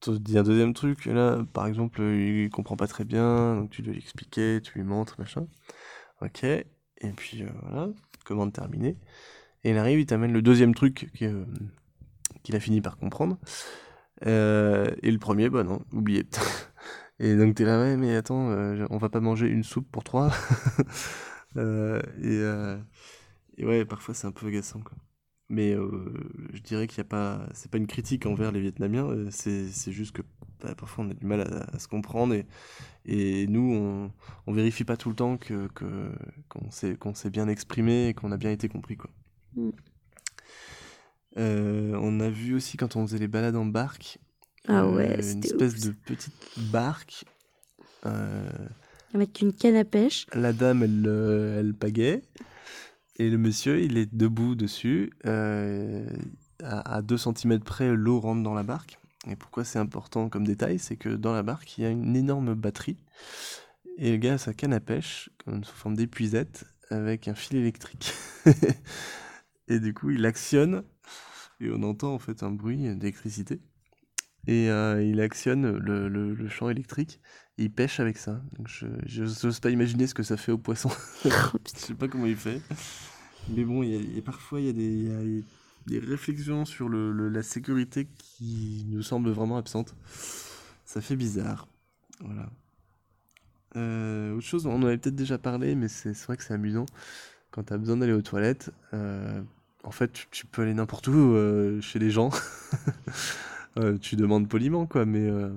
Tu 0.00 0.18
dis 0.20 0.38
un 0.38 0.44
deuxième 0.44 0.74
truc, 0.74 1.06
là, 1.06 1.44
par 1.54 1.66
exemple, 1.66 2.02
il 2.02 2.50
comprend 2.50 2.76
pas 2.76 2.86
très 2.88 3.04
bien, 3.04 3.56
donc 3.56 3.70
tu 3.70 3.82
dois 3.82 3.94
lui 3.94 4.00
expliquer, 4.00 4.60
tu 4.62 4.78
lui 4.78 4.84
montres, 4.84 5.16
machin. 5.18 5.46
Ok, 6.22 6.44
et 6.44 6.66
puis 7.16 7.44
voilà, 7.62 7.88
commande 8.24 8.52
terminée. 8.52 8.96
Et 9.64 9.70
il 9.70 9.78
arrive, 9.78 10.00
il 10.00 10.06
t'amène 10.06 10.32
le 10.32 10.42
deuxième 10.42 10.74
truc 10.74 11.10
que- 11.18 11.24
euh, 11.26 11.44
qu'il 12.42 12.56
a 12.56 12.60
fini 12.60 12.80
par 12.80 12.96
comprendre. 12.98 13.38
Euh, 14.26 14.86
et 15.02 15.10
le 15.10 15.18
premier, 15.18 15.50
bah 15.50 15.64
non, 15.64 15.80
oublié. 15.92 16.26
et 17.20 17.36
donc 17.36 17.54
t'es 17.56 17.64
là, 17.64 17.80
ouais, 17.80 17.96
mais 17.96 18.16
attends, 18.16 18.50
euh, 18.50 18.86
on 18.90 18.98
va 18.98 19.08
pas 19.08 19.20
manger 19.20 19.48
une 19.48 19.64
soupe 19.64 19.88
pour 19.90 20.04
trois. 20.04 20.30
Euh, 21.56 22.78
et, 23.56 23.64
ouais, 23.64 23.84
parfois 23.84 24.14
c'est 24.14 24.26
un 24.26 24.32
peu 24.32 24.46
agaçant, 24.46 24.80
quoi. 24.80 24.96
Mais 25.50 25.74
je 26.52 26.60
dirais 26.60 26.86
qu'il 26.86 26.98
n'y 27.02 27.06
a 27.06 27.10
pas, 27.10 27.48
c'est 27.54 27.70
pas 27.70 27.78
une 27.78 27.86
critique 27.86 28.26
envers 28.26 28.52
les 28.52 28.60
Vietnamiens, 28.60 29.08
c'est 29.30 29.92
juste 29.92 30.12
que 30.14 30.22
bah, 30.60 30.74
parfois 30.74 31.04
on 31.06 31.10
a 31.10 31.14
du 31.14 31.24
mal 31.24 31.40
à, 31.72 31.78
se 31.78 31.88
comprendre 31.88 32.34
et, 32.34 32.46
et 33.06 33.46
nous 33.48 33.72
on, 33.74 34.12
on 34.46 34.52
vérifie 34.52 34.84
pas 34.84 34.96
tout 34.98 35.08
le 35.10 35.16
temps 35.16 35.38
que 35.38 35.68
que- 35.68 36.12
qu'on 36.48 36.70
s'est 36.70 36.96
qu'on 36.96 37.14
s'est 37.14 37.30
bien 37.30 37.48
exprimé 37.48 38.08
et 38.08 38.14
qu'on 38.14 38.32
a 38.32 38.36
bien 38.38 38.50
été 38.52 38.68
compris 38.68 38.96
quoi. 38.98 39.10
Mm. 39.56 39.70
Euh, 41.36 41.96
on 42.00 42.20
a 42.20 42.28
vu 42.30 42.54
aussi 42.54 42.76
quand 42.76 42.96
on 42.96 43.06
faisait 43.06 43.18
les 43.18 43.28
balades 43.28 43.56
en 43.56 43.66
barque, 43.66 44.18
Ah 44.66 44.84
euh, 44.84 44.94
ouais, 44.96 45.14
une 45.16 45.22
c'était 45.22 45.48
espèce 45.48 45.74
ouf, 45.74 45.80
de 45.80 45.90
petite 45.92 46.34
barque. 46.72 47.24
euh, 48.06 48.48
Avec 49.14 49.40
une 49.40 49.52
canne 49.52 49.76
à 49.76 49.84
pêche. 49.84 50.26
la 50.34 50.52
dame, 50.52 50.82
elle, 50.82 51.04
euh, 51.06 51.60
elle 51.60 51.74
pagaie. 51.74 52.22
Et 53.16 53.30
le 53.30 53.38
monsieur, 53.38 53.80
il 53.82 53.98
est 53.98 54.12
debout 54.12 54.54
dessus. 54.54 55.12
euh, 55.26 56.06
à, 56.62 56.96
à 56.96 57.02
2 57.02 57.16
cm 57.18 57.60
près, 57.60 57.92
l'eau 57.94 58.18
rentre 58.20 58.42
dans 58.42 58.54
la 58.54 58.62
barque. 58.64 58.98
Et 59.28 59.36
pourquoi 59.36 59.64
c'est 59.64 59.78
important 59.78 60.28
comme 60.28 60.46
détail 60.46 60.78
C'est 60.78 60.96
que 60.96 61.10
dans 61.10 61.32
la 61.32 61.42
barque, 61.42 61.76
il 61.78 61.82
y 61.82 61.86
a 61.86 61.90
une 61.90 62.16
énorme 62.16 62.54
batterie. 62.54 62.96
Et 63.98 64.10
le 64.12 64.16
gars 64.16 64.34
a 64.34 64.38
sa 64.38 64.54
canne 64.54 64.72
à 64.72 64.80
pêche, 64.80 65.30
comme 65.44 65.62
sous 65.64 65.74
forme 65.74 65.94
d'épuisette, 65.96 66.64
avec 66.90 67.28
un 67.28 67.34
fil 67.34 67.56
électrique. 67.58 68.12
et 69.68 69.80
du 69.80 69.94
coup, 69.94 70.10
il 70.10 70.26
actionne. 70.26 70.84
Et 71.60 71.70
on 71.70 71.82
entend 71.82 72.14
en 72.14 72.18
fait 72.18 72.42
un 72.42 72.50
bruit 72.50 72.94
d'électricité. 72.96 73.60
Et 74.46 74.70
euh, 74.70 75.02
il 75.04 75.20
actionne 75.20 75.76
le, 75.78 76.08
le- 76.08 76.48
champ 76.48 76.70
électrique. 76.70 77.20
Et 77.58 77.64
il 77.64 77.72
pêche 77.72 78.00
avec 78.00 78.18
ça. 78.18 78.40
Je 78.66 79.22
n'ose 79.46 79.60
pas 79.60 79.70
imaginer 79.70 80.06
ce 80.06 80.14
que 80.14 80.22
ça 80.22 80.36
fait 80.36 80.52
aux 80.52 80.58
poissons. 80.58 80.90
je 81.24 81.30
sais 81.74 81.94
pas 81.94 82.08
comment 82.08 82.26
il 82.26 82.36
fait. 82.36 82.62
Mais 83.50 83.64
bon, 83.64 83.82
y 83.82 84.20
parfois 84.22 84.60
il 84.60 84.66
y 84.66 84.70
a 84.70 84.72
des, 84.72 85.44
des 85.86 85.98
réflexions 85.98 86.64
sur 86.64 86.88
le, 86.88 87.28
la 87.28 87.42
sécurité 87.42 88.08
qui 88.18 88.86
nous 88.88 89.02
semblent 89.02 89.30
vraiment 89.30 89.56
absentes. 89.58 89.94
Ça 90.84 91.00
fait 91.00 91.16
bizarre. 91.16 91.68
Voilà. 92.20 92.50
Euh, 93.76 94.34
autre 94.34 94.46
chose, 94.46 94.66
on 94.66 94.72
en 94.74 94.82
avait 94.82 94.98
peut-être 94.98 95.14
déjà 95.16 95.38
parlé, 95.38 95.74
mais 95.74 95.88
c'est 95.88 96.14
c'est 96.14 96.26
vrai 96.26 96.36
que 96.36 96.44
c'est 96.44 96.54
amusant. 96.54 96.86
Quand 97.50 97.64
tu 97.64 97.72
as 97.72 97.78
besoin 97.78 97.96
d'aller 97.98 98.12
aux 98.12 98.22
toilettes, 98.22 98.72
euh, 98.94 99.42
en 99.84 99.90
fait, 99.90 100.12
tu, 100.30 100.46
peux 100.46 100.62
aller 100.62 100.74
n'importe 100.74 101.06
où 101.08 101.12
euh, 101.12 101.80
chez 101.80 101.98
les 101.98 102.10
gens. 102.10 102.30
Euh, 103.76 103.96
tu 103.96 104.16
demandes 104.16 104.48
poliment, 104.48 104.86
quoi, 104.86 105.04
mais 105.04 105.30
euh, 105.30 105.50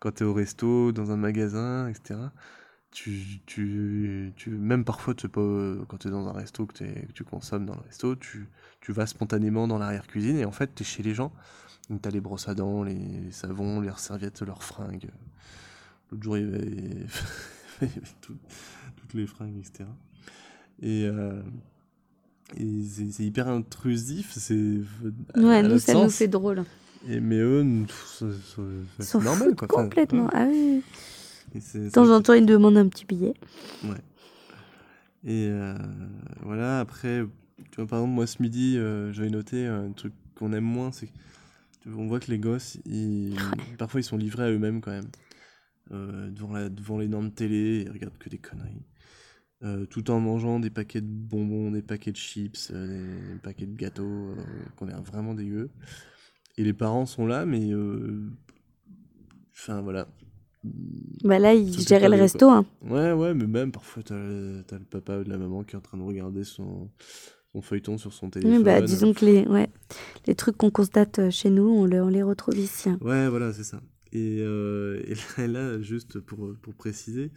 quand 0.00 0.10
tu 0.10 0.24
es 0.24 0.26
au 0.26 0.34
resto, 0.34 0.90
dans 0.90 1.12
un 1.12 1.16
magasin, 1.16 1.88
etc., 1.88 2.18
tu, 2.90 3.42
tu, 3.46 4.32
tu, 4.34 4.50
même 4.50 4.84
parfois, 4.84 5.14
quand 5.14 5.98
tu 5.98 6.08
es 6.08 6.10
dans 6.10 6.26
un 6.26 6.32
resto, 6.32 6.66
que, 6.66 7.12
tu 7.12 7.22
consommes 7.22 7.64
dans 7.64 7.74
le 7.74 7.82
resto, 7.82 8.16
tu, 8.16 8.48
tu 8.80 8.90
vas 8.90 9.06
spontanément 9.06 9.68
dans 9.68 9.78
l'arrière-cuisine 9.78 10.36
et 10.38 10.44
en 10.46 10.50
fait, 10.50 10.74
tu 10.74 10.82
es 10.82 10.86
chez 10.86 11.04
les 11.04 11.14
gens. 11.14 11.32
Donc, 11.90 12.02
tu 12.02 12.08
as 12.08 12.10
les 12.10 12.20
brosses 12.20 12.48
à 12.48 12.54
dents, 12.54 12.82
les, 12.82 13.30
savons, 13.30 13.78
leurs 13.78 14.00
serviettes, 14.00 14.42
leurs 14.42 14.64
fringues. 14.64 15.10
L'autre 16.10 16.24
jour, 16.24 16.38
il 16.38 16.44
y 16.44 16.48
avait, 16.48 17.06
toutes 18.20 19.14
les 19.14 19.28
fringues, 19.28 19.58
etc. 19.58 19.88
Et, 20.82 21.02
et 21.02 21.10
c'est 22.56 23.22
hyper 23.24 23.48
intrusif. 23.48 24.32
C'est 24.36 24.54
Ouais, 25.36 25.62
nous, 25.62 25.78
ça 25.78 25.94
nous 25.94 26.10
fait 26.10 26.28
drôle. 26.28 26.64
Et, 27.08 27.20
mais 27.20 27.38
eux, 27.38 27.64
c'est- 28.98 29.18
normal. 29.22 29.54
Quoi. 29.56 29.68
Enfin, 29.70 29.84
complètement. 29.84 30.24
ouais. 30.24 30.30
Ah 30.32 30.46
oui. 30.50 30.82
De 31.54 31.90
temps 31.90 32.10
en 32.10 32.20
temps, 32.20 32.32
ils 32.32 32.46
demandent 32.46 32.78
un 32.78 32.88
petit 32.88 33.04
billet. 33.04 33.34
Et 35.26 35.46
euh, 35.48 35.74
voilà, 36.42 36.80
après, 36.80 37.24
tu 37.70 37.76
vois, 37.76 37.86
par 37.86 37.98
exemple, 38.00 38.14
moi 38.14 38.26
ce 38.26 38.42
midi, 38.42 38.76
euh, 38.76 39.12
j'avais 39.12 39.30
noté 39.30 39.66
un 39.66 39.90
truc 39.92 40.12
qu'on 40.34 40.52
aime 40.52 40.64
moins, 40.64 40.92
c'est 40.92 41.08
qu'on 41.84 42.06
voit 42.08 42.20
que 42.20 42.30
les 42.30 42.38
gosses, 42.38 42.78
ils, 42.84 43.34
parfois 43.78 44.00
ils 44.00 44.04
sont 44.04 44.16
livrés 44.18 44.44
à 44.44 44.50
eux-mêmes 44.50 44.80
quand 44.80 44.90
même. 44.90 45.08
Euh, 45.92 46.30
devant, 46.30 46.52
la, 46.52 46.68
devant 46.68 46.98
l'énorme 46.98 47.30
télé, 47.30 47.84
ils 47.86 47.90
regardent 47.92 48.18
que 48.18 48.28
des 48.28 48.38
conneries. 48.38 48.82
Euh, 49.64 49.86
tout 49.86 50.10
en 50.10 50.20
mangeant 50.20 50.60
des 50.60 50.70
paquets 50.70 51.00
de 51.00 51.06
bonbons, 51.06 51.70
des 51.70 51.82
paquets 51.82 52.12
de 52.12 52.16
chips, 52.16 52.70
euh, 52.72 53.32
des 53.34 53.38
paquets 53.40 53.66
de 53.66 53.74
gâteaux, 53.76 54.02
euh, 54.04 54.34
qu'on 54.76 54.88
est 54.88 54.94
vraiment 54.94 55.34
dégueu. 55.34 55.70
Et 56.58 56.64
les 56.64 56.72
parents 56.74 57.06
sont 57.06 57.26
là, 57.26 57.46
mais... 57.46 57.70
Enfin, 59.52 59.80
voilà. 59.82 60.08
Bah 61.24 61.38
là, 61.38 61.54
il 61.54 61.72
Ça 61.72 61.78
fait 61.82 61.88
gérait 61.88 62.08
pas 62.10 62.16
le 62.16 62.22
resto. 62.22 62.48
Hein. 62.48 62.64
Ouais, 62.82 63.12
ouais, 63.12 63.34
mais 63.34 63.46
même 63.46 63.70
parfois, 63.72 64.02
t'as 64.02 64.14
t'as 64.66 64.78
le 64.78 64.84
papa 64.84 65.18
ou 65.18 65.24
la 65.28 65.38
maman 65.38 65.62
qui 65.62 65.74
est 65.74 65.78
en 65.78 65.82
train 65.82 65.98
de 65.98 66.02
regarder 66.02 66.42
son, 66.44 66.90
son 67.52 67.62
feuilleton 67.62 67.98
sur 67.98 68.12
son 68.12 68.30
téléphone. 68.30 68.58
Oui, 68.58 68.64
bah, 68.64 68.80
disons 68.80 69.12
que 69.12 69.24
les, 69.24 69.46
ouais, 69.46 69.68
les 70.26 70.34
trucs 70.34 70.56
qu'on 70.56 70.70
constate 70.70 71.30
chez 71.30 71.50
nous, 71.50 71.68
on, 71.68 71.84
le- 71.86 72.02
on 72.02 72.08
les 72.08 72.22
retrouve 72.22 72.58
ici. 72.58 72.88
hein. 72.88 72.98
Ouais, 73.02 73.28
voilà, 73.28 73.52
c'est 73.52 73.64
ça. 73.64 73.80
Et, 74.12 74.38
et 74.38 75.14
là, 75.38 75.46
là, 75.46 75.80
juste 75.82 76.20
pour, 76.20 76.54
pour 76.62 76.74
préciser, 76.74 77.30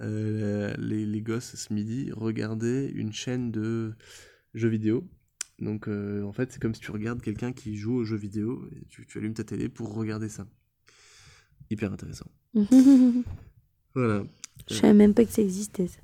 euh, 0.00 0.74
les, 0.78 1.06
les 1.06 1.22
gosses 1.22 1.54
ce 1.54 1.72
midi 1.72 2.10
regardaient 2.12 2.88
une 2.90 3.12
chaîne 3.12 3.50
de 3.50 3.94
jeux 4.54 4.68
vidéo. 4.68 5.08
Donc, 5.58 5.88
euh, 5.88 6.22
en 6.22 6.32
fait, 6.32 6.52
c'est 6.52 6.60
comme 6.60 6.74
si 6.74 6.80
tu 6.82 6.90
regardes 6.90 7.22
quelqu'un 7.22 7.52
qui 7.52 7.76
joue 7.76 7.94
aux 7.96 8.04
jeux 8.04 8.16
vidéo 8.16 8.68
et 8.72 8.84
tu, 8.88 9.06
tu 9.06 9.18
allumes 9.18 9.32
ta 9.34 9.44
télé 9.44 9.68
pour 9.68 9.94
regarder 9.94 10.28
ça. 10.28 10.46
Hyper 11.70 11.92
intéressant. 11.92 12.30
Je 12.54 13.22
Voilà. 13.94 14.24
savais 14.68 14.94
même 14.94 15.14
pas 15.14 15.24
que 15.24 15.32
ça 15.32 15.42
existait. 15.42 15.88
ça. 15.88 15.98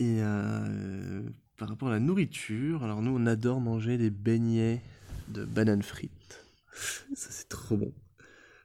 Et 0.00 0.22
euh, 0.22 1.22
par 1.56 1.68
rapport 1.68 1.88
à 1.88 1.92
la 1.92 2.00
nourriture, 2.00 2.82
alors 2.84 3.02
nous 3.02 3.10
on 3.10 3.26
adore 3.26 3.60
manger 3.60 3.98
des 3.98 4.10
beignets 4.10 4.80
de 5.28 5.44
bananes 5.44 5.82
frites. 5.82 6.46
Ça 7.14 7.28
c'est 7.30 7.48
trop 7.48 7.76
bon. 7.76 7.92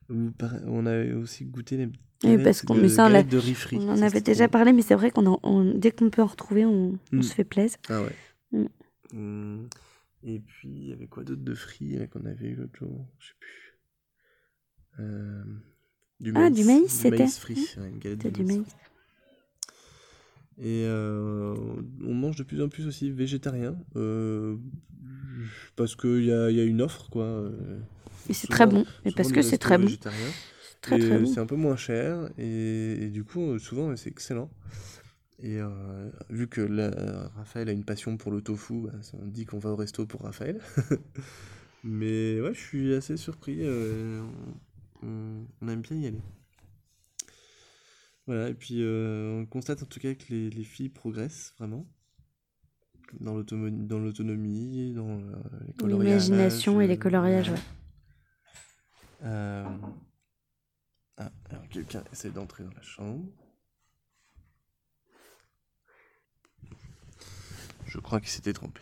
On 0.10 0.86
avait 0.86 1.14
aussi 1.14 1.46
goûté 1.46 1.78
les 1.78 1.90
Oui, 2.24 2.44
parce 2.44 2.62
qu'on 2.62 2.76
met 2.76 2.90
ça, 2.90 3.06
on 3.06 3.10
de. 3.24 3.40
On 3.78 3.90
en 3.90 4.02
avait 4.02 4.22
déjà 4.22 4.48
parlé, 4.48 4.74
mais 4.74 4.82
c'est 4.82 4.96
vrai 4.96 5.12
qu'on 5.12 5.40
on- 5.44 5.74
dès 5.78 5.92
qu'on 5.92 6.10
peut 6.10 6.22
en 6.22 6.28
retrouver, 6.28 6.66
on, 6.66 6.98
on 7.12 7.16
Mm. 7.18 7.24
se 7.24 7.34
fait 7.34 7.44
plaisir. 7.44 7.78
Ah 7.90 8.02
ouais. 8.02 8.16
Mm. 8.52 8.66
Hum, 9.14 9.70
Et 10.26 10.40
puis 10.40 10.70
il 10.70 10.88
y 10.90 10.94
avait 10.94 11.08
quoi 11.08 11.24
d'autre 11.24 11.42
de 11.44 11.54
frits 11.54 11.98
là, 11.98 12.08
qu'on 12.08 12.26
avait 12.26 12.48
eu 12.48 12.56
l'autre 12.56 12.78
jour? 12.80 13.06
Je 13.20 13.28
sais 13.28 13.34
plus. 13.40 13.78
Euh, 15.00 15.44
du 16.22 16.32
Ah, 16.36 16.50
du 16.50 16.64
maïs, 16.64 16.90
c'était 16.92 17.18
maïs 17.18 17.38
frit. 17.40 17.68
ouais, 17.78 17.90
une 17.90 18.00
galette 18.00 18.22
C'était 18.24 18.30
de 18.32 18.44
du 18.44 18.44
maïs. 18.46 18.68
Et 20.60 20.86
euh, 20.86 21.56
on 22.06 22.14
mange 22.14 22.36
de 22.38 22.44
plus 22.44 22.62
en 22.62 22.70
plus 22.70 22.86
aussi 22.88 23.10
végétarien. 23.12 23.76
euh, 23.96 24.56
parce 25.76 25.96
qu'il 25.96 26.24
y 26.26 26.32
a, 26.32 26.50
il 26.52 26.56
y 26.56 26.60
a 26.62 26.64
une 26.64 26.82
offre, 26.82 27.10
quoi. 27.10 27.50
Et 28.30 28.34
c'est 28.34 28.48
très 28.48 28.66
bon. 28.68 28.86
Et 29.04 29.12
parce 29.12 29.32
que 29.32 29.42
c'est 29.42 29.58
très 29.58 29.78
bon. 29.78 29.88
C'est 30.84 30.98
très 30.98 30.98
Et 30.98 31.00
très 31.00 31.20
bon. 31.20 31.26
C'est 31.26 31.40
un 31.40 31.46
peu 31.46 31.56
moins 31.56 31.76
cher. 31.76 32.30
Et, 32.38 33.06
et 33.06 33.10
du 33.10 33.24
coup, 33.24 33.58
souvent, 33.60 33.96
c'est 33.96 34.10
excellent. 34.10 34.50
Et 35.42 35.60
euh, 35.60 36.10
vu 36.30 36.48
que 36.48 36.62
là, 36.62 37.30
Raphaël 37.36 37.70
a 37.70 37.72
une 37.72 37.84
passion 37.84 38.18
pour 38.18 38.32
le 38.32 38.42
tofu, 38.42 38.82
bah, 38.82 38.92
on 39.14 39.26
dit 39.28 39.46
qu'on 39.46 39.60
va 39.60 39.72
au 39.72 39.76
resto 39.76 40.06
pour 40.06 40.22
Raphaël. 40.22 40.62
Mais 41.84 42.40
ouais, 42.40 42.54
je 42.54 42.60
suis 42.60 42.94
assez 42.94 43.18
surpris. 43.18 43.58
euh, 43.62 44.22
on, 45.02 45.46
on 45.62 45.68
aime 45.68 45.82
bien 45.82 45.98
y 45.98 46.08
aller. 46.08 46.22
Voilà, 48.26 48.50
et 48.50 48.54
puis 48.54 48.78
euh, 48.80 49.42
on 49.42 49.46
constate 49.46 49.84
en 49.84 49.86
tout 49.86 50.00
cas 50.00 50.14
que 50.14 50.24
les, 50.30 50.50
les 50.50 50.64
filles 50.64 50.90
progressent 50.90 51.54
vraiment 51.58 51.86
dans 53.20 53.34
l'autonomie, 53.36 54.94
dans 54.94 55.20
les 55.68 55.74
coloriages. 55.74 56.30
L'imagination 56.30 56.82
et 56.82 56.88
les 56.88 56.98
coloriages, 56.98 57.50
ouais. 57.50 57.60
Ah, 61.18 61.30
alors 61.50 61.68
quelqu'un 61.70 62.04
essaie 62.12 62.30
d'entrer 62.32 62.64
dans 62.64 62.74
la 62.74 62.82
chambre. 62.82 63.24
Je 67.86 68.00
crois 68.00 68.20
qu'il 68.20 68.30
s'était 68.30 68.54
trompé. 68.54 68.82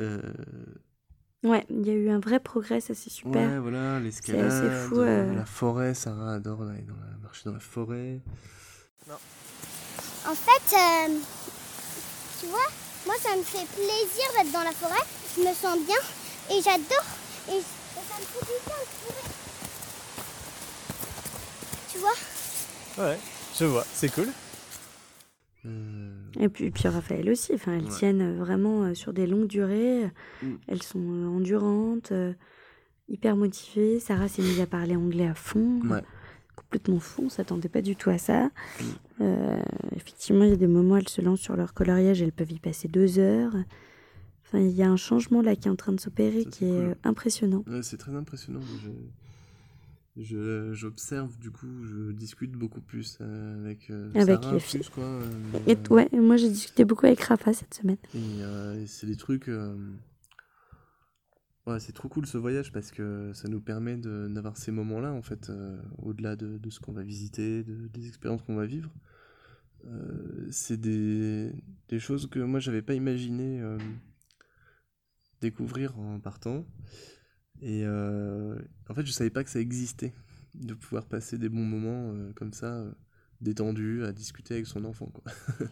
Euh, 0.00 0.22
Ouais, 1.44 1.64
il 1.70 1.86
y 1.86 1.90
a 1.90 1.92
eu 1.92 2.10
un 2.10 2.18
vrai 2.18 2.40
progrès, 2.40 2.80
ça 2.80 2.94
c'est 2.96 3.10
super. 3.10 3.48
Ouais, 3.48 3.58
voilà, 3.60 4.00
l'escalade, 4.00 4.46
assez 4.46 4.88
fou, 4.88 4.98
euh. 4.98 5.32
la 5.34 5.44
forêt, 5.44 5.94
Sarah 5.94 6.34
adore 6.34 6.62
aller 6.62 6.82
dans 6.82 6.96
la, 6.96 7.16
marcher 7.22 7.42
dans 7.44 7.52
la 7.52 7.60
forêt. 7.60 8.20
En 9.08 10.34
fait, 10.34 10.76
euh, 10.76 11.18
tu 12.40 12.46
vois, 12.46 12.66
moi 13.06 13.14
ça 13.20 13.36
me 13.36 13.42
fait 13.44 13.64
plaisir 13.72 14.26
d'être 14.36 14.52
dans 14.52 14.64
la 14.64 14.72
forêt. 14.72 15.04
Je 15.36 15.42
me 15.42 15.54
sens 15.54 15.78
bien 15.86 16.00
et 16.50 16.60
j'adore. 16.60 17.06
Et, 17.50 17.58
et 17.58 17.62
ça 17.62 18.18
me 18.18 18.24
fait 18.24 18.44
du 18.44 18.58
bien 18.66 18.74
de 18.74 19.06
courir. 19.06 19.30
Tu 21.98 22.04
vois 22.96 23.04
Ouais, 23.06 23.18
je 23.58 23.64
vois, 23.64 23.84
c'est 23.92 24.12
cool. 24.12 24.28
Euh, 25.66 26.10
Et 26.40 26.48
puis, 26.48 26.70
puis 26.70 26.88
Raphaël 26.88 27.28
aussi, 27.30 27.52
enfin, 27.54 27.74
elles 27.74 27.84
Ouais. 27.84 27.90
tiennent 27.90 28.38
vraiment 28.38 28.84
euh, 28.84 28.94
sur 28.94 29.12
des 29.12 29.26
longues 29.26 29.48
durées. 29.48 30.10
Mm. 30.42 30.54
Elles 30.68 30.82
sont 30.82 31.00
euh, 31.00 31.26
endurantes, 31.26 32.12
euh, 32.12 32.32
hyper 33.08 33.36
motivées. 33.36 33.98
Sarah 34.00 34.28
s'est 34.28 34.42
mise 34.42 34.60
à 34.60 34.66
parler 34.66 34.96
anglais 34.96 35.26
à 35.26 35.34
fond. 35.34 35.80
Ouais. 35.84 36.02
Complètement 36.56 37.00
fond, 37.00 37.24
on 37.26 37.28
s'attendait 37.28 37.68
pas 37.68 37.82
du 37.82 37.96
tout 37.96 38.10
à 38.10 38.18
ça. 38.18 38.44
Mm. 38.46 38.84
Euh, 39.22 39.62
effectivement, 39.96 40.44
il 40.44 40.50
y 40.50 40.54
a 40.54 40.56
des 40.56 40.66
moments 40.66 40.94
où 40.94 40.98
elles 40.98 41.08
se 41.08 41.20
lancent 41.20 41.40
sur 41.40 41.56
leur 41.56 41.74
coloriage, 41.74 42.22
elles 42.22 42.32
peuvent 42.32 42.52
y 42.52 42.60
passer 42.60 42.86
deux 42.88 43.18
heures. 43.18 43.54
Enfin, 44.46 44.60
il 44.60 44.70
y 44.70 44.82
a 44.82 44.88
un 44.88 44.96
changement 44.96 45.42
là 45.42 45.56
qui 45.56 45.68
est 45.68 45.70
en 45.70 45.76
train 45.76 45.92
de 45.92 46.00
s'opérer 46.00 46.44
qui 46.46 46.64
est 46.64 46.68
cool. 46.68 46.76
euh, 46.90 46.94
impressionnant. 47.04 47.64
ouais, 47.66 47.82
c'est 47.82 47.96
très 47.98 48.14
impressionnant. 48.14 48.60
Je- 48.82 48.88
j'observe 50.22 51.38
du 51.38 51.50
coup, 51.50 51.84
je 51.84 52.12
discute 52.12 52.52
beaucoup 52.52 52.80
plus 52.80 53.18
euh, 53.20 53.60
avec, 53.64 53.88
euh, 53.90 54.10
Avec 54.14 54.42
Sarah, 54.42 54.54
les 54.54 54.60
filles. 54.60 54.80
plus, 54.80 54.88
quoi, 54.90 55.04
euh, 55.04 55.30
Et 55.66 55.76
ouais, 55.90 56.08
moi 56.12 56.36
j'ai 56.36 56.48
discuté 56.48 56.84
beaucoup 56.84 57.06
avec 57.06 57.20
Rafa 57.20 57.52
cette 57.52 57.74
semaine. 57.74 57.98
Et, 58.14 58.40
et 58.82 58.86
c'est 58.86 59.06
des 59.06 59.16
trucs. 59.16 59.50
Ouais, 61.66 61.80
c'est 61.80 61.92
trop 61.92 62.08
cool 62.08 62.24
ce 62.26 62.38
voyage 62.38 62.72
parce 62.72 62.90
que 62.90 63.30
ça 63.34 63.46
nous 63.48 63.60
permet 63.60 63.96
de- 63.98 64.26
d'avoir 64.30 64.56
ces 64.56 64.70
moments-là, 64.72 65.12
en 65.12 65.20
fait, 65.22 65.52
au-delà 65.98 66.34
de, 66.34 66.56
de 66.56 66.70
ce 66.70 66.80
qu'on 66.80 66.92
va 66.92 67.02
visiter, 67.02 67.62
de- 67.62 67.88
des 67.88 68.08
expériences 68.08 68.42
qu'on 68.42 68.56
va 68.56 68.64
vivre. 68.66 68.90
C'est 70.50 70.80
des, 70.80 71.52
des 71.88 71.98
choses 72.00 72.28
que 72.28 72.40
moi 72.40 72.58
j'avais 72.60 72.82
pas 72.82 72.94
imaginé 72.94 73.62
découvrir 75.40 75.98
en 75.98 76.18
partant. 76.20 76.64
Et 77.62 77.84
euh, 77.84 78.58
en 78.88 78.94
fait, 78.94 79.04
je 79.04 79.12
savais 79.12 79.30
pas 79.30 79.42
que 79.44 79.50
ça 79.50 79.60
existait, 79.60 80.14
de 80.54 80.74
pouvoir 80.74 81.06
passer 81.06 81.38
des 81.38 81.48
bons 81.48 81.64
moments 81.64 82.12
euh, 82.12 82.32
comme 82.34 82.52
ça, 82.52 82.72
euh, 82.74 82.92
détendus, 83.40 84.04
à 84.04 84.12
discuter 84.12 84.54
avec 84.54 84.66
son 84.66 84.84
enfant, 84.84 85.06
quoi. 85.06 85.24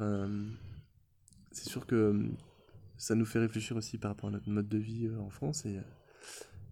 Enfin, 0.00 0.28
c'est 1.52 1.68
sûr 1.68 1.86
que 1.86 2.28
ça 2.98 3.14
nous 3.14 3.24
fait 3.24 3.38
réfléchir 3.38 3.76
aussi 3.76 3.96
par 3.96 4.10
rapport 4.10 4.28
à 4.28 4.32
notre 4.32 4.50
mode 4.50 4.68
de 4.68 4.76
vie 4.78 5.08
en 5.20 5.30
France 5.30 5.66
et, 5.66 5.78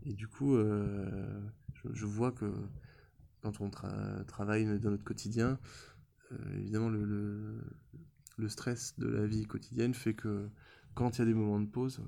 et 0.04 0.12
du 0.12 0.26
coup 0.26 0.56
je, 0.56 2.04
vois 2.04 2.32
que 2.32 2.52
quand 3.40 3.60
on 3.60 3.68
tra- 3.68 4.24
travaille 4.24 4.80
dans 4.80 4.90
notre 4.90 5.04
quotidien 5.04 5.60
évidemment 6.56 6.88
le, 6.88 7.04
le, 8.38 8.48
stress 8.48 8.98
de 8.98 9.06
la 9.06 9.24
vie 9.24 9.46
quotidienne 9.46 9.94
fait 9.94 10.14
que 10.14 10.50
quand 10.94 11.16
il 11.16 11.18
y 11.20 11.22
a 11.22 11.26
des 11.26 11.34
moments 11.34 11.60
de 11.60 11.70
pause 11.70 12.02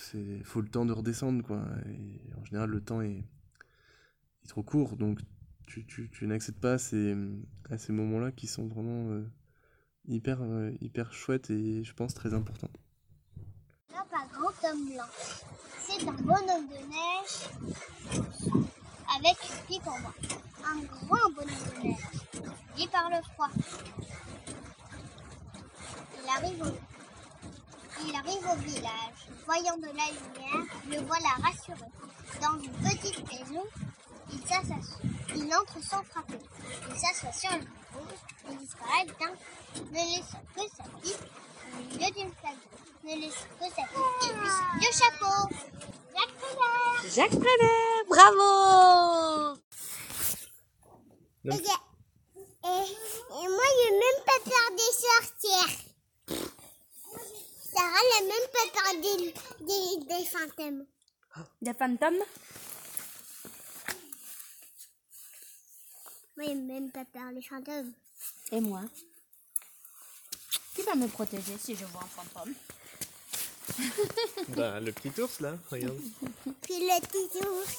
c'est 0.00 0.42
faut 0.44 0.60
le 0.60 0.68
temps 0.68 0.86
de 0.86 0.92
redescendre 0.92 1.44
quoi 1.44 1.62
et 1.86 2.20
en 2.40 2.44
général 2.44 2.70
le 2.70 2.80
temps 2.80 3.00
est, 3.02 3.24
est 4.44 4.48
trop 4.48 4.62
court 4.62 4.96
donc 4.96 5.20
tu, 5.70 5.86
tu, 5.86 6.10
tu 6.10 6.26
n'accèdes 6.26 6.58
pas 6.58 6.74
à 6.74 6.78
ces, 6.78 7.16
à 7.70 7.78
ces 7.78 7.92
moments-là 7.92 8.32
qui 8.32 8.48
sont 8.48 8.66
vraiment 8.66 9.10
euh, 9.10 9.24
hyper, 10.08 10.42
euh, 10.42 10.72
hyper 10.80 11.12
chouettes 11.12 11.50
et 11.50 11.84
je 11.84 11.92
pense 11.94 12.12
très 12.12 12.34
importants. 12.34 12.70
Là, 13.92 14.04
pas 14.10 14.26
grand 14.32 14.68
homme 14.68 14.86
blanc. 14.86 15.04
C'est 15.86 16.08
un 16.08 16.12
bonhomme 16.12 16.66
de 16.68 16.80
neige 16.88 18.24
avec 19.16 19.36
une 19.48 19.66
pipe 19.68 19.86
en 19.86 20.00
bois. 20.00 20.14
Un 20.66 20.80
grand 20.80 21.30
bonhomme 21.30 21.56
de 21.76 21.82
neige. 21.86 21.96
Dit 22.76 22.88
par 22.88 23.08
le 23.08 23.22
froid. 23.22 23.50
Il 26.22 26.28
arrive 26.36 26.62
au, 26.62 26.99
il 28.06 28.14
arrive 28.14 28.46
au 28.50 28.56
village. 28.56 29.28
Voyant 29.46 29.76
de 29.78 29.86
la 29.86 30.06
lumière, 30.10 30.64
le 30.88 31.06
voilà 31.06 31.28
rassuré. 31.42 31.88
Dans 32.40 32.58
une 32.62 32.72
petite 32.72 33.20
maison, 33.26 33.64
il 34.32 34.40
s'assoit. 34.40 35.00
Il 35.34 35.54
entre 35.54 35.82
sans 35.82 36.02
frapper. 36.04 36.38
Il 36.88 36.98
s'assoit 36.98 37.32
sur 37.32 37.50
le 37.52 37.64
bureau 37.64 38.06
et 38.50 38.54
disparaît 38.56 39.06
d'un 39.18 39.34
ne 39.90 40.16
laissant 40.16 40.44
que 40.54 40.62
sa 40.76 40.84
pipe 41.00 41.26
au 41.72 41.82
milieu 41.82 42.10
d'une 42.12 42.32
flaque. 42.32 42.64
Ne 43.04 43.14
laissant 43.20 43.50
que 43.58 43.64
sa 43.64 43.82
pipe 43.82 44.22
et 44.22 44.34
puis 44.34 44.48
son 44.48 44.78
vieux 44.78 44.92
chapeau. 44.92 45.48
Jacques 46.14 46.36
Prévert 46.38 47.14
Jacques 47.14 47.40
Prévert, 47.40 48.04
bravo 48.08 49.56
et, 51.42 51.48
et, 51.48 51.52
et 51.52 53.48
moi, 53.48 53.68
j'ai 53.78 53.92
même 53.92 54.24
pas 54.26 54.40
peur 54.44 54.66
des 54.76 54.92
sorcières. 54.92 55.89
Sarah 57.72 58.04
n'a 58.10 58.20
même 58.26 58.48
pas 58.52 58.66
peur 58.74 58.90
des, 59.00 59.18
des, 59.64 59.86
des 60.06 60.24
fantômes. 60.24 60.84
Des 61.62 61.74
fantômes? 61.74 62.22
Moi, 66.36 66.46
j'aime 66.46 66.66
même 66.66 66.90
pas 66.90 67.04
faire 67.04 67.30
les 67.32 67.42
fantômes. 67.42 67.92
Et 68.50 68.60
moi? 68.60 68.82
Qui 70.74 70.82
va 70.82 70.94
me 70.94 71.06
protéger 71.06 71.56
si 71.58 71.76
je 71.76 71.84
vois 71.84 72.02
un 72.02 72.06
fantôme? 72.06 72.54
Bah, 74.48 74.80
le 74.80 74.90
petit 74.92 75.20
ours 75.20 75.38
là, 75.40 75.56
regarde. 75.70 75.96
Puis 76.62 76.80
le 76.80 77.00
petit 77.06 77.46
ours. 77.46 77.76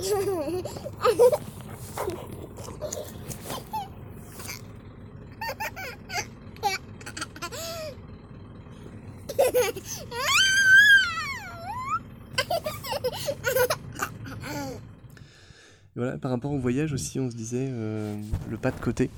Voilà, 15.96 16.16
par 16.18 16.30
rapport 16.30 16.52
au 16.52 16.58
voyage 16.58 16.92
aussi, 16.92 17.18
on 17.20 17.30
se 17.30 17.36
disait 17.36 17.68
euh, 17.70 18.16
le 18.48 18.56
pas 18.56 18.70
de 18.70 18.80
côté. 18.80 19.10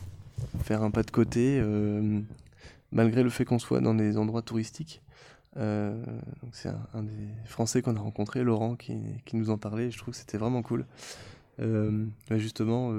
Faire 0.64 0.82
un 0.82 0.90
pas 0.90 1.02
de 1.02 1.10
côté, 1.10 1.60
euh, 1.60 2.20
malgré 2.90 3.22
le 3.22 3.30
fait 3.30 3.44
qu'on 3.44 3.58
soit 3.58 3.80
dans 3.80 3.94
des 3.94 4.16
endroits 4.16 4.42
touristiques. 4.42 5.02
Euh, 5.58 6.02
c'est 6.50 6.70
un, 6.94 7.02
des 7.04 7.28
Français 7.44 7.82
qu'on 7.82 7.94
a 7.94 8.00
rencontré, 8.00 8.42
Laurent, 8.42 8.74
qui, 8.74 8.96
nous 9.34 9.50
en 9.50 9.58
parlait. 9.58 9.92
Je 9.92 9.98
trouve 9.98 10.14
que 10.14 10.18
c'était 10.18 10.38
vraiment 10.38 10.62
cool. 10.62 10.86
Bah, 11.58 12.38
justement, 12.38 12.92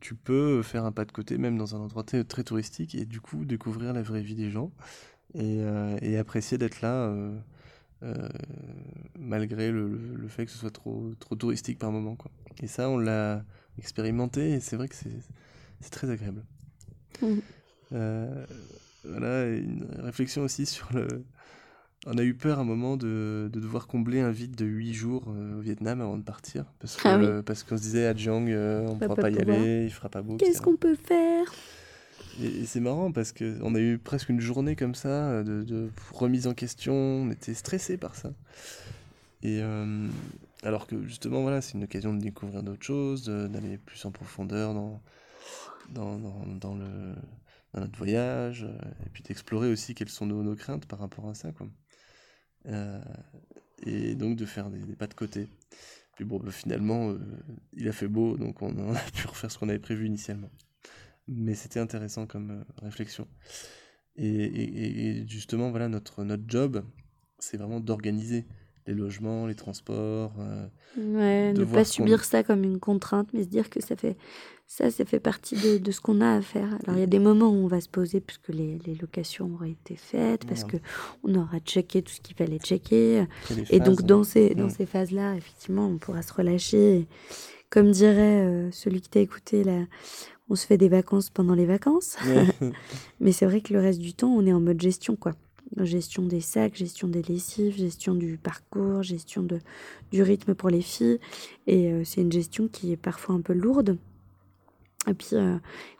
tu 0.00 0.14
peux 0.16 0.62
faire 0.62 0.84
un 0.84 0.92
pas 0.92 1.04
de 1.04 1.12
côté, 1.12 1.38
même 1.38 1.56
dans 1.56 1.76
un 1.76 1.78
endroit 1.78 2.02
très 2.02 2.42
touristique, 2.42 2.96
et 2.96 3.04
du 3.04 3.20
coup 3.20 3.44
découvrir 3.44 3.92
la 3.92 4.02
vraie 4.02 4.22
vie 4.22 4.34
des 4.34 4.50
gens 4.50 4.72
et, 5.34 5.58
euh, 5.60 5.96
et 6.02 6.16
apprécier 6.18 6.58
d'être 6.58 6.80
là. 6.82 6.92
euh, 7.06 7.36
euh, 8.04 8.28
malgré 9.16 9.70
le, 9.70 9.88
le- 9.88 10.16
le 10.16 10.28
fait 10.28 10.44
que 10.44 10.50
ce 10.50 10.58
soit 10.58 10.72
trop, 10.72 11.12
trop 11.20 11.36
touristique 11.36 11.78
par 11.78 11.92
moment. 11.92 12.16
Quoi. 12.16 12.32
Et 12.60 12.66
ça, 12.66 12.88
on 12.90 12.98
l'a 12.98 13.44
expérimenté 13.78 14.50
et 14.54 14.60
c'est 14.60 14.74
vrai 14.76 14.88
que 14.88 14.96
c'est 14.96 15.90
très 15.90 16.10
agréable. 16.10 16.42
Euh, 17.92 18.44
voilà, 19.04 19.46
une 19.48 19.86
réflexion 20.00 20.42
aussi 20.42 20.66
sur 20.66 20.88
le... 20.92 21.06
On 22.06 22.18
a 22.18 22.24
eu 22.24 22.34
peur 22.34 22.58
à 22.58 22.62
un 22.62 22.64
moment 22.64 22.96
de, 22.96 23.48
de 23.52 23.60
devoir 23.60 23.86
combler 23.86 24.18
un 24.20 24.32
vide 24.32 24.56
de 24.56 24.64
8 24.64 24.92
jours 24.92 25.22
euh, 25.28 25.58
au 25.58 25.60
Vietnam 25.60 26.00
avant 26.00 26.18
de 26.18 26.24
partir. 26.24 26.64
Parce 26.80 26.96
que- 26.96 27.06
Ah 27.06 27.16
oui. 27.16 27.44
qu'on 27.62 27.76
se 27.76 27.82
disait 27.82 28.06
à 28.08 28.14
euh, 28.54 28.80
on 28.88 28.94
ne 28.94 28.98
pourra 29.06 29.14
pas 29.14 29.22
pas 29.22 29.30
y 29.30 29.36
pouvoir. 29.36 29.58
aller, 29.60 29.84
il 29.84 29.90
fera 29.90 30.08
pas 30.08 30.22
beau. 30.22 30.36
Qu'est-ce 30.36 30.60
qu'on 30.60 30.74
peut 30.76 30.96
faire? 30.96 31.52
Et, 32.40 32.64
c'est 32.66 32.80
marrant 32.80 33.12
parce 33.12 33.32
que 33.32 33.58
on 33.62 33.74
a 33.74 33.80
eu 33.80 33.98
presque 33.98 34.28
une 34.28 34.40
journée 34.40 34.76
comme 34.76 34.94
ça 34.94 35.30
euh, 35.30 35.42
de, 35.42 35.62
de 35.62 35.90
remise 36.12 36.46
en 36.46 36.54
question. 36.54 36.94
On 36.94 37.30
était 37.30 37.54
stressé 37.54 37.96
par 37.96 38.14
ça. 38.14 38.32
Et 39.42 39.60
euh, 39.60 40.08
alors 40.62 40.86
que 40.86 41.02
justement, 41.06 41.42
voilà, 41.42 41.60
c'est 41.60 41.74
une 41.74 41.84
occasion 41.84 42.14
de 42.14 42.20
découvrir 42.20 42.62
d'autres 42.62 42.84
choses, 42.84 43.24
d'aller 43.24 43.76
plus 43.76 44.04
en 44.04 44.12
profondeur 44.12 44.72
dans, 44.72 45.02
dans, 45.90 46.18
dans, 46.46 46.74
le, 46.74 47.14
dans 47.74 47.80
notre 47.80 47.98
voyage, 47.98 48.64
euh, 48.64 48.90
et 49.04 49.10
puis 49.10 49.22
d'explorer 49.24 49.70
aussi 49.70 49.94
quelles 49.94 50.08
sont 50.08 50.26
nos, 50.26 50.42
nos 50.42 50.54
craintes 50.54 50.86
par 50.86 51.00
rapport 51.00 51.28
à 51.28 51.34
ça. 51.34 51.50
Quoi. 51.52 51.68
Et 53.84 54.14
donc 54.14 54.36
de 54.36 54.46
faire 54.46 54.70
des, 54.70 54.78
pas 54.94 55.08
de 55.08 55.14
côté. 55.14 55.48
Puis 56.14 56.24
bon, 56.24 56.38
bah, 56.38 56.52
finalement, 56.52 57.12
il 57.72 57.88
a 57.88 57.92
fait 57.92 58.06
beau, 58.06 58.36
donc 58.36 58.62
on, 58.62 58.76
on 58.78 58.94
a 58.94 59.00
pu 59.14 59.26
refaire 59.26 59.50
ce 59.50 59.58
qu'on 59.58 59.68
avait 59.68 59.80
prévu 59.80 60.06
initialement 60.06 60.50
mais 61.28 61.54
c'était 61.54 61.80
intéressant 61.80 62.26
comme 62.26 62.50
euh, 62.50 62.64
réflexion. 62.82 63.26
Et, 64.16 64.26
et- 64.26 65.06
et 65.20 65.26
justement, 65.28 65.70
voilà, 65.70 65.88
notre, 65.88 66.24
notre 66.24 66.44
job, 66.46 66.84
c'est 67.38 67.56
vraiment 67.56 67.80
d'organiser 67.80 68.46
les 68.86 68.94
logements, 68.94 69.46
les 69.46 69.54
transports. 69.54 70.34
euh, 70.40 70.66
Ouais, 70.98 71.52
de 71.54 71.60
ne 71.60 71.64
pas 71.64 71.84
subir 71.84 72.24
ça 72.24 72.42
comme 72.42 72.64
une 72.64 72.78
contrainte, 72.78 73.28
mais 73.32 73.44
se 73.44 73.48
dire 73.48 73.70
que 73.70 73.80
ça 73.80 73.96
fait 73.96 74.16
ça, 74.66 74.90
ça 74.90 75.04
fait 75.04 75.20
partie 75.20 75.56
de, 75.56 75.76
de 75.78 75.90
ce 75.90 76.00
qu'on 76.00 76.20
a 76.22 76.34
à 76.36 76.40
faire. 76.42 76.68
Alors 76.84 76.96
il 76.96 77.00
y 77.00 77.02
a 77.02 77.06
des 77.06 77.18
moments 77.18 77.48
où 77.50 77.56
on 77.56 77.66
va 77.66 77.80
se 77.82 77.90
poser 77.90 78.20
puisque 78.20 78.48
les, 78.48 78.78
les 78.86 78.94
locations 78.94 79.52
auraient 79.54 79.72
été 79.72 79.96
faites, 79.96 80.46
parce 80.46 80.62
Voilà. 80.62 80.78
que 80.78 80.84
on 81.24 81.34
aura 81.34 81.58
checké 81.60 82.02
tout 82.02 82.12
ce 82.12 82.20
qu'il 82.20 82.36
fallait 82.36 82.58
checker. 82.58 83.24
Et 83.70 83.80
donc 83.80 84.02
dans 84.02 84.24
ces, 84.24 84.54
dans 84.54 84.66
Mm. 84.66 84.70
ces 84.70 84.86
phases-là, 84.86 85.34
effectivement, 85.36 85.86
on 85.88 85.98
pourra 85.98 86.22
se 86.22 86.32
relâcher. 86.32 87.00
Et 87.00 87.06
comme 87.70 87.90
dirait 87.90 88.42
euh, 88.46 88.70
celui 88.70 89.00
qui 89.02 89.10
t'a 89.10 89.20
écouté, 89.20 89.64
là, 89.64 89.84
on 90.52 90.54
se 90.54 90.66
fait 90.66 90.76
des 90.76 90.88
vacances 90.90 91.30
pendant 91.30 91.54
les 91.54 91.64
vacances. 91.66 92.16
Ouais. 92.26 92.70
Mais 93.20 93.32
c'est 93.32 93.46
vrai 93.46 93.60
que 93.62 93.72
le 93.72 93.80
reste 93.80 94.00
du 94.00 94.12
temps, 94.12 94.28
on 94.30 94.44
est 94.46 94.52
en 94.52 94.60
mode 94.60 94.80
gestion, 94.80 95.16
quoi. 95.16 95.32
Gestion 95.78 96.22
des 96.24 96.42
sacs, 96.42 96.76
gestion 96.76 97.08
des 97.08 97.22
lessives, 97.22 97.74
gestion 97.76 98.14
du 98.14 98.36
parcours, 98.36 99.02
gestion 99.02 99.42
de, 99.42 99.58
du 100.10 100.22
rythme 100.22 100.54
pour 100.54 100.68
les 100.68 100.82
filles. 100.82 101.18
Et 101.66 101.90
euh, 101.90 102.02
c'est 102.04 102.20
une 102.20 102.30
gestion 102.32 102.68
qui 102.68 102.92
est 102.92 102.96
parfois 102.98 103.34
un 103.34 103.40
peu 103.40 103.54
lourde. 103.54 103.96
Et 105.08 105.14
puis, 105.14 105.28
euh, 105.32 105.56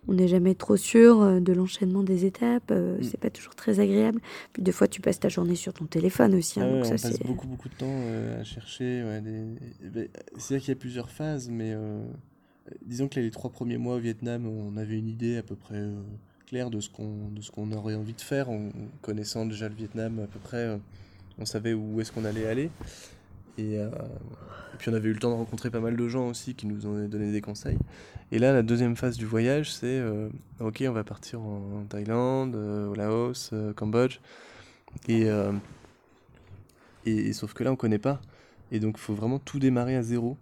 on 0.06 0.12
n'est 0.12 0.28
jamais 0.28 0.54
trop 0.54 0.76
sûr 0.76 1.22
euh, 1.22 1.40
de 1.40 1.52
l'enchaînement 1.52 2.02
des 2.04 2.24
étapes. 2.26 2.70
euh, 2.70 2.98
Mm. 2.98 3.02
C'est 3.02 3.18
pas 3.18 3.30
toujours 3.30 3.54
très 3.54 3.80
agréable. 3.80 4.20
Puis, 4.52 4.62
des 4.62 4.70
fois, 4.72 4.86
tu 4.86 5.00
passes 5.00 5.18
ta 5.18 5.28
journée 5.30 5.56
sur 5.56 5.72
ton 5.72 5.86
téléphone 5.86 6.34
aussi. 6.34 6.60
hein, 6.60 6.66
Ah 6.68 6.72
ouais, 6.72 6.82
donc 6.82 6.92
on 6.92 6.96
ça, 6.98 7.08
passe 7.08 7.16
c'est. 7.16 7.26
beaucoup, 7.26 7.48
beaucoup 7.48 7.68
de 7.70 7.74
temps 7.74 7.86
euh, 7.88 8.40
à 8.40 8.44
chercher. 8.44 9.02
ouais, 9.02 9.20
des... 9.22 9.40
ben, 9.88 10.08
C'est-à-dire 10.36 10.64
qu'il 10.66 10.74
y 10.74 10.76
a 10.76 10.80
plusieurs 10.80 11.10
phases, 11.10 11.48
mais 11.48 11.74
disons 12.84 13.08
que 13.08 13.20
les 13.20 13.30
trois 13.30 13.50
premiers 13.50 13.78
mois 13.78 13.96
au 13.96 13.98
Vietnam, 13.98 14.46
on 14.46 14.76
avait 14.76 14.98
une 14.98 15.08
idée 15.08 15.36
à 15.36 15.42
peu 15.42 15.56
près 15.56 15.76
euh, 15.76 16.00
claire 16.46 16.70
de 16.70 16.80
ce 16.80 16.88
qu'on 16.88 17.28
de 17.30 17.40
ce 17.40 17.50
qu'on 17.50 17.72
aurait 17.72 17.94
envie 17.94 18.14
de 18.14 18.20
faire. 18.20 18.50
En 18.50 18.70
connaissant 19.00 19.46
déjà 19.46 19.68
le 19.68 19.74
Vietnam 19.74 20.20
à 20.20 20.26
peu 20.26 20.38
près, 20.38 20.58
euh, 20.58 20.76
on 21.38 21.44
savait 21.44 21.72
où 21.72 22.00
est-ce 22.00 22.12
qu'on 22.12 22.24
allait 22.24 22.46
aller. 22.46 22.70
Et, 23.58 23.78
euh, 23.78 23.90
et 24.72 24.76
puis 24.78 24.90
on 24.90 24.94
avait 24.94 25.10
eu 25.10 25.12
le 25.12 25.18
temps 25.18 25.30
de 25.30 25.36
rencontrer 25.36 25.70
pas 25.70 25.80
mal 25.80 25.96
de 25.96 26.08
gens 26.08 26.28
aussi 26.28 26.54
qui 26.54 26.66
nous 26.66 26.86
ont 26.86 27.06
donné 27.06 27.32
des 27.32 27.42
conseils. 27.42 27.78
Et 28.30 28.38
là, 28.38 28.52
la 28.52 28.62
deuxième 28.62 28.96
phase 28.96 29.18
du 29.18 29.26
voyage, 29.26 29.70
c'est 29.72 30.02
ok, 30.58 30.84
on 30.88 30.92
va 30.92 31.04
partir 31.04 31.42
en, 31.42 31.84
Thaïlande, 31.86 32.54
au 32.54 32.94
Laos, 32.94 33.52
Cambodge. 33.76 34.20
Et, 35.06 35.26
et, 37.04 37.10
et 37.14 37.32
sauf 37.34 37.52
que 37.52 37.62
là, 37.62 37.72
on 37.72 37.76
connaît 37.76 37.98
pas. 37.98 38.22
Et 38.70 38.80
donc, 38.80 38.94
il 38.96 39.00
faut 39.02 39.12
vraiment 39.12 39.38
tout 39.38 39.58
démarrer 39.58 39.96
à 39.96 40.02
zéro. 40.02 40.38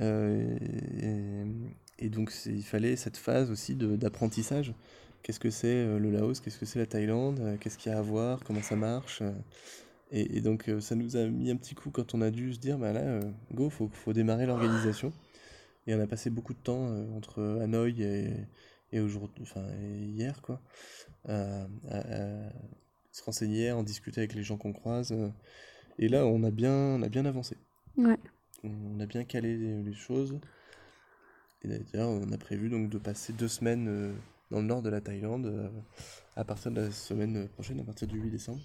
Euh, 0.00 1.44
et, 1.98 2.08
donc, 2.08 2.32
il 2.46 2.62
fallait 2.62 2.96
cette 2.96 3.16
phase 3.16 3.50
aussi 3.50 3.74
d'apprentissage. 3.74 4.74
Qu'est-ce 5.22 5.40
que 5.40 5.50
c'est 5.50 5.66
euh, 5.68 5.98
le 5.98 6.10
Laos? 6.10 6.40
Qu'est-ce 6.40 6.58
que 6.58 6.66
c'est 6.66 6.78
la 6.78 6.86
Thaïlande? 6.86 7.40
Euh, 7.40 7.56
Qu'est-ce 7.58 7.78
qu'il 7.78 7.92
y 7.92 7.94
a 7.94 7.98
à 7.98 8.02
voir? 8.02 8.40
Comment 8.44 8.62
ça 8.62 8.76
marche? 8.76 9.22
Et, 10.10 10.40
donc, 10.40 10.70
ça 10.80 10.94
nous 10.94 11.16
a 11.16 11.26
mis 11.26 11.50
un 11.50 11.56
petit 11.56 11.74
coup 11.74 11.90
quand 11.90 12.14
on 12.14 12.22
a 12.22 12.30
dû 12.30 12.54
se 12.54 12.58
dire, 12.58 12.78
bah 12.78 12.94
là, 12.94 13.20
go, 13.52 13.68
faut, 13.68 13.90
faut 13.92 14.14
démarrer 14.14 14.46
l'organisation. 14.46 15.12
Et 15.86 15.94
on 15.94 16.00
a 16.00 16.06
passé 16.06 16.30
beaucoup 16.30 16.54
de 16.54 16.58
temps 16.58 16.88
entre 17.14 17.42
Hanoï 17.60 18.02
et, 18.02 18.30
et 18.92 19.00
enfin, 19.00 19.66
hier, 20.00 20.40
quoi, 20.40 20.62
à, 21.28 21.66
se 23.12 23.22
renseigner, 23.22 23.70
en 23.70 23.82
discuter 23.82 24.22
avec 24.22 24.34
les 24.34 24.42
gens 24.42 24.56
qu'on 24.56 24.72
croise. 24.72 25.14
et 25.98 26.08
là, 26.08 26.24
on 26.24 26.42
a 26.42 26.50
bien, 26.50 26.72
on 26.72 27.02
a 27.02 27.10
bien 27.10 27.26
avancé. 27.26 27.58
Ouais. 27.98 28.16
On 28.64 28.98
a 29.00 29.06
bien 29.06 29.24
calé 29.24 29.56
les, 29.56 29.94
choses. 29.94 30.38
Et 31.62 31.68
d'ailleurs, 31.68 32.08
on 32.08 32.30
a 32.32 32.38
prévu 32.38 32.68
donc 32.68 32.88
de 32.90 32.98
passer 32.98 33.32
deux 33.32 33.48
semaines 33.48 33.88
euh, 33.88 34.12
dans 34.50 34.58
le 34.60 34.66
nord 34.66 34.82
de 34.82 34.88
la 34.90 35.00
Thaïlande 35.00 35.46
euh, 35.46 35.68
à 36.36 36.44
partir 36.44 36.70
de 36.72 36.80
la 36.80 36.90
semaine 36.90 37.48
prochaine, 37.48 37.80
à 37.80 37.84
partir 37.84 38.08
du 38.08 38.18
8 38.20 38.30
décembre. 38.30 38.60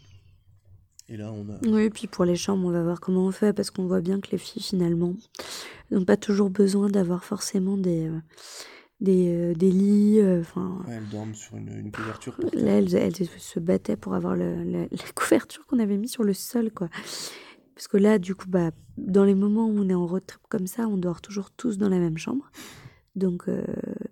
Et 1.09 1.17
là, 1.17 1.31
on 1.31 1.47
a. 1.49 1.57
Oui, 1.67 1.89
puis 1.89 2.07
pour 2.07 2.25
les 2.25 2.35
chambres, 2.35 2.65
on 2.67 2.71
va 2.71 2.81
voir 2.81 2.99
comment 3.01 3.25
on 3.25 3.31
fait 3.31 3.53
parce 3.53 3.69
qu'on 3.71 3.87
voit 3.87 4.01
bien 4.01 4.19
que 4.19 4.31
les 4.31 4.37
filles, 4.37 4.63
finalement, 4.63 5.15
n'ont 5.91 6.05
pas 6.05 6.17
toujours 6.17 6.49
besoin 6.49 6.89
d'avoir 6.89 7.23
forcément 7.23 7.77
des, 7.77 8.07
euh, 8.07 8.19
des, 9.01 9.53
des 9.53 9.69
lits. 9.71 10.21
Enfin, 10.39 10.81
Ouais, 10.87 10.95
elles 10.95 11.09
dorment 11.09 11.35
sur 11.35 11.57
une, 11.57 11.67
une 11.77 11.91
couverture. 11.91 12.35
Là, 12.53 12.77
elles, 12.77 12.95
elles 12.95 13.15
se 13.15 13.59
battaient 13.59 13.97
pour 13.97 14.15
avoir 14.15 14.35
le- 14.35 14.63
la, 14.63 14.81
la 14.83 15.11
couverture 15.13 15.65
qu'on 15.67 15.79
avait 15.79 15.97
mis 15.97 16.07
sur 16.07 16.23
le 16.23 16.33
sol, 16.33 16.71
quoi. 16.71 16.89
Parce 17.75 17.87
que 17.87 17.97
là, 17.97 18.19
du 18.19 18.35
coup, 18.35 18.47
bah, 18.47 18.71
dans 18.97 19.23
les 19.23 19.35
moments 19.35 19.65
où 19.67 19.77
on 19.79 19.89
est 19.89 19.93
en 19.93 20.05
road 20.05 20.25
trip 20.25 20.41
comme 20.49 20.67
ça, 20.67 20.87
on 20.87 20.97
dort 20.97 21.21
toujours 21.21 21.49
tous 21.51 21.77
dans 21.77 21.89
la 21.89 21.99
même 21.99 22.17
chambre. 22.17 22.51
Donc, 23.15 23.47
euh, 23.47 23.63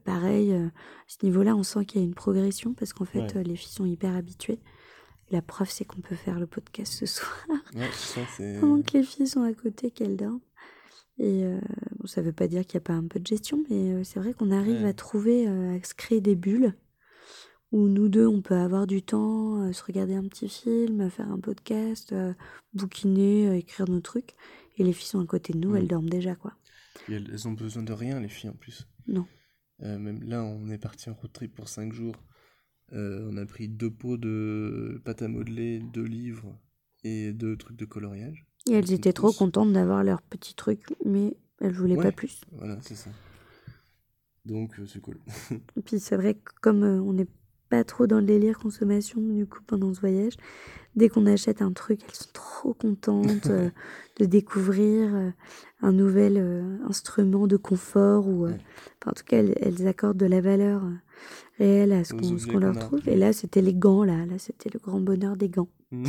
pareil, 0.03 0.51
euh, 0.53 0.68
à 0.68 0.72
ce 1.07 1.18
niveau-là, 1.26 1.55
on 1.55 1.64
sent 1.64 1.86
qu'il 1.86 2.01
y 2.01 2.03
a 2.03 2.07
une 2.07 2.14
progression 2.16 2.74
parce 2.74 2.93
qu'en 2.93 3.05
fait, 3.05 3.20
Ouais. 3.20 3.38
euh, 3.38 3.43
les 3.43 3.55
filles 3.55 3.74
sont 3.74 3.86
hyper 3.86 4.16
habituées. 4.16 4.59
La 5.32 5.41
preuve, 5.41 5.70
c'est 5.70 5.86
qu'on 5.86 6.01
peut 6.01 6.16
faire 6.16 6.39
le 6.39 6.45
podcast 6.47 6.91
ce 6.93 7.05
soir 7.05 7.32
Ouais, 7.76 7.89
ça, 7.93 8.22
pendant 8.59 8.82
que 8.82 8.97
les 8.97 9.03
filles 9.03 9.28
sont 9.28 9.43
à 9.43 9.53
côté, 9.53 9.91
qu'elles 9.91 10.18
dorment. 10.18 10.41
Et 11.20 11.43
bon, 11.99 12.07
ça 12.07 12.22
veut 12.22 12.32
pas 12.34 12.47
dire 12.47 12.66
qu'il 12.66 12.78
n'y 12.80 12.84
a 12.84 12.88
pas 12.88 12.93
un 12.93 13.05
peu 13.05 13.20
de 13.20 13.28
gestion, 13.28 13.64
mais 13.70 14.03
c'est 14.03 14.20
vrai 14.20 14.34
qu'on 14.34 14.49
arrive 14.49 14.82
Ouais. 14.82 14.89
à 14.89 14.93
trouver, 14.93 15.45
à 15.47 15.82
se 15.84 15.93
créer 15.93 16.20
des 16.20 16.36
bulles 16.36 16.74
où 17.72 17.88
nous 17.88 18.10
deux, 18.10 18.28
on 18.28 18.42
peut 18.42 18.56
avoir 18.56 18.86
du 18.88 19.02
temps, 19.02 19.62
euh, 19.64 19.72
se 19.74 19.84
regarder 19.84 20.16
un 20.16 20.24
petit 20.28 20.50
film, 20.50 21.10
faire 21.10 21.32
un 21.32 21.40
podcast, 21.40 22.12
euh, 22.14 22.34
bouquiner, 22.74 23.48
euh, 23.48 23.56
écrire 23.58 23.90
nos 23.90 24.02
trucs. 24.02 24.36
Et 24.78 24.84
les 24.84 24.94
filles 24.94 25.08
sont 25.08 25.22
à 25.22 25.26
côté 25.26 25.54
de 25.54 25.60
nous, 25.60 25.76
elles 25.76 25.88
dorment 25.88 26.10
déjà, 26.10 26.36
quoi. 26.36 26.54
Et 27.10 27.14
elles, 27.14 27.30
elles 27.32 27.48
ont 27.48 27.54
besoin 27.54 27.84
de 27.84 27.94
rien, 27.94 28.20
les 28.20 28.30
filles, 28.30 28.50
en 28.50 28.54
plus. 28.56 28.88
Non. 29.08 29.26
Même 29.80 30.22
là, 30.24 30.44
on 30.44 30.70
est 30.70 30.78
parti 30.78 31.10
en 31.10 31.14
road 31.16 31.32
trip 31.34 31.56
pour 31.56 31.68
5 31.68 31.92
jours. 31.92 32.16
On 32.92 33.36
a 33.38 33.46
pris 33.46 33.68
deux 33.68 33.90
pots 33.90 34.18
de 34.18 35.02
pâte 35.04 35.22
à 35.24 35.28
modeler, 35.28 35.80
deux 35.80 36.04
livres 36.04 36.56
et 37.04 37.32
deux 37.34 37.58
trucs 37.58 37.78
de 37.78 37.86
coloriage. 37.86 38.46
Et 38.70 38.74
elles 38.74 38.92
étaient 38.94 39.14
trop 39.14 39.32
contentes 39.32 39.74
d'avoir 39.74 40.04
leur 40.04 40.22
petit 40.22 40.54
truc, 40.54 40.86
mais 41.06 41.36
Elle 41.60 41.74
voulait 41.74 41.96
Ouais. 41.96 42.04
pas 42.04 42.12
plus. 42.12 42.42
Voilà, 42.52 42.78
c'est 42.82 42.96
ça. 42.96 43.10
Donc, 44.46 44.76
c'est 44.88 45.00
cool. 45.02 45.18
Et 45.78 45.82
puis 45.82 46.00
c'est 46.00 46.16
vrai 46.16 46.34
que 46.36 46.52
comme 46.62 46.84
euh, 46.84 47.00
on 47.02 47.14
n'est 47.14 47.28
pas 47.72 47.84
trop 47.84 48.06
dans 48.06 48.20
le 48.20 48.26
délire 48.26 48.60
consommation, 48.60 49.20
du 49.22 49.48
coup, 49.48 49.62
pendant 49.66 49.92
ce 49.94 50.00
voyage, 50.02 50.34
dès 50.96 51.10
qu'on 51.10 51.26
achète 51.26 51.62
un 51.62 51.72
truc, 51.72 52.02
elles 52.08 52.14
sont 52.16 52.30
trop 52.34 52.74
contentes 52.76 53.48
euh, 53.50 53.70
de 54.20 54.26
découvrir 54.26 55.16
euh, 55.16 55.30
un 55.82 55.92
nouvel 55.94 56.36
euh, 56.38 56.78
instrument 56.88 57.48
de 57.48 57.58
confort 57.58 58.28
ou, 58.28 58.46
Ouais. 58.46 58.52
enfin, 59.02 59.12
en 59.12 59.14
tout 59.14 59.24
cas, 59.26 59.38
elles, 59.40 59.56
elles 59.62 59.88
accordent 59.88 60.18
de 60.18 60.26
la 60.28 60.42
valeur 60.42 60.84
réelle 61.58 61.94
à 61.94 62.04
ce 62.04 62.14
qu'on 62.14 62.60
leur 62.60 62.78
trouve. 62.78 63.08
Et 63.08 63.16
là, 63.16 63.34
c'était 63.34 63.62
les 63.62 63.74
gants, 63.74 64.04
là, 64.04 64.26
là, 64.26 64.38
c'était 64.38 64.70
le 64.72 64.80
grand 64.80 65.00
bonheur 65.00 65.36
des 65.38 65.50
gants. 65.50 65.70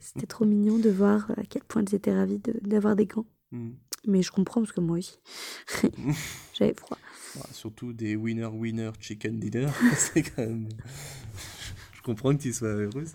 C'était 0.00 0.26
trop 0.26 0.44
mignon 0.44 0.78
de 0.78 0.90
voir 0.90 1.30
à 1.36 1.42
quel 1.48 1.64
point 1.64 1.82
elles 1.84 1.94
étaient 1.96 2.14
ravies 2.14 2.38
de- 2.38 2.54
d'avoir 2.62 2.94
des 2.94 3.06
gants. 3.06 3.26
Mm. 3.50 3.70
Mais 4.06 4.22
je 4.22 4.30
comprends 4.30 4.60
parce 4.60 4.70
que 4.72 4.80
moi 4.80 4.98
aussi, 4.98 5.18
j'avais 6.54 6.74
froid. 6.74 6.98
Surtout 7.52 7.92
des 7.92 8.16
winner-winner 8.16 8.90
chicken 9.00 9.38
dinner. 9.38 9.68
c'est 9.96 10.22
quand 10.22 10.42
même. 10.42 10.68
Je 11.94 12.02
comprends 12.02 12.34
que 12.36 12.42
tu 12.42 12.52
sois 12.52 12.68
heureuse. 12.68 13.14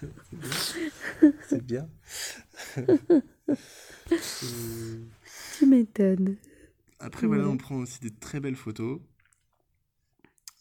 c'est 1.48 1.64
bien. 1.64 1.88
Euh, 2.78 3.20
Tu 5.58 5.66
m'étonnes. 5.66 6.36
Après, 7.00 7.26
voilà, 7.26 7.48
on 7.48 7.56
prend 7.56 7.76
aussi 7.76 8.00
des 8.00 8.10
très 8.10 8.40
belles 8.40 8.56
photos 8.56 9.00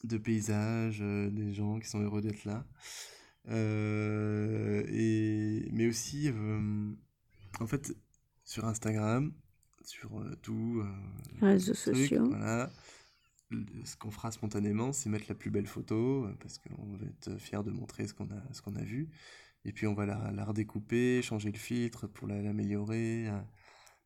de 0.04 0.18
paysages, 0.18 1.00
euh, 1.02 1.30
des 1.30 1.54
gens 1.54 1.80
qui 1.80 1.88
sont 1.88 2.02
heureux 2.02 2.22
d'être 2.22 2.46
là. 2.46 2.66
Euh, 3.50 4.84
et, 4.90 5.70
mais 5.72 5.88
aussi, 5.88 6.30
euh, 6.30 6.92
en 7.60 7.68
fait, 7.68 7.96
sur 8.44 8.66
Instagram, 8.66 9.34
sur 9.88 10.20
euh, 10.20 10.36
tout. 10.42 10.82
euh, 10.84 11.42
Réseaux 11.42 11.74
sociaux. 11.74 12.28
Voilà. 12.30 12.70
Ce 13.86 13.96
qu'on 13.96 14.12
fera 14.12 14.32
spontanément, 14.32 14.92
c'est 14.92 15.10
mettre 15.10 15.26
la 15.30 15.36
plus 15.36 15.50
belle 15.52 15.68
photo, 15.68 16.26
euh, 16.26 16.36
parce 16.42 16.58
qu'on 16.58 16.98
va 16.98 17.06
être 17.06 17.38
fier 17.38 17.64
de 17.64 17.72
montrer 17.72 18.08
ce 18.08 18.14
qu'on 18.14 18.30
a, 18.30 18.54
ce 18.54 18.62
qu'on 18.62 18.76
a 18.76 18.84
vu. 18.84 19.10
Et 19.66 19.72
puis 19.72 19.88
on 19.88 19.94
va 19.94 20.06
la, 20.06 20.32
la 20.32 20.46
redécouper, 20.46 21.22
changer 21.22 21.52
le 21.52 21.58
filtre 21.58 22.08
pour 22.08 22.28
la- 22.28 22.42
l'améliorer, 22.42 23.30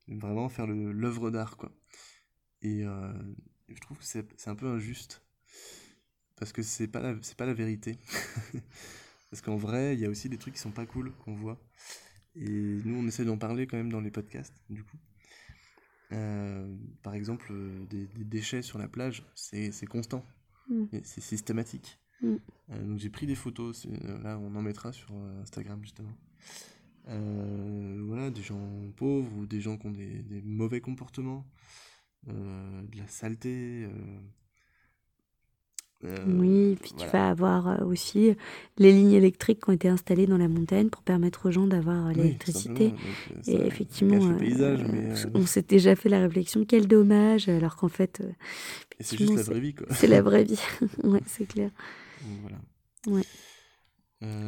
vraiment 0.08 0.50
faire 0.50 0.68
le- 0.68 0.92
l'œuvre 0.92 1.32
d'art, 1.32 1.58
quoi. 1.58 1.72
Et 2.62 2.84
euh, 2.86 3.14
je 3.70 3.80
trouve 3.82 3.98
que 3.98 4.06
c'est 4.06 4.48
un 4.48 4.56
peu 4.56 4.68
injuste, 4.68 5.24
parce 6.38 6.52
que 6.52 6.62
c'est 6.64 6.88
pas 6.88 7.02
la, 7.02 7.16
pas 7.38 7.46
la 7.46 7.54
vérité. 7.54 7.98
parce 9.32 9.42
qu'en 9.42 9.58
vrai, 9.58 9.96
il 9.96 10.00
y 10.00 10.06
a 10.06 10.10
aussi 10.10 10.30
des 10.30 10.38
trucs 10.38 10.56
qui 10.56 10.60
sont 10.60 10.72
pas 10.72 10.86
cool 10.86 11.12
qu'on 11.26 11.36
voit. 11.36 11.60
Et 12.36 12.50
nous, 12.86 12.96
on 12.98 13.08
essaie 13.08 13.26
d'en 13.26 13.38
parler 13.38 13.68
quand 13.68 13.78
même 13.78 13.92
dans 13.92 14.02
les 14.02 14.12
podcasts, 14.12 14.56
du 14.70 14.84
coup. 14.84 14.98
Euh, 16.12 16.76
par 17.04 17.14
exemple, 17.14 17.48
euh, 17.52 17.86
des, 17.86 18.08
des 18.08 18.24
déchets 18.24 18.62
sur 18.62 18.78
la 18.78 18.88
plage, 18.88 19.24
c'est 19.36 19.86
constant, 19.88 20.26
Mm. 20.72 20.86
C'est 21.04 21.22
systématique. 21.22 22.00
Mm. 22.22 22.36
Euh, 22.72 22.84
donc 22.86 23.00
j'ai 23.00 23.10
pris 23.10 23.28
des 23.28 23.36
photos, 23.36 23.88
là 24.24 24.38
on 24.40 24.56
en 24.56 24.62
mettra 24.62 24.92
sur 24.92 25.14
Instagram 25.42 25.80
justement. 25.82 26.16
Euh, 27.08 28.04
voilà, 28.06 28.30
des 28.30 28.42
gens 28.42 28.60
pauvres 28.96 29.36
ou 29.38 29.46
des 29.46 29.60
gens 29.60 29.78
qui 29.78 29.88
ont 29.88 29.92
des, 29.92 30.22
des 30.24 30.42
mauvais 30.42 30.82
comportements, 30.82 31.46
de 32.28 32.98
la 32.98 33.08
saleté. 33.08 33.88
Euh, 36.04 36.16
euh, 36.18 36.26
Oui, 36.28 36.78
puis 36.82 36.92
voilà. 36.96 37.06
tu 37.06 37.18
vas 37.18 37.30
avoir 37.30 37.68
euh, 37.68 37.86
aussi 37.86 38.36
les 38.78 38.92
lignes 38.92 39.14
électriques 39.14 39.64
qui 39.64 39.70
ont 39.70 39.74
été 39.74 39.88
installées 39.88 40.28
dans 40.28 40.38
la 40.38 40.48
montagne 40.48 40.90
pour 40.90 41.04
permettre 41.04 41.48
aux 41.48 41.52
gens 41.52 41.68
d'avoir 41.68 42.08
euh, 42.08 42.10
Oui, 42.10 42.16
l'électricité. 42.16 42.94
Et 43.48 43.56
effectivement, 43.56 44.36
paysage, 44.36 44.84
mais, 44.84 45.14
on 45.34 45.46
s'est 45.46 45.62
déjà 45.62 45.96
fait 45.96 46.10
la 46.10 46.20
réflexion, 46.20 46.66
quel 46.66 46.88
dommage, 46.88 47.50
alors 47.50 47.76
qu'en 47.76 47.90
fait, 47.90 48.22
c'est 49.00 49.18
juste 49.18 49.36
la 49.36 49.44
vraie 49.44 49.60
vie 49.60 49.74
quoi. 49.74 49.88
c'est 49.92 50.08
la 50.08 50.22
vraie 50.22 50.44
vie. 50.44 50.60
ouais, 51.04 51.22
c'est 51.26 51.46
clair. 51.46 51.72
Voilà. 52.42 52.58
Ouais. 53.08 53.26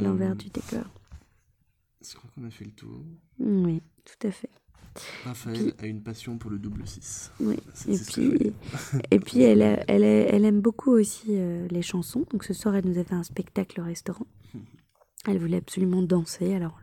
L'envers 0.02 0.36
du 0.36 0.50
décor. 0.50 0.86
Je 2.08 2.16
crois 2.16 2.30
qu'on 2.36 2.44
a 2.46 2.50
fait 2.50 2.66
le 2.66 2.72
tour. 2.72 3.04
Oui, 3.40 3.82
tout 4.06 4.28
à 4.28 4.32
fait. 4.32 4.50
Raphaël 5.26 5.74
a 5.80 5.86
une 5.88 6.02
passion 6.02 6.38
pour 6.38 6.52
le 6.52 6.60
double 6.60 6.86
6. 6.88 7.32
Oui. 7.40 7.58
C'est 7.74 7.92
Et 7.94 7.98
puis, 8.00 8.54
et 9.12 9.20
puis 9.20 9.42
elle, 9.42 9.62
a- 9.62 9.84
elle, 9.88 10.04
a- 10.04 10.08
elle 10.34 10.46
aime 10.46 10.62
beaucoup 10.62 10.92
aussi 10.92 11.26
euh, 11.30 11.68
les 11.70 11.82
chansons. 11.82 12.26
Donc 12.32 12.44
ce 12.44 12.54
soir, 12.54 12.76
elle 12.76 12.86
nous 12.88 13.00
a 13.00 13.04
fait 13.04 13.16
un 13.16 13.24
spectacle 13.24 13.82
au 13.82 13.84
restaurant. 13.84 14.28
Elle 15.26 15.40
voulait 15.40 15.58
absolument 15.58 16.02
danser. 16.02 16.54
Alors, 16.54 16.78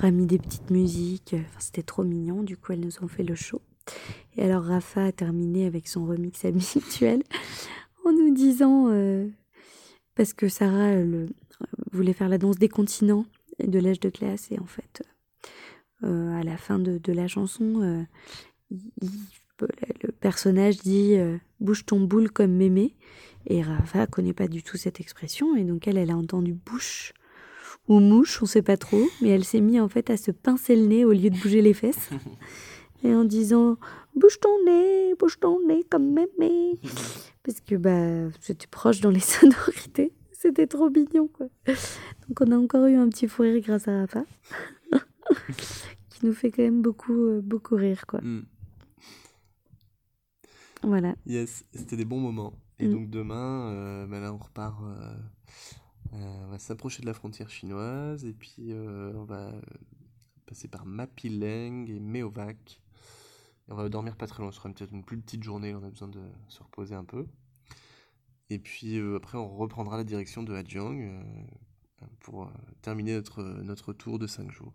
on 0.00 0.04
a 0.06 0.10
mis 0.10 0.26
des 0.26 0.36
petites 0.38 0.68
musiques. 0.70 1.34
Enfin, 1.34 1.58
C'était 1.60 1.82
trop 1.82 2.04
mignon. 2.04 2.42
Du 2.42 2.58
coup, 2.58 2.72
elles 2.72 2.80
nous 2.80 3.02
ont 3.02 3.08
fait 3.08 3.22
le 3.22 3.34
show. 3.34 3.62
Et 4.36 4.42
alors, 4.42 4.64
Rafa 4.64 5.06
a 5.06 5.12
terminé 5.12 5.64
avec 5.64 5.88
son 5.88 6.04
remix 6.04 6.44
habituel 6.44 7.22
en 8.04 8.12
nous 8.12 8.34
disant, 8.34 8.88
euh, 8.90 9.26
parce 10.14 10.34
que 10.34 10.48
Sarah 10.50 10.90
euh, 10.90 11.04
le- 11.06 11.28
voulait 11.92 12.12
faire 12.12 12.28
la 12.28 12.36
danse 12.36 12.58
des 12.58 12.68
continents 12.68 13.24
et 13.58 13.66
de 13.66 13.78
l'âge 13.78 13.98
de 14.00 14.10
classe. 14.10 14.52
Et 14.52 14.58
en 14.60 14.66
fait, 14.66 15.02
à 16.02 16.42
la 16.42 16.56
fin 16.56 16.78
de, 16.78 16.98
de 16.98 17.12
la 17.12 17.28
chanson, 17.28 17.82
euh, 17.82 18.02
il- 18.70 19.10
le 20.02 20.10
personnage 20.12 20.78
dit 20.78 21.16
euh, 21.16 21.36
bouge 21.60 21.84
ton 21.84 22.00
boule 22.00 22.30
comme 22.30 22.52
mémé 22.52 22.94
et 23.46 23.60
Rafa 23.60 24.06
connaît 24.06 24.32
pas 24.32 24.48
du 24.48 24.62
tout 24.62 24.78
cette 24.78 25.00
expression 25.00 25.54
et 25.54 25.64
donc 25.64 25.86
elle 25.86 25.98
elle 25.98 26.10
a 26.10 26.16
entendu 26.16 26.54
bouche 26.54 27.12
ou 27.86 28.00
mouche 28.00 28.40
on 28.42 28.46
sait 28.46 28.62
pas 28.62 28.78
trop 28.78 29.02
mais 29.20 29.28
elle 29.28 29.44
s'est 29.44 29.60
mise 29.60 29.80
en 29.82 29.88
fait 29.90 30.08
à 30.08 30.16
se 30.16 30.30
pincer 30.30 30.76
le 30.76 30.86
nez 30.86 31.04
au 31.04 31.12
lieu 31.12 31.28
de 31.28 31.36
bouger 31.38 31.60
les 31.60 31.74
fesses 31.74 32.08
et 33.04 33.14
en 33.14 33.24
disant 33.24 33.76
bouge 34.16 34.40
ton 34.40 34.64
nez 34.64 35.14
bouge 35.18 35.38
ton 35.38 35.58
nez 35.66 35.84
comme 35.90 36.10
mémé 36.10 36.78
parce 37.42 37.60
que 37.60 37.74
bah 37.74 38.30
c'était 38.40 38.66
proche 38.66 39.02
dans 39.02 39.10
les 39.10 39.20
sonorités 39.20 40.14
c'était 40.32 40.66
trop 40.66 40.88
mignon 40.88 41.28
quoi. 41.28 41.48
Donc 41.66 42.40
on 42.40 42.50
a 42.50 42.56
encore 42.56 42.86
eu 42.86 42.94
un 42.94 43.10
petit 43.10 43.28
fou 43.28 43.42
rire 43.42 43.60
grâce 43.60 43.88
à 43.88 43.98
Rafa 44.00 44.24
qui 46.10 46.26
nous 46.26 46.32
fait 46.32 46.50
quand 46.50 46.62
même 46.62 46.82
beaucoup 46.82 47.26
euh, 47.26 47.40
beaucoup 47.42 47.76
rire 47.76 48.06
quoi 48.06 48.20
Mm. 48.20 48.42
voilà 50.82 51.14
Yes, 51.26 51.64
c'était 51.74 51.96
des 51.96 52.04
bons 52.04 52.20
moments. 52.20 52.54
Et 52.78 52.86
Mm. 52.86 52.92
donc 52.92 53.10
demain, 53.10 53.70
euh, 53.72 54.06
bah 54.06 54.20
là 54.20 54.32
on 54.32 54.38
repart, 54.38 54.82
euh, 54.82 55.14
euh, 56.14 56.44
on 56.44 56.48
va 56.48 56.58
s'approcher 56.58 57.02
de 57.02 57.06
la 57.06 57.14
frontière 57.14 57.50
chinoise 57.50 58.24
et 58.24 58.32
puis 58.32 58.72
on 58.74 59.24
va 59.24 59.52
passer 60.46 60.68
par 60.68 60.86
Mapileng 60.86 61.86
et 61.88 62.00
Meovac. 62.00 62.80
Et 63.68 63.72
on 63.72 63.76
va 63.76 63.88
dormir 63.88 64.16
pas 64.16 64.26
très 64.26 64.42
loin, 64.42 64.50
ce 64.50 64.56
sera 64.56 64.68
peut-être 64.70 64.92
une 64.92 65.04
plus 65.04 65.18
petite 65.20 65.42
journée, 65.44 65.74
on 65.74 65.84
a 65.84 65.90
besoin 65.90 66.08
de 66.08 66.20
se 66.48 66.62
reposer 66.62 66.94
un 66.94 67.04
peu. 67.04 67.26
Et 68.48 68.58
puis 68.58 68.98
après 69.14 69.38
on 69.38 69.48
reprendra 69.48 69.96
la 69.98 70.04
direction 70.04 70.42
de 70.42 70.54
Hajiang 70.54 70.98
euh, 71.00 71.22
pour 72.20 72.50
terminer 72.82 73.14
notre, 73.14 73.42
notre 73.42 73.92
tour 73.92 74.18
de 74.18 74.26
5 74.26 74.50
jours. 74.50 74.72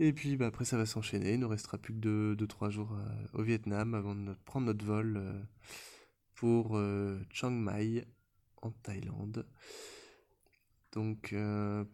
Et 0.00 0.12
puis 0.12 0.36
bah, 0.36 0.46
après 0.46 0.64
ça 0.64 0.76
va 0.76 0.86
s'enchaîner, 0.86 1.34
il 1.34 1.40
ne 1.40 1.44
restera 1.44 1.76
plus 1.76 1.92
que 1.92 2.34
2-3 2.34 2.70
jours 2.70 2.92
euh, 2.92 3.38
au 3.40 3.42
Vietnam 3.42 3.94
avant 3.94 4.14
de 4.14 4.32
prendre 4.44 4.66
notre 4.66 4.84
vol 4.84 5.16
euh, 5.16 5.32
pour 6.34 6.76
euh, 6.76 7.18
Chiang 7.30 7.50
Mai 7.50 8.06
en 8.62 8.70
Thaïlande. 8.70 9.44
Donc 10.92 11.34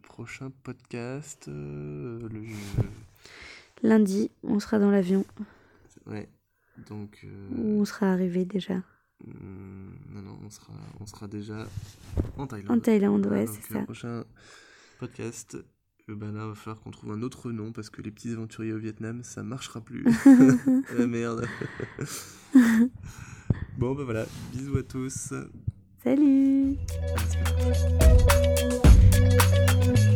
prochain 0.03 0.51
podcast, 0.63 1.47
le... 1.47 2.29
Lundi, 3.83 4.31
on 4.41 4.59
sera 4.59 4.79
dans 4.79 4.89
l'avion 4.89 5.25
Ouais, 6.05 6.29
donc... 6.87 7.27
où 7.55 7.81
on 7.81 7.85
sera 7.85 8.11
arrivé 8.11 8.45
déjà. 8.45 8.81
hum, 9.25 9.99
non, 10.09 10.21
non, 10.21 10.39
on 10.43 10.49
sera, 10.49 10.73
on 10.99 11.05
sera 11.05 11.27
déjà 11.27 11.67
en 12.37 12.47
Thaïlande. 12.47 12.77
En 12.77 12.79
Thaïlande, 12.79 13.27
ouais, 13.27 13.47
c'est 13.47 13.73
ça. 13.73 13.81
prochain 13.81 14.23
podcast, 14.97 15.57
ben 16.13 16.31
là, 16.31 16.41
il 16.43 16.49
va 16.49 16.55
falloir 16.55 16.79
qu'on 16.81 16.91
trouve 16.91 17.11
un 17.13 17.21
autre 17.23 17.51
nom 17.51 17.71
parce 17.71 17.89
que 17.89 18.01
les 18.01 18.11
petits 18.11 18.31
aventuriers 18.31 18.73
au 18.73 18.77
Vietnam, 18.77 19.23
ça 19.23 19.41
marchera 19.41 19.81
plus. 19.81 20.05
Ah, 20.97 21.07
merde. 21.07 21.47
bon, 23.77 23.95
ben 23.95 24.03
voilà, 24.03 24.25
bisous 24.53 24.77
à 24.77 24.83
tous. 24.83 25.33
Salut 26.03 26.75
À. 29.81 30.14